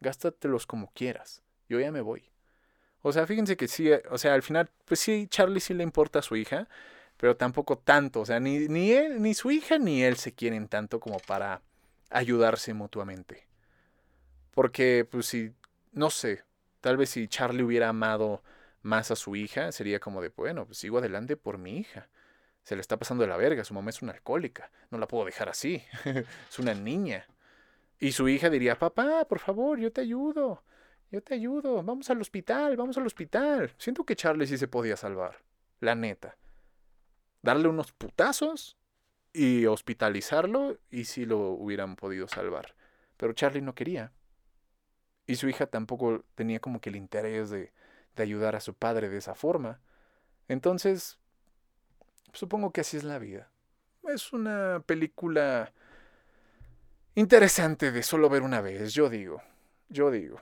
Gástatelos 0.00 0.64
como 0.64 0.92
quieras. 0.92 1.42
Yo 1.68 1.80
ya 1.80 1.90
me 1.90 2.00
voy. 2.00 2.30
O 3.02 3.12
sea, 3.12 3.26
fíjense 3.26 3.56
que 3.56 3.66
sí, 3.66 3.90
o 4.10 4.16
sea, 4.16 4.34
al 4.34 4.44
final, 4.44 4.70
pues 4.84 5.00
sí, 5.00 5.26
Charlie 5.28 5.60
sí 5.60 5.74
le 5.74 5.82
importa 5.82 6.20
a 6.20 6.22
su 6.22 6.36
hija, 6.36 6.68
pero 7.16 7.36
tampoco 7.36 7.76
tanto. 7.76 8.20
O 8.20 8.26
sea, 8.26 8.38
ni, 8.38 8.68
ni 8.68 8.92
él, 8.92 9.20
ni 9.20 9.34
su 9.34 9.50
hija, 9.50 9.78
ni 9.78 10.04
él 10.04 10.16
se 10.16 10.32
quieren 10.32 10.68
tanto 10.68 11.00
como 11.00 11.18
para 11.18 11.62
ayudarse 12.10 12.72
mutuamente. 12.72 13.48
Porque, 14.52 15.04
pues 15.10 15.26
si, 15.26 15.52
no 15.92 16.10
sé, 16.10 16.44
tal 16.80 16.96
vez 16.96 17.10
si 17.10 17.26
Charlie 17.26 17.64
hubiera 17.64 17.88
amado 17.88 18.42
más 18.82 19.10
a 19.10 19.16
su 19.16 19.34
hija, 19.34 19.72
sería 19.72 19.98
como 19.98 20.22
de, 20.22 20.28
bueno, 20.28 20.64
pues 20.64 20.78
sigo 20.78 20.98
adelante 20.98 21.36
por 21.36 21.58
mi 21.58 21.78
hija 21.78 22.08
se 22.66 22.74
le 22.74 22.80
está 22.80 22.96
pasando 22.96 23.22
de 23.22 23.28
la 23.28 23.36
verga, 23.36 23.62
su 23.62 23.74
mamá 23.74 23.90
es 23.90 24.02
una 24.02 24.10
alcohólica, 24.10 24.72
no 24.90 24.98
la 24.98 25.06
puedo 25.06 25.24
dejar 25.24 25.48
así, 25.48 25.84
es 26.50 26.58
una 26.58 26.74
niña. 26.74 27.24
Y 28.00 28.10
su 28.10 28.28
hija 28.28 28.50
diría, 28.50 28.76
papá, 28.76 29.24
por 29.28 29.38
favor, 29.38 29.78
yo 29.78 29.92
te 29.92 30.00
ayudo, 30.00 30.64
yo 31.12 31.22
te 31.22 31.34
ayudo, 31.34 31.80
vamos 31.84 32.10
al 32.10 32.20
hospital, 32.20 32.76
vamos 32.76 32.98
al 32.98 33.06
hospital. 33.06 33.72
Siento 33.78 34.02
que 34.02 34.16
Charlie 34.16 34.48
sí 34.48 34.58
se 34.58 34.66
podía 34.66 34.96
salvar, 34.96 35.36
la 35.78 35.94
neta. 35.94 36.36
Darle 37.40 37.68
unos 37.68 37.92
putazos 37.92 38.76
y 39.32 39.66
hospitalizarlo 39.66 40.76
y 40.90 41.04
sí 41.04 41.24
lo 41.24 41.50
hubieran 41.50 41.94
podido 41.94 42.26
salvar. 42.26 42.74
Pero 43.16 43.32
Charlie 43.32 43.62
no 43.62 43.76
quería. 43.76 44.10
Y 45.24 45.36
su 45.36 45.48
hija 45.48 45.66
tampoco 45.66 46.24
tenía 46.34 46.58
como 46.58 46.80
que 46.80 46.90
el 46.90 46.96
interés 46.96 47.48
de, 47.48 47.72
de 48.16 48.22
ayudar 48.24 48.56
a 48.56 48.60
su 48.60 48.74
padre 48.74 49.08
de 49.08 49.18
esa 49.18 49.36
forma. 49.36 49.80
Entonces, 50.48 51.20
Supongo 52.32 52.72
que 52.72 52.82
así 52.82 52.96
es 52.96 53.04
la 53.04 53.18
vida. 53.18 53.50
Es 54.04 54.32
una 54.32 54.82
película 54.84 55.72
interesante 57.14 57.90
de 57.92 58.02
solo 58.02 58.28
ver 58.28 58.42
una 58.42 58.60
vez, 58.60 58.92
yo 58.92 59.08
digo. 59.08 59.42
Yo 59.88 60.10
digo. 60.10 60.40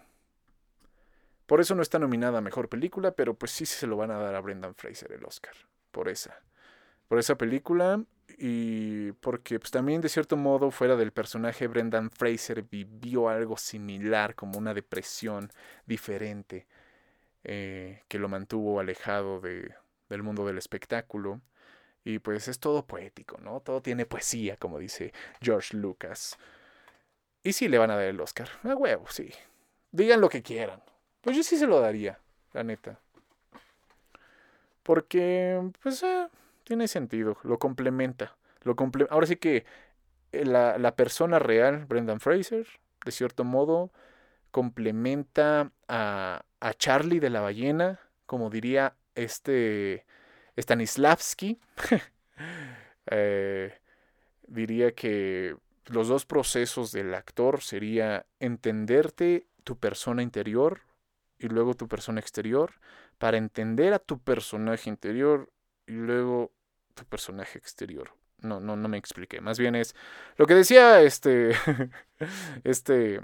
Por 1.47 1.61
eso 1.61 1.75
no 1.75 1.83
está 1.83 1.99
nominada 1.99 2.39
a 2.39 2.43
Mejor 2.43 2.69
Película, 2.69 3.13
pero 3.13 3.35
pues 3.35 3.51
sí 3.53 3.67
se 3.67 3.87
lo 3.87 3.97
van 3.97 4.11
a 4.11 4.19
dar 4.19 4.35
a 4.35 4.41
Brendan 4.41 4.75
Fraser 4.75 5.13
el 5.13 5.25
Oscar. 5.25 5.55
Por 5.91 6.09
esa. 6.09 6.41
Por 7.09 7.19
esa 7.19 7.37
película 7.37 8.03
y 8.39 9.13
porque 9.13 9.59
pues 9.59 9.71
también 9.71 10.01
de 10.01 10.09
cierto 10.09 10.37
modo 10.37 10.71
fuera 10.71 10.97
del 10.97 11.13
personaje 11.13 11.67
Brendan 11.67 12.11
Fraser 12.11 12.63
vivió 12.63 13.29
algo 13.29 13.57
similar 13.57 14.35
como 14.35 14.59
una 14.59 14.75
depresión 14.75 15.53
diferente 15.87 16.67
eh, 17.45 18.03
que 18.09 18.19
lo 18.19 18.29
mantuvo 18.29 18.81
alejado 18.81 19.41
de, 19.41 19.75
del 20.09 20.23
mundo 20.23 20.47
del 20.47 20.59
espectáculo 20.59 21.43
y 22.05 22.19
pues 22.19 22.49
es 22.49 22.61
todo 22.61 22.87
poético, 22.87 23.39
¿no? 23.39 23.61
Todo 23.61 23.81
tiene 23.81 24.05
poesía, 24.05 24.57
como 24.57 24.79
dice 24.79 25.13
George 25.41 25.77
Lucas. 25.77 26.39
Y 27.43 27.53
sí 27.53 27.69
le 27.69 27.79
van 27.79 27.91
a 27.91 27.97
dar 27.97 28.05
el 28.05 28.21
Oscar. 28.21 28.49
A 28.63 28.75
huevo, 28.75 29.07
sí. 29.09 29.31
Digan 29.91 30.21
lo 30.21 30.29
que 30.29 30.43
quieran. 30.43 30.83
Pues 31.23 31.37
yo 31.37 31.43
sí 31.43 31.57
se 31.57 31.67
lo 31.67 31.81
daría, 31.81 32.19
la 32.53 32.63
neta. 32.63 33.01
Porque, 34.83 35.71
pues, 35.83 36.03
eh, 36.03 36.29
tiene 36.65 36.89
sentido. 36.89 37.39
Lo 37.43 37.59
complementa. 37.59 38.37
Lo 38.63 38.77
Ahora 39.11 39.27
sí 39.27 39.37
que 39.37 39.65
eh, 40.33 40.45
la, 40.45 40.77
la 40.79 40.95
persona 40.97 41.39
real, 41.39 41.87
Brendan 41.87 42.21
Fraser, 42.21 42.67
de 43.05 43.13
cierto 43.13 43.45
modo, 43.45 43.91
complementa 44.51 45.71
a, 45.89 46.45
a 46.61 46.75
Charlie 46.75 47.21
de 47.21 47.31
la 47.31 47.41
ballena, 47.41 48.01
como 48.27 48.51
diría 48.51 48.95
este 49.15 50.05
Stanislavski. 50.57 51.59
Eh, 53.11 53.71
diría 54.47 54.95
que 54.95 55.55
los 55.85 56.09
dos 56.09 56.25
procesos 56.25 56.91
del 56.91 57.15
actor 57.15 57.61
sería 57.61 58.25
entenderte 58.41 59.47
tu 59.63 59.79
persona 59.79 60.23
interior 60.23 60.81
y 61.39 61.49
luego 61.49 61.75
tu 61.75 61.87
persona 61.87 62.21
exterior 62.21 62.73
para 63.19 63.37
entender 63.37 63.93
a 63.93 63.99
tu 63.99 64.19
personaje 64.19 64.89
interior 64.89 65.53
y 65.87 65.93
luego 65.93 66.51
tu 66.95 67.05
personaje 67.05 67.59
exterior. 67.59 68.15
No, 68.39 68.61
no, 68.61 68.77
no 68.77 68.89
me 68.89 68.97
expliqué. 68.97 69.41
Más 69.41 69.59
bien 69.59 69.75
es 69.75 69.95
lo 70.37 70.47
que 70.47 70.55
decía 70.55 71.03
este, 71.03 71.53
este 72.65 73.21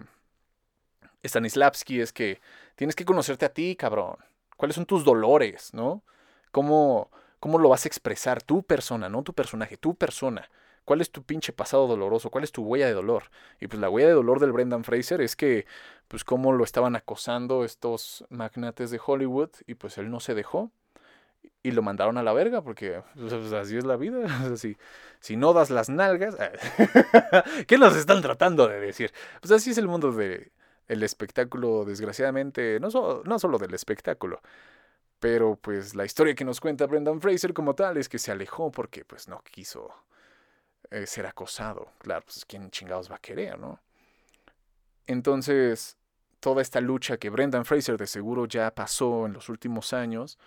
Stanislavski 1.24 2.00
es 2.00 2.12
que 2.12 2.40
tienes 2.76 2.96
que 2.96 3.04
conocerte 3.04 3.44
a 3.44 3.52
ti, 3.52 3.76
cabrón. 3.76 4.16
¿Cuáles 4.56 4.74
son 4.74 4.86
tus 4.86 5.04
dolores, 5.04 5.72
no? 5.72 6.02
¿Cómo, 6.50 7.10
cómo 7.40 7.58
lo 7.58 7.70
vas 7.70 7.84
a 7.84 7.88
expresar? 7.88 8.42
Tu 8.42 8.62
persona, 8.62 9.08
no 9.08 9.22
tu 9.22 9.32
personaje, 9.32 9.76
tu 9.76 9.94
persona. 9.94 10.48
¿Cuál 10.84 11.00
es 11.00 11.10
tu 11.10 11.22
pinche 11.22 11.52
pasado 11.52 11.86
doloroso? 11.86 12.30
¿Cuál 12.30 12.44
es 12.44 12.52
tu 12.52 12.62
huella 12.62 12.86
de 12.86 12.94
dolor? 12.94 13.24
Y 13.60 13.66
pues 13.66 13.80
la 13.80 13.90
huella 13.90 14.08
de 14.08 14.14
dolor 14.14 14.40
del 14.40 14.52
Brendan 14.52 14.84
Fraser 14.84 15.20
es 15.20 15.36
que, 15.36 15.66
pues 16.08 16.24
cómo 16.24 16.52
lo 16.52 16.64
estaban 16.64 16.96
acosando 16.96 17.64
estos 17.64 18.24
magnates 18.30 18.90
de 18.90 19.00
Hollywood 19.04 19.50
y 19.66 19.74
pues 19.74 19.98
él 19.98 20.10
no 20.10 20.20
se 20.20 20.34
dejó 20.34 20.70
y 21.62 21.72
lo 21.72 21.82
mandaron 21.82 22.18
a 22.18 22.22
la 22.22 22.32
verga 22.32 22.62
porque 22.62 23.02
pues, 23.14 23.32
así 23.52 23.76
es 23.76 23.84
la 23.84 23.96
vida. 23.96 24.26
si, 25.20 25.36
no 25.36 25.52
das 25.52 25.70
las 25.70 25.88
nalgas, 25.88 26.36
¿qué 27.66 27.78
nos 27.78 27.96
están 27.96 28.22
tratando 28.22 28.66
de 28.68 28.80
decir? 28.80 29.12
Pues 29.40 29.52
así 29.52 29.70
es 29.70 29.78
el 29.78 29.88
mundo 29.88 30.12
del 30.12 30.50
el 30.88 31.04
espectáculo, 31.04 31.84
desgraciadamente, 31.84 32.80
no, 32.80 32.88
no 33.24 33.38
solo 33.38 33.58
del 33.58 33.74
espectáculo, 33.74 34.40
pero 35.20 35.56
pues 35.56 35.94
la 35.94 36.06
historia 36.06 36.34
que 36.34 36.44
nos 36.44 36.60
cuenta 36.60 36.86
Brendan 36.86 37.20
Fraser 37.20 37.52
como 37.52 37.74
tal 37.74 37.98
es 37.98 38.08
que 38.08 38.18
se 38.18 38.32
alejó 38.32 38.72
porque 38.72 39.04
pues 39.04 39.28
no 39.28 39.42
quiso 39.42 39.94
eh, 40.90 41.06
ser 41.06 41.26
acosado. 41.26 41.92
Claro, 41.98 42.24
pues 42.24 42.44
quién 42.46 42.70
chingados 42.70 43.10
va 43.10 43.16
a 43.16 43.20
querer, 43.20 43.58
¿no? 43.58 43.80
Entonces, 45.06 45.98
toda 46.40 46.62
esta 46.62 46.80
lucha 46.80 47.18
que 47.18 47.30
Brendan 47.30 47.66
Fraser 47.66 47.98
de 47.98 48.06
seguro 48.06 48.46
ya 48.46 48.74
pasó 48.74 49.26
en 49.26 49.34
los 49.34 49.48
últimos 49.50 49.92
años, 49.92 50.38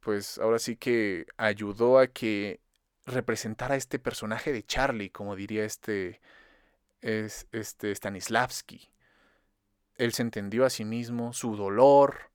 pues 0.00 0.38
ahora 0.38 0.58
sí 0.60 0.76
que 0.76 1.26
ayudó 1.36 1.98
a 1.98 2.06
que 2.06 2.60
representara 3.06 3.74
este 3.74 3.98
personaje 3.98 4.52
de 4.52 4.62
Charlie, 4.62 5.10
como 5.10 5.34
diría 5.34 5.64
este, 5.64 6.20
es, 7.00 7.48
este 7.52 7.92
Stanislavski. 7.94 8.88
Él 9.96 10.12
se 10.12 10.22
entendió 10.22 10.64
a 10.64 10.70
sí 10.70 10.84
mismo, 10.84 11.32
su 11.32 11.56
dolor, 11.56 12.30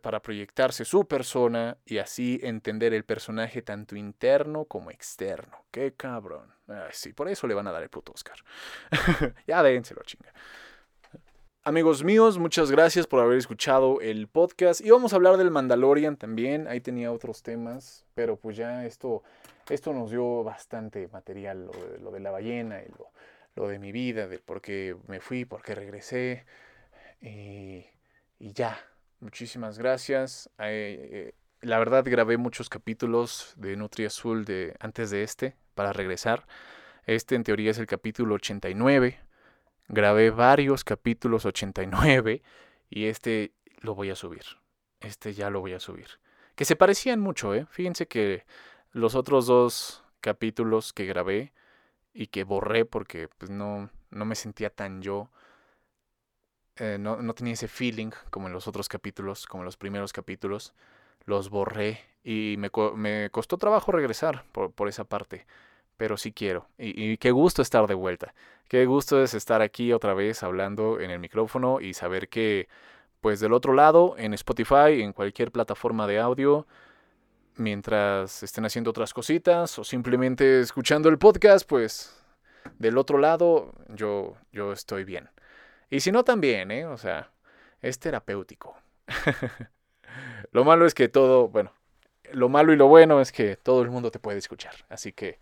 para 0.00 0.20
proyectarse 0.20 0.84
su 0.84 1.06
persona 1.06 1.76
y 1.84 1.98
así 1.98 2.40
entender 2.42 2.94
el 2.94 3.04
personaje 3.04 3.62
tanto 3.62 3.96
interno 3.96 4.64
como 4.64 4.90
externo. 4.90 5.64
Qué 5.70 5.94
cabrón. 5.94 6.52
sí, 6.90 7.12
por 7.12 7.28
eso 7.28 7.46
le 7.46 7.54
van 7.54 7.66
a 7.66 7.72
dar 7.72 7.82
el 7.82 7.90
puto 7.90 8.12
Oscar. 8.12 8.36
ya 9.46 9.62
dénselo, 9.62 10.02
chinga. 10.04 10.32
Amigos 11.64 12.02
míos, 12.02 12.38
muchas 12.38 12.72
gracias 12.72 13.06
por 13.06 13.20
haber 13.20 13.38
escuchado 13.38 14.00
el 14.00 14.26
podcast. 14.26 14.80
Y 14.80 14.90
vamos 14.90 15.12
a 15.12 15.16
hablar 15.16 15.36
del 15.36 15.52
Mandalorian 15.52 16.16
también. 16.16 16.66
Ahí 16.66 16.80
tenía 16.80 17.12
otros 17.12 17.42
temas, 17.42 18.04
pero 18.14 18.36
pues 18.36 18.56
ya 18.56 18.84
esto, 18.84 19.22
esto 19.68 19.92
nos 19.92 20.10
dio 20.10 20.42
bastante 20.42 21.06
material, 21.12 21.70
lo 22.00 22.10
de, 22.10 22.18
la 22.18 22.32
ballena 22.32 22.82
y 22.82 22.88
lo, 22.88 23.10
lo, 23.54 23.68
de 23.68 23.78
mi 23.78 23.92
vida, 23.92 24.26
de 24.26 24.40
por 24.40 24.60
qué 24.60 24.96
me 25.06 25.20
fui, 25.20 25.44
por 25.44 25.62
qué 25.62 25.76
regresé. 25.76 26.46
Y 27.20 27.84
ya, 28.40 28.76
Muchísimas 29.22 29.78
gracias. 29.78 30.50
Eh, 30.58 31.32
la 31.60 31.78
verdad 31.78 32.02
grabé 32.04 32.38
muchos 32.38 32.68
capítulos 32.68 33.54
de 33.56 33.76
Nutri 33.76 34.04
Azul 34.04 34.44
de, 34.44 34.74
antes 34.80 35.10
de 35.10 35.22
este 35.22 35.54
para 35.76 35.92
regresar. 35.92 36.44
Este 37.06 37.36
en 37.36 37.44
teoría 37.44 37.70
es 37.70 37.78
el 37.78 37.86
capítulo 37.86 38.34
89. 38.34 39.20
Grabé 39.86 40.30
varios 40.30 40.82
capítulos 40.82 41.46
89 41.46 42.42
y 42.90 43.04
este 43.06 43.52
lo 43.78 43.94
voy 43.94 44.10
a 44.10 44.16
subir. 44.16 44.42
Este 44.98 45.32
ya 45.34 45.50
lo 45.50 45.60
voy 45.60 45.74
a 45.74 45.78
subir. 45.78 46.08
Que 46.56 46.64
se 46.64 46.74
parecían 46.74 47.20
mucho, 47.20 47.54
¿eh? 47.54 47.66
Fíjense 47.70 48.08
que 48.08 48.44
los 48.90 49.14
otros 49.14 49.46
dos 49.46 50.02
capítulos 50.20 50.92
que 50.92 51.06
grabé 51.06 51.52
y 52.12 52.26
que 52.26 52.42
borré 52.42 52.84
porque 52.86 53.28
pues, 53.28 53.52
no, 53.52 53.88
no 54.10 54.24
me 54.24 54.34
sentía 54.34 54.70
tan 54.70 55.00
yo 55.00 55.30
eh, 56.82 56.98
no, 56.98 57.22
no, 57.22 57.32
tenía 57.32 57.52
ese 57.52 57.68
feeling 57.68 58.10
como 58.30 58.48
en 58.48 58.52
los 58.52 58.66
otros 58.66 58.88
capítulos, 58.88 59.46
como 59.46 59.62
en 59.62 59.66
los 59.66 59.76
primeros 59.76 60.12
capítulos. 60.12 60.74
Los 61.26 61.48
borré 61.48 62.00
y 62.24 62.56
me, 62.58 62.72
me 62.96 63.30
costó 63.30 63.56
trabajo 63.56 63.92
regresar 63.92 64.44
por, 64.50 64.72
por, 64.72 64.88
esa 64.88 65.04
parte. 65.04 65.46
Pero 65.96 66.16
sí 66.16 66.32
quiero. 66.32 66.66
Y, 66.78 67.12
y, 67.12 67.18
qué 67.18 67.30
gusto 67.30 67.62
estar 67.62 67.86
de 67.86 67.94
vuelta. 67.94 68.34
Qué 68.66 68.84
gusto 68.86 69.22
es 69.22 69.32
estar 69.34 69.62
aquí 69.62 69.92
otra 69.92 70.12
vez 70.14 70.42
hablando 70.42 70.98
en 70.98 71.12
el 71.12 71.20
micrófono 71.20 71.80
y 71.80 71.94
saber 71.94 72.28
que, 72.28 72.68
pues 73.20 73.38
del 73.38 73.52
otro 73.52 73.74
lado, 73.74 74.16
en 74.18 74.34
Spotify, 74.34 75.02
en 75.02 75.12
cualquier 75.12 75.52
plataforma 75.52 76.08
de 76.08 76.18
audio, 76.18 76.66
mientras 77.56 78.42
estén 78.42 78.64
haciendo 78.64 78.90
otras 78.90 79.14
cositas 79.14 79.78
o 79.78 79.84
simplemente 79.84 80.58
escuchando 80.60 81.08
el 81.08 81.18
podcast, 81.18 81.64
pues 81.68 82.12
del 82.80 82.98
otro 82.98 83.18
lado 83.18 83.72
yo, 83.94 84.34
yo 84.50 84.72
estoy 84.72 85.04
bien. 85.04 85.30
Y 85.92 86.00
si 86.00 86.10
no, 86.10 86.24
también, 86.24 86.70
¿eh? 86.70 86.86
O 86.86 86.96
sea, 86.96 87.30
es 87.82 87.98
terapéutico. 87.98 88.74
lo 90.50 90.64
malo 90.64 90.86
es 90.86 90.94
que 90.94 91.08
todo, 91.08 91.48
bueno, 91.48 91.74
lo 92.32 92.48
malo 92.48 92.72
y 92.72 92.76
lo 92.76 92.86
bueno 92.86 93.20
es 93.20 93.30
que 93.30 93.56
todo 93.56 93.82
el 93.82 93.90
mundo 93.90 94.10
te 94.10 94.18
puede 94.18 94.38
escuchar. 94.38 94.74
Así 94.88 95.12
que 95.12 95.38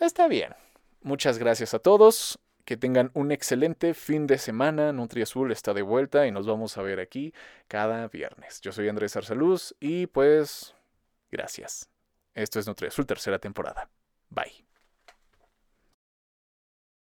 está 0.00 0.26
bien. 0.26 0.52
Muchas 1.00 1.38
gracias 1.38 1.74
a 1.74 1.78
todos. 1.78 2.40
Que 2.64 2.76
tengan 2.76 3.12
un 3.14 3.30
excelente 3.30 3.94
fin 3.94 4.26
de 4.26 4.38
semana. 4.38 4.92
Nutri 4.92 5.22
Azul 5.22 5.52
está 5.52 5.72
de 5.74 5.82
vuelta 5.82 6.26
y 6.26 6.32
nos 6.32 6.48
vamos 6.48 6.76
a 6.76 6.82
ver 6.82 6.98
aquí 6.98 7.32
cada 7.68 8.08
viernes. 8.08 8.60
Yo 8.62 8.72
soy 8.72 8.88
Andrés 8.88 9.16
Arsaluz 9.16 9.76
y 9.78 10.08
pues 10.08 10.74
gracias. 11.30 11.88
Esto 12.34 12.58
es 12.58 12.66
Nutri 12.66 12.88
Azul 12.88 13.06
tercera 13.06 13.38
temporada. 13.38 13.88
Bye. 14.28 14.65